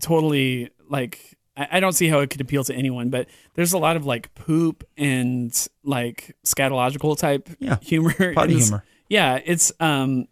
totally 0.00 0.70
like 0.88 1.36
I, 1.56 1.80
don't 1.80 1.92
see 1.92 2.06
how 2.06 2.20
it 2.20 2.30
could 2.30 2.40
appeal 2.40 2.62
to 2.64 2.74
anyone, 2.74 3.10
but 3.10 3.26
there's 3.54 3.72
a 3.72 3.78
lot 3.78 3.96
of 3.96 4.06
like 4.06 4.32
poop 4.36 4.84
and 4.96 5.52
like 5.82 6.36
scatological 6.44 7.18
type 7.18 7.48
Yeah. 7.58 7.78
humor. 7.82 8.32
Potty 8.34 8.54
this- 8.54 8.68
humor. 8.68 8.84
Yeah, 9.08 9.40
it's 9.44 9.72
um 9.80 10.28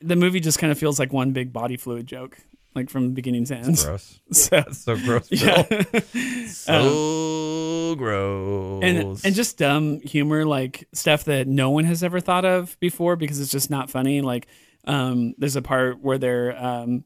the 0.00 0.14
movie 0.16 0.38
just 0.40 0.58
kind 0.58 0.70
of 0.70 0.78
feels 0.78 0.98
like 0.98 1.12
one 1.12 1.32
big 1.32 1.52
body 1.52 1.76
fluid 1.76 2.06
joke, 2.06 2.38
like 2.74 2.88
from 2.88 3.14
beginning 3.14 3.46
to 3.46 3.56
end. 3.56 3.78
Gross. 3.78 4.20
So 4.32 4.62
so 4.70 4.96
gross. 4.96 5.26
yeah. 5.30 5.62
Phil. 5.62 6.44
So 6.48 7.94
gross. 7.96 8.82
and 8.82 9.20
and 9.24 9.34
just 9.34 9.58
dumb 9.58 10.00
humor, 10.00 10.44
like 10.44 10.86
stuff 10.92 11.24
that 11.24 11.46
no 11.48 11.70
one 11.70 11.84
has 11.84 12.02
ever 12.02 12.20
thought 12.20 12.44
of 12.44 12.78
before 12.80 13.16
because 13.16 13.40
it's 13.40 13.50
just 13.50 13.70
not 13.70 13.90
funny. 13.90 14.20
Like 14.20 14.46
um, 14.86 15.34
there's 15.38 15.56
a 15.56 15.62
part 15.62 16.00
where 16.00 16.18
they're 16.18 16.56
um, 16.62 17.04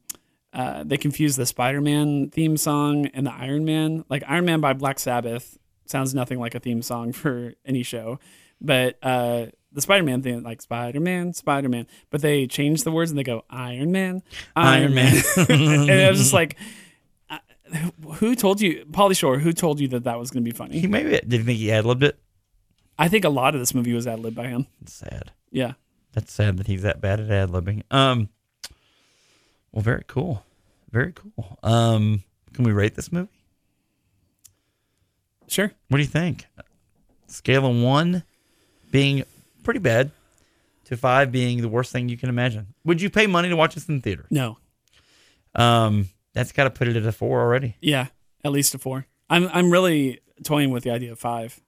uh, 0.53 0.83
they 0.85 0.97
confuse 0.97 1.37
the 1.37 1.47
Spider-Man 1.47 2.31
theme 2.31 2.57
song 2.57 3.07
and 3.07 3.27
the 3.27 3.33
Iron 3.33 3.65
Man. 3.65 4.05
Like 4.09 4.23
Iron 4.27 4.45
Man 4.45 4.61
by 4.61 4.73
Black 4.73 4.99
Sabbath 4.99 5.59
sounds 5.87 6.15
nothing 6.15 6.39
like 6.39 6.55
a 6.55 6.61
theme 6.61 6.83
song 6.83 7.13
for 7.23 7.55
any 7.65 7.83
show, 7.83 8.19
but 8.61 8.99
uh, 9.03 9.47
the 9.73 9.81
Spider-Man 9.81 10.23
thing, 10.23 10.43
like 10.43 10.63
Spider-Man, 10.63 11.33
Spider-Man, 11.35 11.87
but 12.11 12.23
they 12.23 12.47
change 12.47 12.85
the 12.85 12.91
words 12.91 13.11
and 13.11 13.19
they 13.19 13.23
go 13.25 13.45
Iron 13.51 13.93
Man, 13.93 14.23
Iron, 14.57 14.83
Iron 14.83 14.95
Man, 14.95 15.15
Man. 15.37 15.47
and 15.91 15.91
I 15.91 16.11
was 16.11 16.19
just 16.19 16.33
like. 16.33 16.57
uh, 17.31 17.39
Who 18.15 18.35
told 18.35 18.61
you, 18.63 18.87
Pauly 18.91 19.17
Shore? 19.17 19.39
Who 19.39 19.53
told 19.53 19.79
you 19.81 19.89
that 19.89 20.05
that 20.05 20.19
was 20.19 20.31
going 20.31 20.43
to 20.45 20.51
be 20.51 20.57
funny? 20.57 20.81
he 20.81 20.87
maybe 20.87 21.11
did 21.11 21.33
you 21.33 21.45
think 21.45 21.59
he 21.59 21.71
ad 21.71 21.85
libbed 21.85 22.03
it? 22.03 22.19
I 22.99 23.09
think 23.09 23.25
a 23.25 23.29
lot 23.29 23.55
of 23.55 23.61
this 23.61 23.75
movie 23.75 23.93
was 23.93 24.07
ad 24.07 24.21
libbed 24.21 24.35
by 24.37 24.47
him. 24.49 24.67
It's 24.81 24.95
sad. 24.95 25.31
Yeah. 25.51 25.75
That's 26.15 26.33
sad 26.33 26.57
that 26.57 26.67
he's 26.67 26.83
that 26.83 27.01
bad 27.01 27.21
at 27.21 27.31
ad 27.31 27.51
libbing. 27.51 27.83
Um, 27.93 28.31
well, 29.73 29.83
very 29.83 30.05
cool, 30.07 30.45
very 30.91 31.13
cool. 31.13 31.59
Um, 31.63 32.25
can 32.53 32.65
we 32.65 32.73
rate 32.73 32.95
this 32.95 33.13
movie? 33.13 33.29
Sure. 35.47 35.73
What 35.89 35.99
do 35.99 36.03
you 36.03 36.09
think? 36.09 36.47
Scale 37.27 37.67
of 37.67 37.77
one 37.77 38.23
being 38.91 39.25
pretty 39.63 39.81
bad 39.81 40.11
to 40.85 40.97
five 40.97 41.31
being 41.31 41.61
the 41.61 41.69
worst 41.69 41.93
thing 41.93 42.09
you 42.09 42.17
can 42.17 42.29
imagine. 42.29 42.75
Would 42.85 43.03
you 43.03 43.11
pay 43.11 43.27
money 43.27 43.49
to 43.49 43.57
watch 43.57 43.75
this 43.75 43.89
in 43.89 43.97
the 43.97 44.03
theater? 44.03 44.27
No. 44.31 44.59
Um, 45.55 46.09
that's 46.33 46.53
got 46.53 46.65
to 46.65 46.71
put 46.71 46.89
it 46.89 46.97
at 46.97 47.05
a 47.05 47.13
four 47.13 47.41
already. 47.41 47.77
Yeah. 47.81 48.07
At 48.45 48.53
least 48.53 48.75
a 48.75 48.79
four. 48.79 49.07
I'm 49.29 49.49
I'm 49.53 49.71
really 49.71 50.21
toying 50.45 50.71
with 50.71 50.85
the 50.85 50.91
idea 50.91 51.13
of 51.13 51.19
five. 51.19 51.61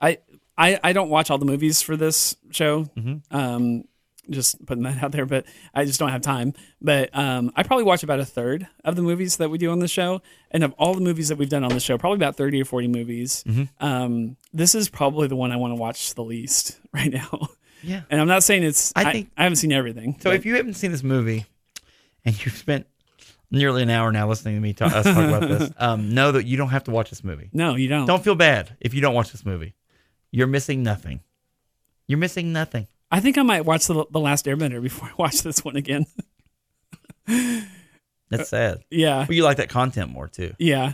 I 0.00 0.18
I, 0.56 0.78
I 0.82 0.92
don't 0.92 1.08
watch 1.08 1.30
all 1.30 1.38
the 1.38 1.46
movies 1.46 1.80
for 1.80 1.96
this 1.96 2.36
show. 2.50 2.84
Mm-hmm. 2.84 3.36
Um, 3.36 3.84
just 4.30 4.64
putting 4.66 4.84
that 4.84 5.02
out 5.02 5.12
there, 5.12 5.26
but 5.26 5.44
I 5.74 5.84
just 5.84 5.98
don't 5.98 6.10
have 6.10 6.22
time. 6.22 6.54
But 6.80 7.10
um, 7.16 7.52
I 7.56 7.62
probably 7.62 7.84
watch 7.84 8.02
about 8.02 8.20
a 8.20 8.24
third 8.24 8.66
of 8.84 8.96
the 8.96 9.02
movies 9.02 9.36
that 9.38 9.50
we 9.50 9.58
do 9.58 9.70
on 9.70 9.78
the 9.78 9.88
show, 9.88 10.22
and 10.50 10.62
of 10.64 10.72
all 10.78 10.94
the 10.94 11.00
movies 11.00 11.28
that 11.28 11.36
we've 11.38 11.48
done 11.48 11.64
on 11.64 11.70
the 11.70 11.80
show, 11.80 11.98
probably 11.98 12.16
about 12.16 12.36
thirty 12.36 12.60
or 12.60 12.64
forty 12.64 12.88
movies. 12.88 13.44
Mm-hmm. 13.46 13.84
Um, 13.84 14.36
this 14.52 14.74
is 14.74 14.88
probably 14.88 15.28
the 15.28 15.36
one 15.36 15.52
I 15.52 15.56
want 15.56 15.72
to 15.72 15.76
watch 15.76 16.14
the 16.14 16.24
least 16.24 16.78
right 16.92 17.12
now. 17.12 17.48
Yeah. 17.82 18.02
And 18.10 18.20
I'm 18.20 18.28
not 18.28 18.42
saying 18.42 18.64
it's. 18.64 18.92
I 18.96 19.02
I 19.02 19.12
think- 19.12 19.30
I, 19.36 19.44
haven't 19.44 19.56
seen 19.56 19.72
everything. 19.72 20.14
So 20.20 20.30
but- 20.30 20.36
if 20.36 20.46
you 20.46 20.56
haven't 20.56 20.74
seen 20.74 20.90
this 20.92 21.02
movie 21.02 21.46
and 22.24 22.44
you've 22.44 22.56
spent 22.56 22.86
nearly 23.50 23.82
an 23.82 23.88
hour 23.90 24.10
now 24.12 24.28
listening 24.28 24.56
to 24.56 24.60
me 24.60 24.72
talk, 24.74 24.92
us 24.92 25.04
talk 25.04 25.16
about 25.16 25.48
this, 25.48 25.70
um, 25.78 26.12
know 26.12 26.32
that 26.32 26.44
you 26.44 26.56
don't 26.56 26.68
have 26.70 26.84
to 26.84 26.90
watch 26.90 27.08
this 27.10 27.22
movie. 27.24 27.48
no, 27.52 27.76
you 27.76 27.88
don't. 27.88 28.04
Don't 28.06 28.22
feel 28.22 28.34
bad 28.34 28.76
if 28.80 28.94
you 28.94 29.00
don't 29.00 29.14
watch 29.14 29.32
this 29.32 29.46
movie. 29.46 29.74
You're 30.30 30.48
missing 30.48 30.82
nothing. 30.82 31.20
You're 32.06 32.18
missing 32.18 32.52
nothing. 32.52 32.88
I 33.10 33.20
think 33.20 33.38
I 33.38 33.42
might 33.42 33.64
watch 33.64 33.86
the, 33.86 34.04
the 34.10 34.20
Last 34.20 34.46
Airbender 34.46 34.82
before 34.82 35.08
I 35.08 35.12
watch 35.16 35.42
this 35.42 35.64
one 35.64 35.76
again. 35.76 36.06
That's 37.26 38.42
uh, 38.42 38.44
sad. 38.44 38.84
yeah, 38.90 39.24
But 39.26 39.36
you 39.36 39.44
like 39.44 39.56
that 39.58 39.68
content 39.68 40.10
more 40.10 40.28
too. 40.28 40.54
yeah. 40.58 40.92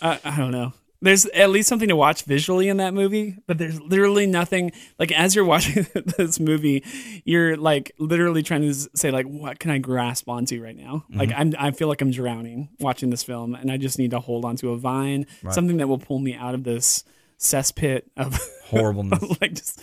I, 0.00 0.20
I 0.24 0.36
don't 0.36 0.52
know. 0.52 0.72
There's 1.00 1.26
at 1.26 1.50
least 1.50 1.68
something 1.68 1.88
to 1.88 1.96
watch 1.96 2.22
visually 2.22 2.68
in 2.68 2.76
that 2.78 2.92
movie, 2.92 3.36
but 3.46 3.58
there's 3.58 3.80
literally 3.80 4.26
nothing. 4.26 4.72
Like 4.98 5.12
as 5.12 5.34
you're 5.34 5.44
watching 5.54 5.86
this 6.16 6.38
movie, 6.40 6.84
you're 7.24 7.56
like 7.56 7.92
literally 7.98 8.42
trying 8.42 8.62
to 8.62 8.74
say 8.74 9.10
like, 9.10 9.26
what 9.26 9.58
can 9.58 9.70
I 9.70 9.78
grasp 9.78 10.28
onto 10.28 10.62
right 10.62 10.76
now? 10.76 11.04
Mm-hmm. 11.08 11.18
Like 11.18 11.30
I'm, 11.36 11.54
I 11.58 11.70
feel 11.70 11.88
like 11.88 12.00
I'm 12.00 12.10
drowning 12.10 12.68
watching 12.80 13.10
this 13.10 13.22
film, 13.22 13.54
and 13.54 13.70
I 13.70 13.76
just 13.76 13.98
need 13.98 14.10
to 14.10 14.20
hold 14.20 14.44
onto 14.44 14.70
a 14.70 14.78
vine, 14.78 15.26
something 15.50 15.76
that 15.78 15.88
will 15.88 15.98
pull 15.98 16.18
me 16.18 16.34
out 16.34 16.54
of 16.54 16.64
this 16.64 17.04
cesspit 17.38 18.02
of 18.16 18.38
Horribleness. 18.66 19.22
like 19.40 19.54
just 19.54 19.80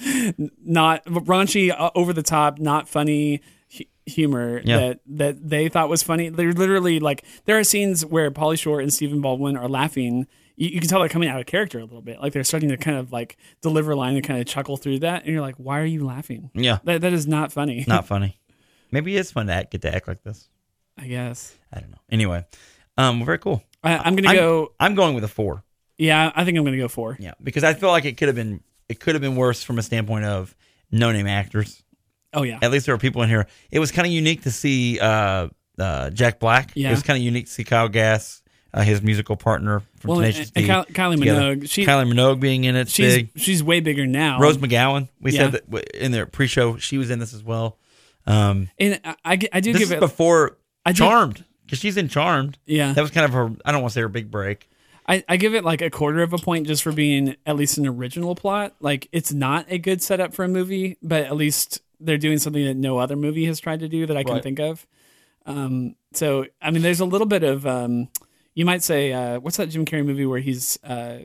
not 0.64 1.04
raunchy, 1.06 1.72
uh, 1.78 1.92
over 1.96 2.14
the 2.14 2.22
top, 2.24 2.60
not 2.60 2.88
funny 2.88 3.42
hu- 3.76 3.84
humor 4.06 4.62
Yeah. 4.64 4.78
that 4.78 5.00
that 5.08 5.50
they 5.50 5.70
thought 5.70 5.90
was 5.90 6.04
funny. 6.04 6.30
They're 6.30 6.52
literally 6.54 7.00
like 7.00 7.26
there 7.46 7.58
are 7.58 7.64
scenes 7.64 8.06
where 8.06 8.30
Pauly 8.32 8.60
Shore 8.60 8.80
and 8.80 8.94
Stephen 8.94 9.22
Baldwin 9.22 9.58
are 9.58 9.68
laughing. 9.70 10.28
You, 10.58 10.70
you 10.70 10.80
can 10.80 10.88
tell 10.88 11.00
they're 11.00 11.10
coming 11.10 11.30
out 11.30 11.40
of 11.40 11.46
character 11.48 11.80
a 11.80 11.84
little 11.84 12.02
bit. 12.02 12.22
Like 12.22 12.32
they're 12.34 12.44
starting 12.44 12.70
to 12.70 12.78
kind 12.78 12.98
of 12.98 13.12
like 13.12 13.38
deliver 13.62 13.92
a 13.92 13.96
line 13.96 14.16
and 14.16 14.24
kind 14.26 14.40
of 14.40 14.46
chuckle 14.46 14.78
through 14.78 15.00
that, 15.00 15.24
and 15.24 15.32
you're 15.34 15.42
like, 15.42 15.56
why 15.56 15.80
are 15.80 15.86
you 15.86 16.06
laughing? 16.06 16.52
yeah. 16.54 16.80
That 16.84 17.02
that 17.02 17.14
is 17.14 17.26
not 17.28 17.52
funny. 17.52 17.86
Not 17.88 18.06
funny. 18.14 18.40
Maybe 18.92 19.18
it's 19.18 19.32
fun 19.32 19.48
to 19.48 19.54
act, 19.54 19.72
get 19.72 19.82
to 19.82 19.94
act 19.94 20.08
like 20.08 20.24
this. 20.24 20.48
I 20.98 21.08
guess. 21.08 21.58
I 21.74 21.80
don't 21.82 21.92
know. 21.92 21.98
Anyway, 22.10 22.46
um, 22.98 23.26
very 23.26 23.40
cool. 23.40 23.64
I, 23.84 23.98
I'm 23.98 24.16
gonna 24.16 24.30
I'm- 24.30 24.38
go. 24.38 24.74
I'm 24.80 24.96
going 24.96 25.16
with 25.16 25.24
a 25.24 25.28
four. 25.28 25.64
Yeah, 25.98 26.32
I 26.36 26.44
think 26.46 26.58
I'm 26.58 26.66
gonna 26.66 26.78
go 26.78 26.88
four. 26.88 27.16
Yeah, 27.20 27.34
because 27.42 27.64
I 27.64 27.74
feel 27.74 27.90
like 27.90 28.06
it 28.06 28.18
could 28.18 28.28
have 28.28 28.36
been 28.36 28.62
it 28.90 29.00
could 29.00 29.16
have 29.16 29.22
been 29.22 29.36
worse 29.36 29.64
from 29.64 29.80
a 29.80 29.84
standpoint 29.84 30.26
of 30.26 30.56
no 30.92 31.12
name 31.12 31.28
actors. 31.28 31.82
Oh 32.34 32.44
yeah, 32.44 32.60
At 32.62 32.72
least 32.72 32.86
there 32.86 32.94
were 32.96 33.00
people 33.00 33.22
in 33.22 33.30
here. 33.30 33.48
It 33.72 33.80
was 33.80 33.92
kind 33.92 34.06
of 34.06 34.12
unique 34.12 34.42
to 34.44 34.52
see 34.52 35.00
uh, 35.00 35.48
uh, 35.80 36.10
Jack 36.10 36.40
Black. 36.40 36.72
Yeah. 36.76 36.90
It 36.90 36.92
was 36.92 37.02
kind 37.04 37.16
of 37.18 37.24
unique 37.24 37.46
to 37.46 37.52
see 37.52 37.64
Kyle 37.64 37.88
Gass, 37.88 38.44
uh, 38.74 38.82
his 38.82 39.02
musical 39.02 39.38
partner 39.38 39.82
from 40.00 40.10
well, 40.10 40.20
and, 40.20 40.34
Tenacious 40.34 40.52
and 40.54 40.66
D. 40.88 40.94
Kylie. 40.94 41.16
Minogue, 41.18 41.70
she 41.70 41.86
Kylie 41.86 42.12
Minogue 42.12 42.42
being 42.42 42.66
in 42.66 42.76
it. 42.76 42.90
she's 42.90 43.16
big. 43.16 43.30
she's 43.38 43.64
way 43.64 43.80
bigger 43.80 44.06
now. 44.06 44.38
Rose 44.40 44.58
McGowan. 44.58 45.08
We 45.22 45.32
Yeah. 45.32 45.50
said 45.50 45.62
that 45.70 45.96
in 46.04 46.12
their 46.12 46.26
pre-show 46.26 46.76
she 46.78 46.98
was 46.98 47.10
in 47.10 47.20
this 47.20 47.34
as 47.34 47.42
well. 47.42 47.78
Um, 48.28 48.70
and 48.78 49.00
I, 49.06 49.16
I, 49.24 49.40
I 49.54 49.60
do 49.62 49.72
this 49.72 49.80
give 49.80 49.88
is 49.90 49.92
it. 49.92 50.00
before 50.02 50.58
I 50.86 50.92
do- 50.92 50.98
Charmed 50.98 51.46
because 51.66 51.80
she's 51.80 51.96
in 51.96 52.10
Charmed. 52.10 52.58
yeah, 52.66 52.92
That 52.94 53.02
was 53.02 53.12
kind 53.12 53.24
of 53.26 53.32
her. 53.32 53.50
I 53.64 53.72
don't 53.72 53.82
want 53.82 53.92
to 53.92 53.96
say 53.96 54.02
her 54.02 54.10
big 54.10 54.30
break. 54.30 54.70
I, 55.08 55.24
I 55.30 55.38
give 55.38 55.54
it 55.54 55.64
like 55.64 55.82
a 55.82 55.90
quarter 55.92 56.22
of 56.24 56.34
a 56.34 56.38
point 56.38 56.66
just 56.68 56.82
for 56.82 56.92
being 56.92 57.36
at 57.46 57.56
least 57.56 57.78
an 57.78 57.86
original 57.88 58.34
plot. 58.36 58.76
Like 58.80 59.08
it's 59.12 59.32
not 59.32 59.66
a 59.70 59.78
good 59.78 60.02
setup 60.02 60.34
for 60.34 60.44
a 60.44 60.48
movie, 60.48 60.98
but 61.04 61.26
at 61.26 61.36
least 61.36 61.82
they're 62.00 62.18
doing 62.18 62.40
something 62.40 62.66
that 62.66 62.76
no 62.76 62.98
other 62.98 63.16
movie 63.16 63.46
has 63.46 63.60
tried 63.60 63.82
to 63.82 63.88
do 63.88 64.06
that 64.08 64.18
I 64.18 64.24
can 64.24 64.34
Right. 64.34 64.44
think 64.44 64.60
of. 64.60 64.88
Um, 65.46 65.96
so 66.14 66.46
I 66.62 66.72
mean, 66.72 66.82
there's 66.82 67.00
a 67.02 67.06
little 67.06 67.28
bit 67.28 67.44
of 67.44 67.68
um, 67.68 68.10
you 68.56 68.66
might 68.66 68.82
say, 68.84 69.14
uh, 69.14 69.40
what's 69.40 69.58
that 69.58 69.70
Jim 69.70 69.86
Carrey 69.86 70.04
movie 70.06 70.26
where 70.26 70.40
he's 70.40 70.80
uh, 70.84 71.20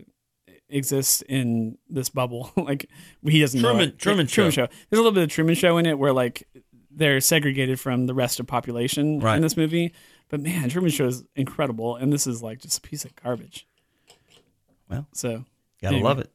exists 0.68 1.22
in 1.22 1.78
this 1.88 2.10
bubble? 2.10 2.52
like 2.56 2.86
he 3.24 3.40
doesn't 3.40 3.60
know 3.62 3.70
Truman-. 3.70 3.96
Truman 3.96 4.26
Truman 4.26 4.50
Show. 4.52 4.66
Show. 4.66 4.72
There's 4.90 4.98
a 4.98 5.02
little 5.02 5.12
bit 5.12 5.24
of 5.24 5.30
Truman 5.30 5.54
Show 5.54 5.78
in 5.78 5.86
it 5.86 5.98
where 5.98 6.12
like 6.12 6.46
they're 6.90 7.20
segregated 7.20 7.78
from 7.80 8.06
the 8.06 8.14
rest 8.14 8.40
of 8.40 8.46
population 8.46 9.20
Right. 9.20 9.36
in 9.36 9.42
this 9.42 9.56
movie. 9.56 9.92
But 10.28 10.40
man, 10.40 10.68
Truman 10.68 10.90
Show 10.90 11.06
is 11.06 11.24
incredible, 11.34 11.96
and 11.96 12.12
this 12.12 12.26
is 12.26 12.42
like 12.42 12.60
just 12.60 12.78
a 12.78 12.80
piece 12.82 13.04
of 13.04 13.14
garbage. 13.16 13.66
Well, 14.90 15.06
So 15.12 15.44
gotta 15.80 15.94
Anyway. 15.94 16.08
love 16.08 16.18
it. 16.18 16.30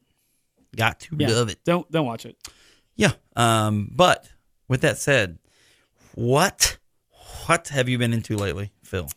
Got 0.76 1.00
to 1.00 1.16
yeah, 1.18 1.28
love 1.28 1.48
it. 1.48 1.58
don't 1.64 1.90
don't 1.90 2.06
watch 2.06 2.26
it. 2.26 2.36
Yeah. 2.96 3.12
Um, 3.36 3.90
but 3.94 4.28
with 4.68 4.80
that 4.82 4.98
said, 4.98 5.38
what 6.14 6.78
what 7.46 7.68
have 7.68 7.88
you 7.88 7.98
been 7.98 8.12
into 8.12 8.36
lately, 8.36 8.72
Phil? 8.82 9.08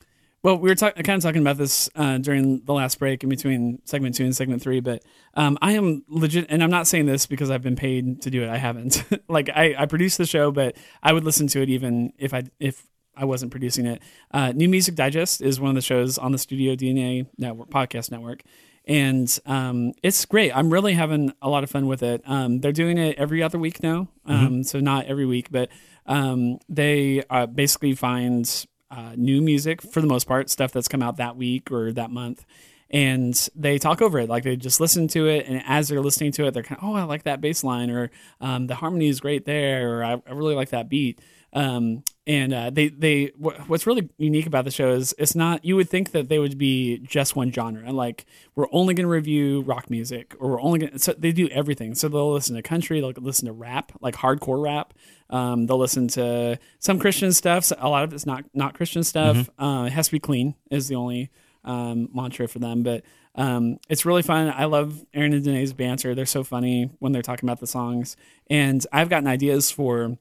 Well, 0.41 0.57
we 0.57 0.69
were 0.69 0.75
talk- 0.75 0.95
kind 0.95 1.09
of 1.17 1.21
talking 1.21 1.41
about 1.41 1.57
this 1.57 1.89
uh, 1.95 2.17
during 2.17 2.61
the 2.63 2.73
last 2.73 2.97
break 2.97 3.23
in 3.23 3.29
between 3.29 3.81
segment 3.83 4.15
two 4.15 4.23
and 4.23 4.33
segment 4.33 4.61
three, 4.61 4.79
but 4.79 5.03
um, 5.33 5.57
I 5.61 5.73
am 5.73 6.03
legit, 6.07 6.45
and 6.49 6.63
I'm 6.63 6.69
not 6.69 6.87
saying 6.87 7.07
this 7.07 7.25
because 7.25 7.51
I've 7.51 7.61
been 7.61 7.75
paid 7.75 8.21
to 8.21 8.29
do 8.29 8.43
it. 8.43 8.49
I 8.49 8.57
haven't. 8.57 9.03
like 9.27 9.49
I, 9.53 9.75
I 9.77 9.85
produce 9.85 10.15
the 10.15 10.25
show, 10.25 10.51
but 10.51 10.77
I 11.03 11.11
would 11.11 11.25
listen 11.25 11.47
to 11.47 11.61
it 11.61 11.69
even 11.69 12.13
if 12.17 12.33
I 12.33 12.43
if 12.59 12.87
I 13.17 13.25
wasn't 13.25 13.51
producing 13.51 13.85
it. 13.85 14.01
Uh, 14.31 14.53
New 14.53 14.69
Music 14.69 14.95
Digest 14.95 15.41
is 15.41 15.59
one 15.59 15.69
of 15.69 15.75
the 15.75 15.81
shows 15.81 16.17
on 16.17 16.31
the 16.31 16.37
Studio 16.37 16.73
DNA 16.75 17.27
network 17.37 17.69
podcast 17.69 18.09
network, 18.09 18.41
and 18.87 19.39
um, 19.45 19.93
it's 20.01 20.25
great. 20.25 20.55
I'm 20.55 20.71
really 20.71 20.93
having 20.93 21.33
a 21.41 21.49
lot 21.49 21.63
of 21.63 21.69
fun 21.69 21.87
with 21.87 22.01
it. 22.03 22.21
Um, 22.25 22.59
they're 22.59 22.71
doing 22.71 22.97
it 22.97 23.17
every 23.17 23.43
other 23.43 23.59
week 23.59 23.83
now, 23.83 24.07
um, 24.25 24.63
so 24.63 24.79
not 24.79 25.05
every 25.05 25.25
week, 25.25 25.47
but 25.51 25.69
um, 26.05 26.59
they 26.67 27.23
uh, 27.29 27.45
basically 27.45 27.93
find 27.93 28.65
uh, 28.89 29.13
new 29.15 29.41
music 29.41 29.81
for 29.81 30.01
the 30.01 30.07
most 30.07 30.27
part, 30.27 30.49
stuff 30.49 30.71
that's 30.71 30.87
come 30.87 31.03
out 31.03 31.17
that 31.17 31.35
week 31.37 31.71
or 31.71 31.91
that 31.93 32.09
month. 32.09 32.45
And 32.91 33.35
they 33.55 33.77
talk 33.77 34.01
over 34.01 34.17
it, 34.17 34.29
like 34.29 34.43
they 34.43 34.55
just 34.55 34.79
listen 34.79 35.07
to 35.09 35.27
it, 35.27 35.45
and 35.47 35.61
as 35.67 35.89
they're 35.89 36.01
listening 36.01 36.31
to 36.33 36.47
it, 36.47 36.55
they're 36.55 36.63
kind 36.63 36.81
of, 36.81 36.89
oh, 36.89 36.95
I 36.95 37.03
like 37.03 37.23
that 37.23 37.39
bass 37.39 37.63
line, 37.63 37.91
or 37.91 38.09
um, 38.41 38.65
the 38.65 38.73
harmony 38.73 39.07
is 39.07 39.19
great 39.19 39.45
there, 39.45 39.99
or 39.99 40.03
I, 40.03 40.13
I 40.13 40.31
really 40.31 40.55
like 40.55 40.69
that 40.69 40.89
beat. 40.89 41.19
Um, 41.53 42.03
and 42.29 42.53
uh, 42.53 42.69
they 42.69 42.89
they 42.89 43.31
what's 43.37 43.87
really 43.87 44.07
unique 44.19 44.45
about 44.45 44.63
the 44.63 44.69
show 44.69 44.91
is 44.91 45.15
it's 45.17 45.33
not 45.33 45.65
you 45.65 45.75
would 45.75 45.89
think 45.89 46.11
that 46.11 46.29
they 46.29 46.37
would 46.37 46.59
be 46.59 46.99
just 46.99 47.35
one 47.35 47.51
genre. 47.51 47.91
Like 47.91 48.27
we're 48.53 48.67
only 48.71 48.93
going 48.93 49.05
to 49.05 49.09
review 49.09 49.61
rock 49.61 49.89
music 49.89 50.35
or 50.39 50.51
we're 50.51 50.61
only 50.61 50.77
going 50.77 50.91
to 50.91 50.99
so 50.99 51.13
they 51.13 51.31
do 51.31 51.47
everything. 51.47 51.95
So 51.95 52.07
they'll 52.07 52.31
listen 52.31 52.55
to 52.55 52.61
country 52.61 53.01
they'll 53.01 53.13
listen 53.17 53.47
to 53.47 53.51
rap 53.51 53.93
like 53.99 54.15
hardcore 54.15 54.61
rap. 54.61 54.93
Um, 55.31 55.65
they'll 55.65 55.79
listen 55.79 56.07
to 56.09 56.59
some 56.77 56.99
Christian 56.99 57.33
stuff. 57.33 57.63
So 57.63 57.75
a 57.79 57.89
lot 57.89 58.03
of 58.03 58.13
it's 58.13 58.27
not 58.27 58.45
not 58.53 58.75
Christian 58.75 59.03
stuff. 59.03 59.49
Uh, 59.57 59.85
it 59.87 59.93
has 59.93 60.05
to 60.05 60.11
be 60.11 60.19
clean 60.19 60.53
is 60.69 60.87
the 60.87 60.95
only 60.95 61.31
um, 61.63 62.09
mantra 62.13 62.47
for 62.47 62.59
them. 62.59 62.83
But 62.83 63.05
um, 63.33 63.79
it's 63.89 64.05
really 64.05 64.21
fun. 64.21 64.53
I 64.55 64.65
love 64.65 65.03
Aaron 65.15 65.33
and 65.33 65.43
Danae's 65.43 65.73
banter. 65.73 66.13
They're 66.13 66.27
so 66.27 66.43
funny 66.43 66.91
when 66.99 67.11
they're 67.11 67.23
talking 67.23 67.49
about 67.49 67.59
the 67.59 67.67
songs. 67.67 68.15
And 68.51 68.85
I've 68.93 69.09
gotten 69.09 69.27
ideas 69.27 69.71
for 69.71 70.19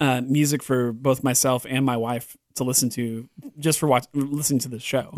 uh, 0.00 0.20
music 0.22 0.62
for 0.62 0.92
both 0.92 1.22
myself 1.22 1.64
and 1.68 1.84
my 1.84 1.96
wife 1.96 2.36
to 2.54 2.64
listen 2.64 2.90
to 2.90 3.28
just 3.58 3.78
for 3.78 3.86
watch 3.86 4.06
listening 4.12 4.58
to 4.60 4.68
the 4.68 4.78
show. 4.78 5.10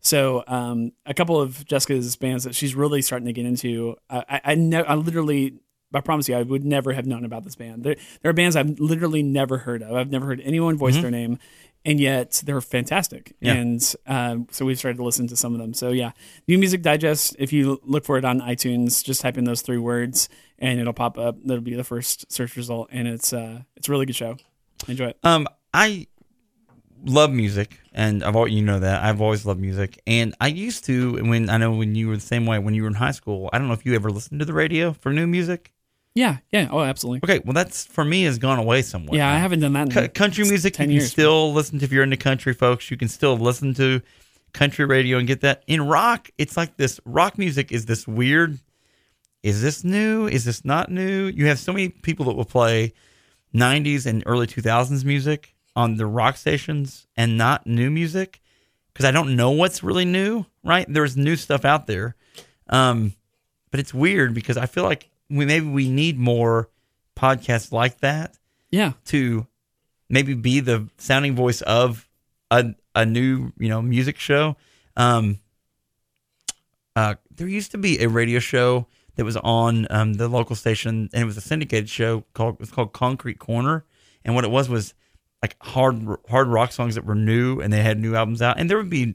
So 0.00 0.42
um, 0.46 0.92
a 1.04 1.12
couple 1.12 1.40
of 1.40 1.64
Jessica's 1.66 2.16
bands 2.16 2.44
that 2.44 2.54
she's 2.54 2.74
really 2.74 3.02
starting 3.02 3.26
to 3.26 3.32
get 3.32 3.44
into. 3.46 3.96
Uh, 4.08 4.22
I 4.28 4.40
I, 4.44 4.54
ne- 4.54 4.84
I 4.84 4.94
literally. 4.94 5.54
I 5.94 6.02
promise 6.02 6.28
you, 6.28 6.36
I 6.36 6.42
would 6.42 6.66
never 6.66 6.92
have 6.92 7.06
known 7.06 7.24
about 7.24 7.44
this 7.44 7.56
band. 7.56 7.82
There, 7.82 7.96
there 8.20 8.28
are 8.28 8.34
bands 8.34 8.56
I've 8.56 8.78
literally 8.78 9.22
never 9.22 9.56
heard 9.56 9.82
of. 9.82 9.94
I've 9.96 10.10
never 10.10 10.26
heard 10.26 10.42
anyone 10.44 10.76
voice 10.76 10.96
their 10.98 11.10
name, 11.10 11.38
and 11.84 12.00
yet 12.00 12.42
they're 12.44 12.60
fantastic. 12.60 13.34
Yeah. 13.40 13.54
And 13.54 13.94
um, 14.06 14.46
so 14.50 14.64
we've 14.64 14.78
started 14.78 14.98
to 14.98 15.04
listen 15.04 15.26
to 15.28 15.36
some 15.36 15.54
of 15.54 15.60
them. 15.60 15.74
So 15.74 15.90
yeah, 15.90 16.12
New 16.46 16.58
Music 16.58 16.82
Digest. 16.82 17.36
If 17.38 17.52
you 17.52 17.80
look 17.84 18.04
for 18.04 18.18
it 18.18 18.24
on 18.24 18.40
iTunes, 18.40 19.04
just 19.04 19.20
type 19.20 19.38
in 19.38 19.44
those 19.44 19.62
three 19.62 19.78
words, 19.78 20.28
and 20.58 20.80
it'll 20.80 20.92
pop 20.92 21.18
up. 21.18 21.36
That'll 21.44 21.62
be 21.62 21.74
the 21.74 21.84
first 21.84 22.30
search 22.30 22.56
result, 22.56 22.88
and 22.90 23.08
it's 23.08 23.32
uh, 23.32 23.62
it's 23.76 23.88
a 23.88 23.90
really 23.90 24.06
good 24.06 24.16
show. 24.16 24.36
Enjoy 24.86 25.06
it. 25.06 25.18
Um, 25.22 25.48
I 25.72 26.06
love 27.04 27.30
music, 27.30 27.78
and 27.92 28.22
I've 28.22 28.36
always, 28.36 28.52
you 28.52 28.62
know 28.62 28.80
that 28.80 29.04
I've 29.04 29.20
always 29.20 29.46
loved 29.46 29.60
music, 29.60 30.00
and 30.06 30.34
I 30.40 30.48
used 30.48 30.84
to 30.86 31.24
when 31.24 31.48
I 31.48 31.56
know 31.56 31.72
when 31.72 31.94
you 31.94 32.08
were 32.08 32.16
the 32.16 32.22
same 32.22 32.46
way 32.46 32.58
when 32.58 32.74
you 32.74 32.82
were 32.82 32.88
in 32.88 32.94
high 32.94 33.12
school. 33.12 33.48
I 33.52 33.58
don't 33.58 33.68
know 33.68 33.74
if 33.74 33.86
you 33.86 33.94
ever 33.94 34.10
listened 34.10 34.40
to 34.40 34.44
the 34.44 34.52
radio 34.52 34.92
for 34.92 35.12
new 35.12 35.26
music. 35.26 35.72
Yeah, 36.18 36.38
yeah. 36.50 36.66
Oh, 36.72 36.80
absolutely. 36.80 37.20
Okay, 37.22 37.40
well 37.44 37.52
that's 37.52 37.86
for 37.86 38.04
me 38.04 38.24
has 38.24 38.38
gone 38.38 38.58
away 38.58 38.82
somewhat. 38.82 39.16
Yeah, 39.16 39.32
I 39.32 39.38
haven't 39.38 39.60
done 39.60 39.72
that. 39.74 39.86
In 39.86 40.02
C- 40.02 40.08
country 40.08 40.44
music. 40.48 40.74
10 40.74 40.90
you 40.90 40.94
can 40.96 41.00
years. 41.02 41.12
still 41.12 41.52
listen 41.52 41.78
to 41.78 41.84
if 41.84 41.92
you're 41.92 42.02
into 42.02 42.16
country, 42.16 42.52
folks. 42.52 42.90
You 42.90 42.96
can 42.96 43.06
still 43.06 43.36
listen 43.36 43.72
to 43.74 44.02
country 44.52 44.84
radio 44.84 45.18
and 45.18 45.28
get 45.28 45.42
that. 45.42 45.62
In 45.68 45.80
rock, 45.86 46.28
it's 46.36 46.56
like 46.56 46.76
this. 46.76 46.98
Rock 47.04 47.38
music 47.38 47.70
is 47.70 47.86
this 47.86 48.08
weird. 48.08 48.58
Is 49.44 49.62
this 49.62 49.84
new? 49.84 50.26
Is 50.26 50.44
this 50.44 50.64
not 50.64 50.90
new? 50.90 51.26
You 51.26 51.46
have 51.46 51.60
so 51.60 51.72
many 51.72 51.88
people 51.90 52.24
that 52.26 52.34
will 52.34 52.44
play 52.44 52.94
90s 53.54 54.04
and 54.04 54.24
early 54.26 54.48
2000s 54.48 55.04
music 55.04 55.54
on 55.76 55.98
the 55.98 56.06
rock 56.06 56.36
stations 56.36 57.06
and 57.16 57.38
not 57.38 57.64
new 57.64 57.90
music 57.92 58.40
because 58.92 59.04
I 59.04 59.12
don't 59.12 59.36
know 59.36 59.52
what's 59.52 59.84
really 59.84 60.04
new. 60.04 60.46
Right? 60.64 60.84
There's 60.92 61.16
new 61.16 61.36
stuff 61.36 61.64
out 61.64 61.86
there, 61.86 62.16
um, 62.68 63.14
but 63.70 63.78
it's 63.78 63.94
weird 63.94 64.34
because 64.34 64.56
I 64.56 64.66
feel 64.66 64.82
like 64.82 65.08
we 65.30 65.44
maybe 65.44 65.66
we 65.66 65.88
need 65.88 66.18
more 66.18 66.68
podcasts 67.16 67.72
like 67.72 68.00
that 68.00 68.36
Yeah, 68.70 68.92
to 69.06 69.46
maybe 70.08 70.34
be 70.34 70.60
the 70.60 70.88
sounding 70.98 71.34
voice 71.34 71.60
of 71.62 72.08
a 72.50 72.74
a 72.94 73.04
new 73.04 73.52
you 73.58 73.68
know 73.68 73.82
music 73.82 74.18
show. 74.18 74.56
Um, 74.96 75.38
uh, 76.96 77.14
there 77.30 77.46
used 77.46 77.70
to 77.72 77.78
be 77.78 78.02
a 78.02 78.08
radio 78.08 78.40
show 78.40 78.86
that 79.14 79.24
was 79.24 79.36
on 79.36 79.86
um, 79.90 80.14
the 80.14 80.28
local 80.28 80.56
station, 80.56 81.08
and 81.12 81.22
it 81.22 81.26
was 81.26 81.36
a 81.36 81.40
syndicated 81.40 81.88
show 81.88 82.24
called 82.34 82.54
it 82.54 82.60
was 82.60 82.70
called 82.70 82.92
Concrete 82.92 83.38
Corner. 83.38 83.84
And 84.24 84.34
what 84.34 84.44
it 84.44 84.50
was 84.50 84.68
was 84.68 84.94
like 85.42 85.56
hard 85.60 86.04
hard 86.28 86.48
rock 86.48 86.72
songs 86.72 86.94
that 86.96 87.04
were 87.04 87.14
new, 87.14 87.60
and 87.60 87.72
they 87.72 87.82
had 87.82 87.98
new 87.98 88.14
albums 88.14 88.42
out. 88.42 88.58
And 88.58 88.68
there 88.68 88.76
would 88.76 88.90
be, 88.90 89.14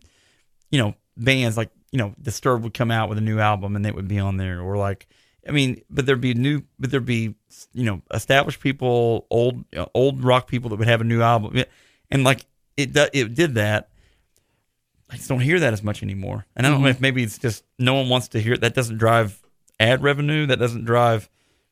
you 0.72 0.80
know, 0.80 0.96
bands 1.18 1.58
like 1.58 1.72
you 1.92 1.98
know 1.98 2.14
Disturbed 2.22 2.64
would 2.64 2.74
come 2.74 2.92
out 2.92 3.10
with 3.10 3.18
a 3.18 3.22
new 3.22 3.40
album, 3.40 3.76
and 3.76 3.84
they 3.84 3.92
would 3.92 4.08
be 4.08 4.20
on 4.20 4.38
there, 4.38 4.62
or 4.62 4.78
like. 4.78 5.08
I 5.48 5.52
mean, 5.52 5.82
but 5.90 6.06
there'd 6.06 6.22
be 6.22 6.34
new, 6.34 6.62
but 6.80 6.92
there'd 6.92 7.06
be 7.06 7.36
you 7.74 7.84
know 7.84 8.02
established 8.14 8.60
people, 8.60 9.28
old 9.30 9.64
uh, 9.76 9.86
old 9.94 10.24
rock 10.24 10.48
people 10.48 10.70
that 10.70 10.78
would 10.78 10.88
have 10.88 11.02
a 11.02 11.06
new 11.06 11.22
album, 11.22 11.64
and 12.10 12.24
like 12.24 12.46
it 12.78 12.96
it 13.14 13.34
did 13.34 13.56
that. 13.56 13.90
I 15.10 15.18
just 15.18 15.30
don't 15.30 15.42
hear 15.42 15.60
that 15.60 15.74
as 15.74 15.84
much 15.84 16.02
anymore, 16.02 16.46
and 16.56 16.66
I 16.66 16.70
don't 16.70 16.82
know 16.82 16.88
if 16.88 17.02
maybe 17.02 17.22
it's 17.24 17.38
just 17.38 17.64
no 17.78 17.94
one 17.94 18.10
wants 18.10 18.30
to 18.30 18.40
hear 18.42 18.54
it. 18.54 18.62
That 18.62 18.74
doesn't 18.74 18.98
drive 18.98 19.40
ad 19.80 20.02
revenue. 20.02 20.46
That 20.48 20.58
doesn't 20.60 20.86
drive 20.86 21.30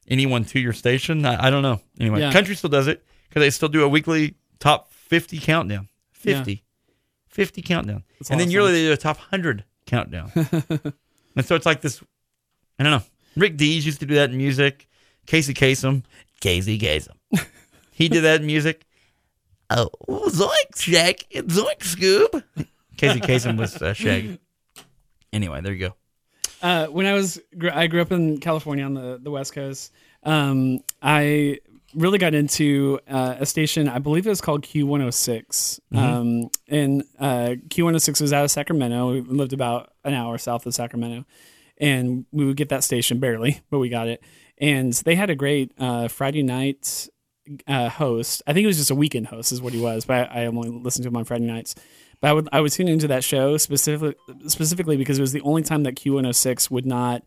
anyone 0.07 0.45
to 0.45 0.59
your 0.59 0.73
station. 0.73 1.25
I, 1.25 1.47
I 1.47 1.49
don't 1.49 1.63
know. 1.63 1.79
Anyway, 1.99 2.19
Yeah. 2.19 2.31
country 2.31 2.55
still 2.55 2.69
does 2.69 2.87
it 2.87 3.03
because 3.29 3.41
they 3.41 3.49
still 3.49 3.69
do 3.69 3.83
a 3.83 3.87
weekly 3.89 4.35
top 4.59 4.91
fifty 4.93 5.39
countdown. 5.39 5.87
50. 6.11 6.63
50 7.29 7.61
countdown, 7.63 8.03
That's 8.19 8.29
and 8.29 8.37
lot 8.39 8.43
then 8.45 8.51
yearly 8.51 8.71
they 8.73 8.83
do 8.83 8.91
a 8.91 8.97
top 8.97 9.17
hundred 9.17 9.63
countdown. 9.87 10.31
and 10.35 11.45
so 11.45 11.55
it's 11.55 11.65
like 11.65 11.81
this. 11.81 12.03
I 12.77 12.83
don't 12.83 12.91
know. 12.91 13.03
Rick 13.35 13.57
Dees 13.57 13.85
used 13.85 13.99
to 13.99 14.05
do 14.05 14.15
that 14.15 14.31
in 14.31 14.37
music. 14.37 14.87
Casey 15.25 15.53
Kasem, 15.53 16.03
Casey 16.39 16.77
Kasem, 16.79 17.15
he 17.91 18.09
did 18.09 18.21
that 18.21 18.41
in 18.41 18.47
music. 18.47 18.85
Oh, 19.69 19.89
zoink, 20.09 20.75
Shaq, 20.75 21.23
zoink, 21.31 21.79
Scoob. 21.79 22.43
Casey 22.97 23.21
Kasem 23.21 23.57
was 23.57 23.81
uh, 23.81 23.93
Shaggy. 23.93 24.39
Anyway, 25.31 25.61
there 25.61 25.73
you 25.73 25.87
go. 25.89 25.95
Uh, 26.61 26.87
when 26.87 27.05
I 27.05 27.13
was, 27.13 27.39
I 27.71 27.87
grew 27.87 28.01
up 28.01 28.11
in 28.11 28.39
California 28.39 28.83
on 28.83 28.93
the, 28.93 29.19
the 29.21 29.31
West 29.31 29.53
Coast. 29.53 29.91
Um, 30.23 30.79
I 31.01 31.59
really 31.95 32.17
got 32.17 32.33
into 32.33 32.99
uh, 33.09 33.35
a 33.39 33.45
station, 33.45 33.89
I 33.89 33.99
believe 33.99 34.25
it 34.25 34.29
was 34.29 34.41
called 34.41 34.63
Q106. 34.63 35.79
Um, 35.93 36.49
and 36.67 37.03
uh, 37.19 37.55
Q106 37.69 38.21
was 38.21 38.33
out 38.33 38.43
of 38.43 38.51
Sacramento. 38.51 39.11
We 39.13 39.21
lived 39.21 39.53
about 39.53 39.93
an 40.03 40.13
hour 40.13 40.37
south 40.37 40.65
of 40.65 40.73
Sacramento. 40.73 41.25
And 41.81 42.25
we 42.31 42.45
would 42.45 42.55
get 42.55 42.69
that 42.69 42.85
station 42.85 43.19
barely, 43.19 43.59
but 43.69 43.79
we 43.79 43.89
got 43.89 44.07
it. 44.07 44.23
And 44.57 44.93
they 44.93 45.15
had 45.15 45.29
a 45.29 45.35
great 45.35 45.73
uh, 45.77 46.07
Friday 46.07 46.43
night 46.43 47.09
uh, 47.67 47.89
host. 47.89 48.41
I 48.47 48.53
think 48.53 48.63
it 48.63 48.67
was 48.67 48.77
just 48.77 48.91
a 48.91 48.95
weekend 48.95 49.27
host, 49.27 49.51
is 49.51 49.61
what 49.61 49.73
he 49.73 49.81
was. 49.81 50.05
But 50.05 50.31
I, 50.31 50.43
I 50.43 50.45
only 50.45 50.69
listened 50.69 51.03
to 51.03 51.09
him 51.09 51.17
on 51.17 51.25
Friday 51.25 51.45
nights. 51.45 51.75
But 52.21 52.29
I 52.29 52.33
would 52.33 52.49
I 52.51 52.61
would 52.61 52.71
tune 52.71 52.87
into 52.87 53.07
that 53.07 53.23
show 53.23 53.57
specifically 53.57 54.15
specifically 54.47 54.95
because 54.95 55.17
it 55.17 55.21
was 55.21 55.31
the 55.31 55.41
only 55.41 55.63
time 55.63 55.83
that 55.83 55.95
Q106 55.95 56.69
would 56.69 56.85
not 56.85 57.23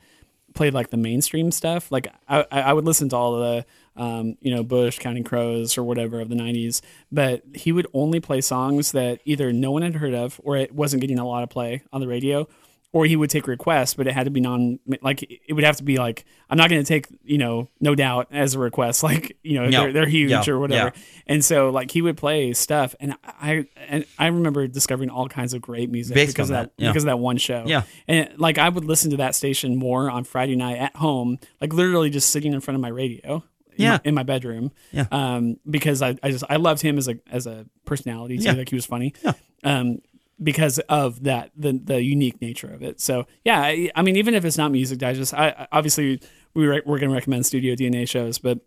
play 0.55 0.71
like 0.71 0.91
the 0.91 0.97
mainstream 0.97 1.51
stuff. 1.51 1.91
Like 1.91 2.07
I 2.29 2.47
I 2.51 2.73
would 2.73 2.85
listen 2.85 3.09
to 3.09 3.17
all 3.17 3.39
the 3.39 3.67
um, 3.97 4.37
you 4.41 4.55
know 4.55 4.63
Bush, 4.63 4.99
Counting 4.99 5.25
Crows, 5.25 5.77
or 5.77 5.83
whatever 5.83 6.21
of 6.21 6.29
the 6.29 6.37
'90s, 6.37 6.81
but 7.11 7.43
he 7.55 7.73
would 7.73 7.89
only 7.93 8.21
play 8.21 8.41
songs 8.41 8.93
that 8.93 9.21
either 9.25 9.53
no 9.53 9.73
one 9.73 9.83
had 9.83 9.97
heard 9.97 10.15
of 10.15 10.41
or 10.45 10.57
it 10.57 10.73
wasn't 10.73 11.01
getting 11.01 11.19
a 11.19 11.27
lot 11.27 11.43
of 11.43 11.51
play 11.51 11.83
on 11.93 12.01
the 12.01 12.09
radio. 12.09 12.49
Or 12.95 13.05
he 13.07 13.17
would 13.17 13.29
take 13.29 13.49
requests, 13.49 13.95
but 13.95 14.07
it 14.07 14.15
had 14.15 14.23
to 14.27 14.31
be 14.31 14.41
non 14.41 14.79
like 15.03 15.23
it 15.23 15.53
would 15.53 15.65
have 15.65 15.79
to 15.79 15.83
be 15.83 15.97
like 15.97 16.25
I'm 16.49 16.57
not 16.57 16.71
going 16.71 16.81
to 16.81 16.87
take 16.87 17.09
you 17.25 17.39
know 17.39 17.69
no 17.81 17.97
doubt 17.97 18.29
as 18.31 18.55
a 18.55 18.61
request 18.61 19.03
like 19.11 19.37
you 19.43 19.55
know 19.59 19.65
Yeah. 19.65 19.81
they're, 19.81 19.93
they're 19.93 20.07
huge 20.07 20.31
Yeah. 20.31 20.45
or 20.49 20.61
whatever 20.61 20.93
Yeah. 20.95 21.03
and 21.27 21.45
so 21.45 21.71
like 21.71 21.91
he 21.91 22.03
would 22.03 22.17
play 22.17 22.53
stuff 22.53 22.95
and 23.01 23.17
I 23.25 23.67
and 23.89 24.05
I 24.17 24.29
remember 24.29 24.69
discovering 24.69 25.11
all 25.11 25.29
kinds 25.29 25.55
of 25.55 25.61
great 25.61 25.91
music 25.91 26.15
Based 26.15 26.33
because 26.37 26.51
of 26.51 26.55
that, 26.55 26.77
that 26.79 26.87
because 26.87 27.03
of 27.03 27.07
that 27.07 27.19
one 27.19 27.37
show 27.37 27.65
Yeah. 27.67 27.83
and 28.07 28.31
like 28.39 28.59
I 28.59 28.69
would 28.69 28.85
listen 28.85 29.11
to 29.11 29.17
that 29.17 29.35
station 29.35 29.75
more 29.75 30.09
on 30.09 30.23
Friday 30.23 30.55
night 30.55 30.79
at 30.79 30.95
home 30.95 31.41
like 31.61 31.73
literally 31.73 32.11
just 32.11 32.31
sitting 32.31 32.53
in 32.53 32.61
front 32.61 32.77
of 32.77 32.81
my 32.81 32.91
radio 32.91 33.43
in 33.77 33.83
Yeah. 33.83 33.91
my, 33.95 34.01
in 34.05 34.15
my 34.15 34.23
bedroom 34.23 34.71
Yeah. 34.93 35.07
um 35.11 35.57
because 35.69 36.01
I, 36.01 36.17
I 36.23 36.31
just 36.31 36.45
I 36.49 36.57
loved 36.57 36.81
him 36.81 36.97
as 36.97 37.09
a 37.09 37.17
as 37.29 37.49
a 37.49 37.67
personality 37.87 38.39
too 38.39 38.53
like 38.53 38.69
he 38.69 38.77
was 38.77 38.87
funny 38.87 39.15
Yeah. 39.25 39.33
um 39.65 39.99
because 40.43 40.79
of 40.89 41.23
that 41.25 41.51
the 41.57 41.73
the 41.73 42.03
unique 42.03 42.41
nature 42.41 42.69
of 42.73 42.83
it. 42.83 43.01
So 43.01 43.27
yeah 43.45 43.61
I, 43.61 43.91
I 43.95 44.03
mean 44.03 44.17
even 44.17 44.35
if 44.35 44.45
it's 44.45 44.59
not 44.59 44.71
music 44.73 44.99
digest 44.99 45.33
I 45.35 45.49
I- 45.51 45.69
obviously 45.73 46.21
we 46.55 46.67
re- 46.67 46.83
we're 46.85 46.99
going 46.99 47.11
to 47.11 47.15
recommend 47.15 47.47
Studio 47.47 47.75
DNA 47.75 48.09
shows 48.09 48.39
but 48.39 48.59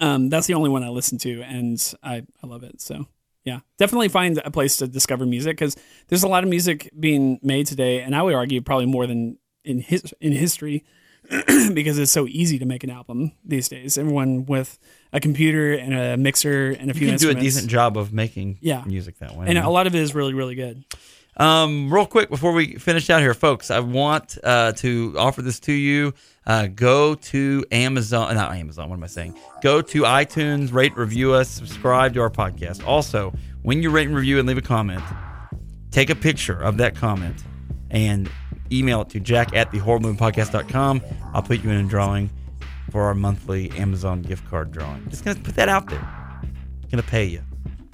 um 0.00 0.28
that's 0.28 0.46
the 0.46 0.54
only 0.54 0.70
one 0.70 0.82
I 0.82 0.88
listen 0.88 1.18
to 1.18 1.42
and 1.42 1.94
I 2.02 2.24
I 2.42 2.46
love 2.46 2.62
it. 2.64 2.80
So 2.80 3.06
Yeah, 3.44 3.60
definitely 3.78 4.08
find 4.08 4.40
a 4.44 4.50
place 4.50 4.76
to 4.78 4.88
discover 4.88 5.24
music 5.26 5.56
because 5.56 5.76
there's 6.08 6.24
a 6.24 6.28
lot 6.28 6.42
of 6.42 6.50
music 6.50 6.90
being 6.98 7.38
made 7.42 7.66
today, 7.68 8.00
and 8.02 8.14
I 8.16 8.22
would 8.22 8.34
argue 8.34 8.60
probably 8.60 8.86
more 8.86 9.06
than 9.06 9.38
in 9.64 9.78
his 9.80 10.12
in 10.20 10.32
history 10.32 10.84
because 11.74 11.98
it's 11.98 12.12
so 12.12 12.26
easy 12.26 12.58
to 12.58 12.66
make 12.66 12.84
an 12.84 12.90
album 12.90 13.32
these 13.44 13.68
days. 13.68 13.98
Everyone 13.98 14.46
with 14.46 14.78
a 15.12 15.20
computer 15.20 15.72
and 15.72 15.94
a 15.94 16.16
mixer 16.16 16.70
and 16.70 16.90
a 16.90 16.94
few 16.94 17.06
You 17.06 17.12
can 17.12 17.18
do 17.20 17.30
a 17.30 17.34
decent 17.34 17.68
job 17.68 17.96
of 17.96 18.12
making 18.12 18.58
Yeah. 18.60 18.82
music 18.86 19.18
that 19.18 19.34
way. 19.36 19.46
and 19.48 19.58
a 19.58 19.68
lot 19.70 19.86
of 19.86 19.94
it 19.94 20.00
is 20.00 20.14
really 20.14 20.34
really 20.34 20.54
good. 20.54 20.84
Um, 21.38 21.92
real 21.92 22.06
quick 22.06 22.30
before 22.30 22.52
we 22.52 22.76
finish 22.76 23.10
out 23.10 23.20
here, 23.20 23.34
folks, 23.34 23.70
I 23.70 23.80
want 23.80 24.38
uh, 24.42 24.72
to 24.72 25.14
offer 25.18 25.42
this 25.42 25.60
to 25.60 25.72
you. 25.72 26.14
Uh, 26.46 26.66
go 26.68 27.14
to 27.14 27.64
Amazon, 27.70 28.34
not 28.34 28.54
Amazon. 28.54 28.88
What 28.88 28.96
am 28.96 29.04
I 29.04 29.08
saying? 29.08 29.38
Go 29.62 29.82
to 29.82 30.02
iTunes, 30.02 30.72
rate, 30.72 30.96
review 30.96 31.34
us, 31.34 31.50
subscribe 31.50 32.14
to 32.14 32.20
our 32.20 32.30
podcast. 32.30 32.86
Also, 32.86 33.34
when 33.62 33.82
you 33.82 33.90
rate 33.90 34.06
and 34.06 34.16
review 34.16 34.38
and 34.38 34.48
leave 34.48 34.56
a 34.56 34.62
comment, 34.62 35.02
take 35.90 36.08
a 36.08 36.14
picture 36.14 36.58
of 36.58 36.78
that 36.78 36.94
comment 36.94 37.42
and 37.90 38.30
email 38.72 39.02
it 39.02 39.08
to 39.10 39.20
jack 39.20 39.54
at 39.54 39.70
the 39.72 39.78
podcast.com. 39.78 41.02
I'll 41.32 41.42
put 41.42 41.62
you 41.62 41.70
in 41.70 41.84
a 41.84 41.88
drawing 41.88 42.30
for 42.90 43.02
our 43.02 43.14
monthly 43.14 43.70
Amazon 43.72 44.22
gift 44.22 44.48
card 44.48 44.72
drawing. 44.72 45.08
Just 45.08 45.24
gonna 45.24 45.40
put 45.40 45.54
that 45.56 45.68
out 45.68 45.88
there. 45.88 46.06
Gonna 46.90 47.02
pay 47.02 47.24
you 47.24 47.42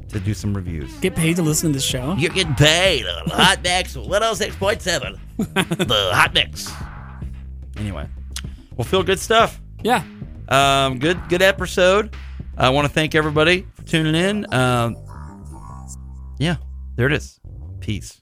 to 0.09 0.21
do 0.21 0.35
some 0.35 0.55
reviews. 0.55 0.93
Get 0.99 1.15
paid 1.17 1.37
to 1.37 1.43
listen 1.43 1.71
to 1.71 1.75
this 1.75 1.85
show. 1.85 2.15
You're 2.19 2.33
getting 2.33 2.55
paid 2.55 3.07
on 3.07 3.29
Hot 3.31 3.63
Mix 3.63 3.97
106.7. 3.97 5.19
the 5.37 6.11
Hot 6.15 6.35
Mix. 6.35 6.71
Anyway, 7.77 8.07
well, 8.77 8.85
feel 8.85 9.03
good 9.03 9.19
stuff. 9.19 9.61
Yeah, 9.83 10.05
Um, 10.49 10.99
good, 10.99 11.19
good 11.29 11.43
episode. 11.43 12.15
I 12.57 12.69
want 12.69 12.87
to 12.87 12.93
thank 12.93 13.15
everybody 13.15 13.67
for 13.75 13.83
tuning 13.83 14.15
in. 14.15 14.53
Um, 14.55 14.97
yeah, 16.39 16.57
there 16.97 17.07
it 17.07 17.13
is. 17.15 17.41
Peace. 17.81 18.22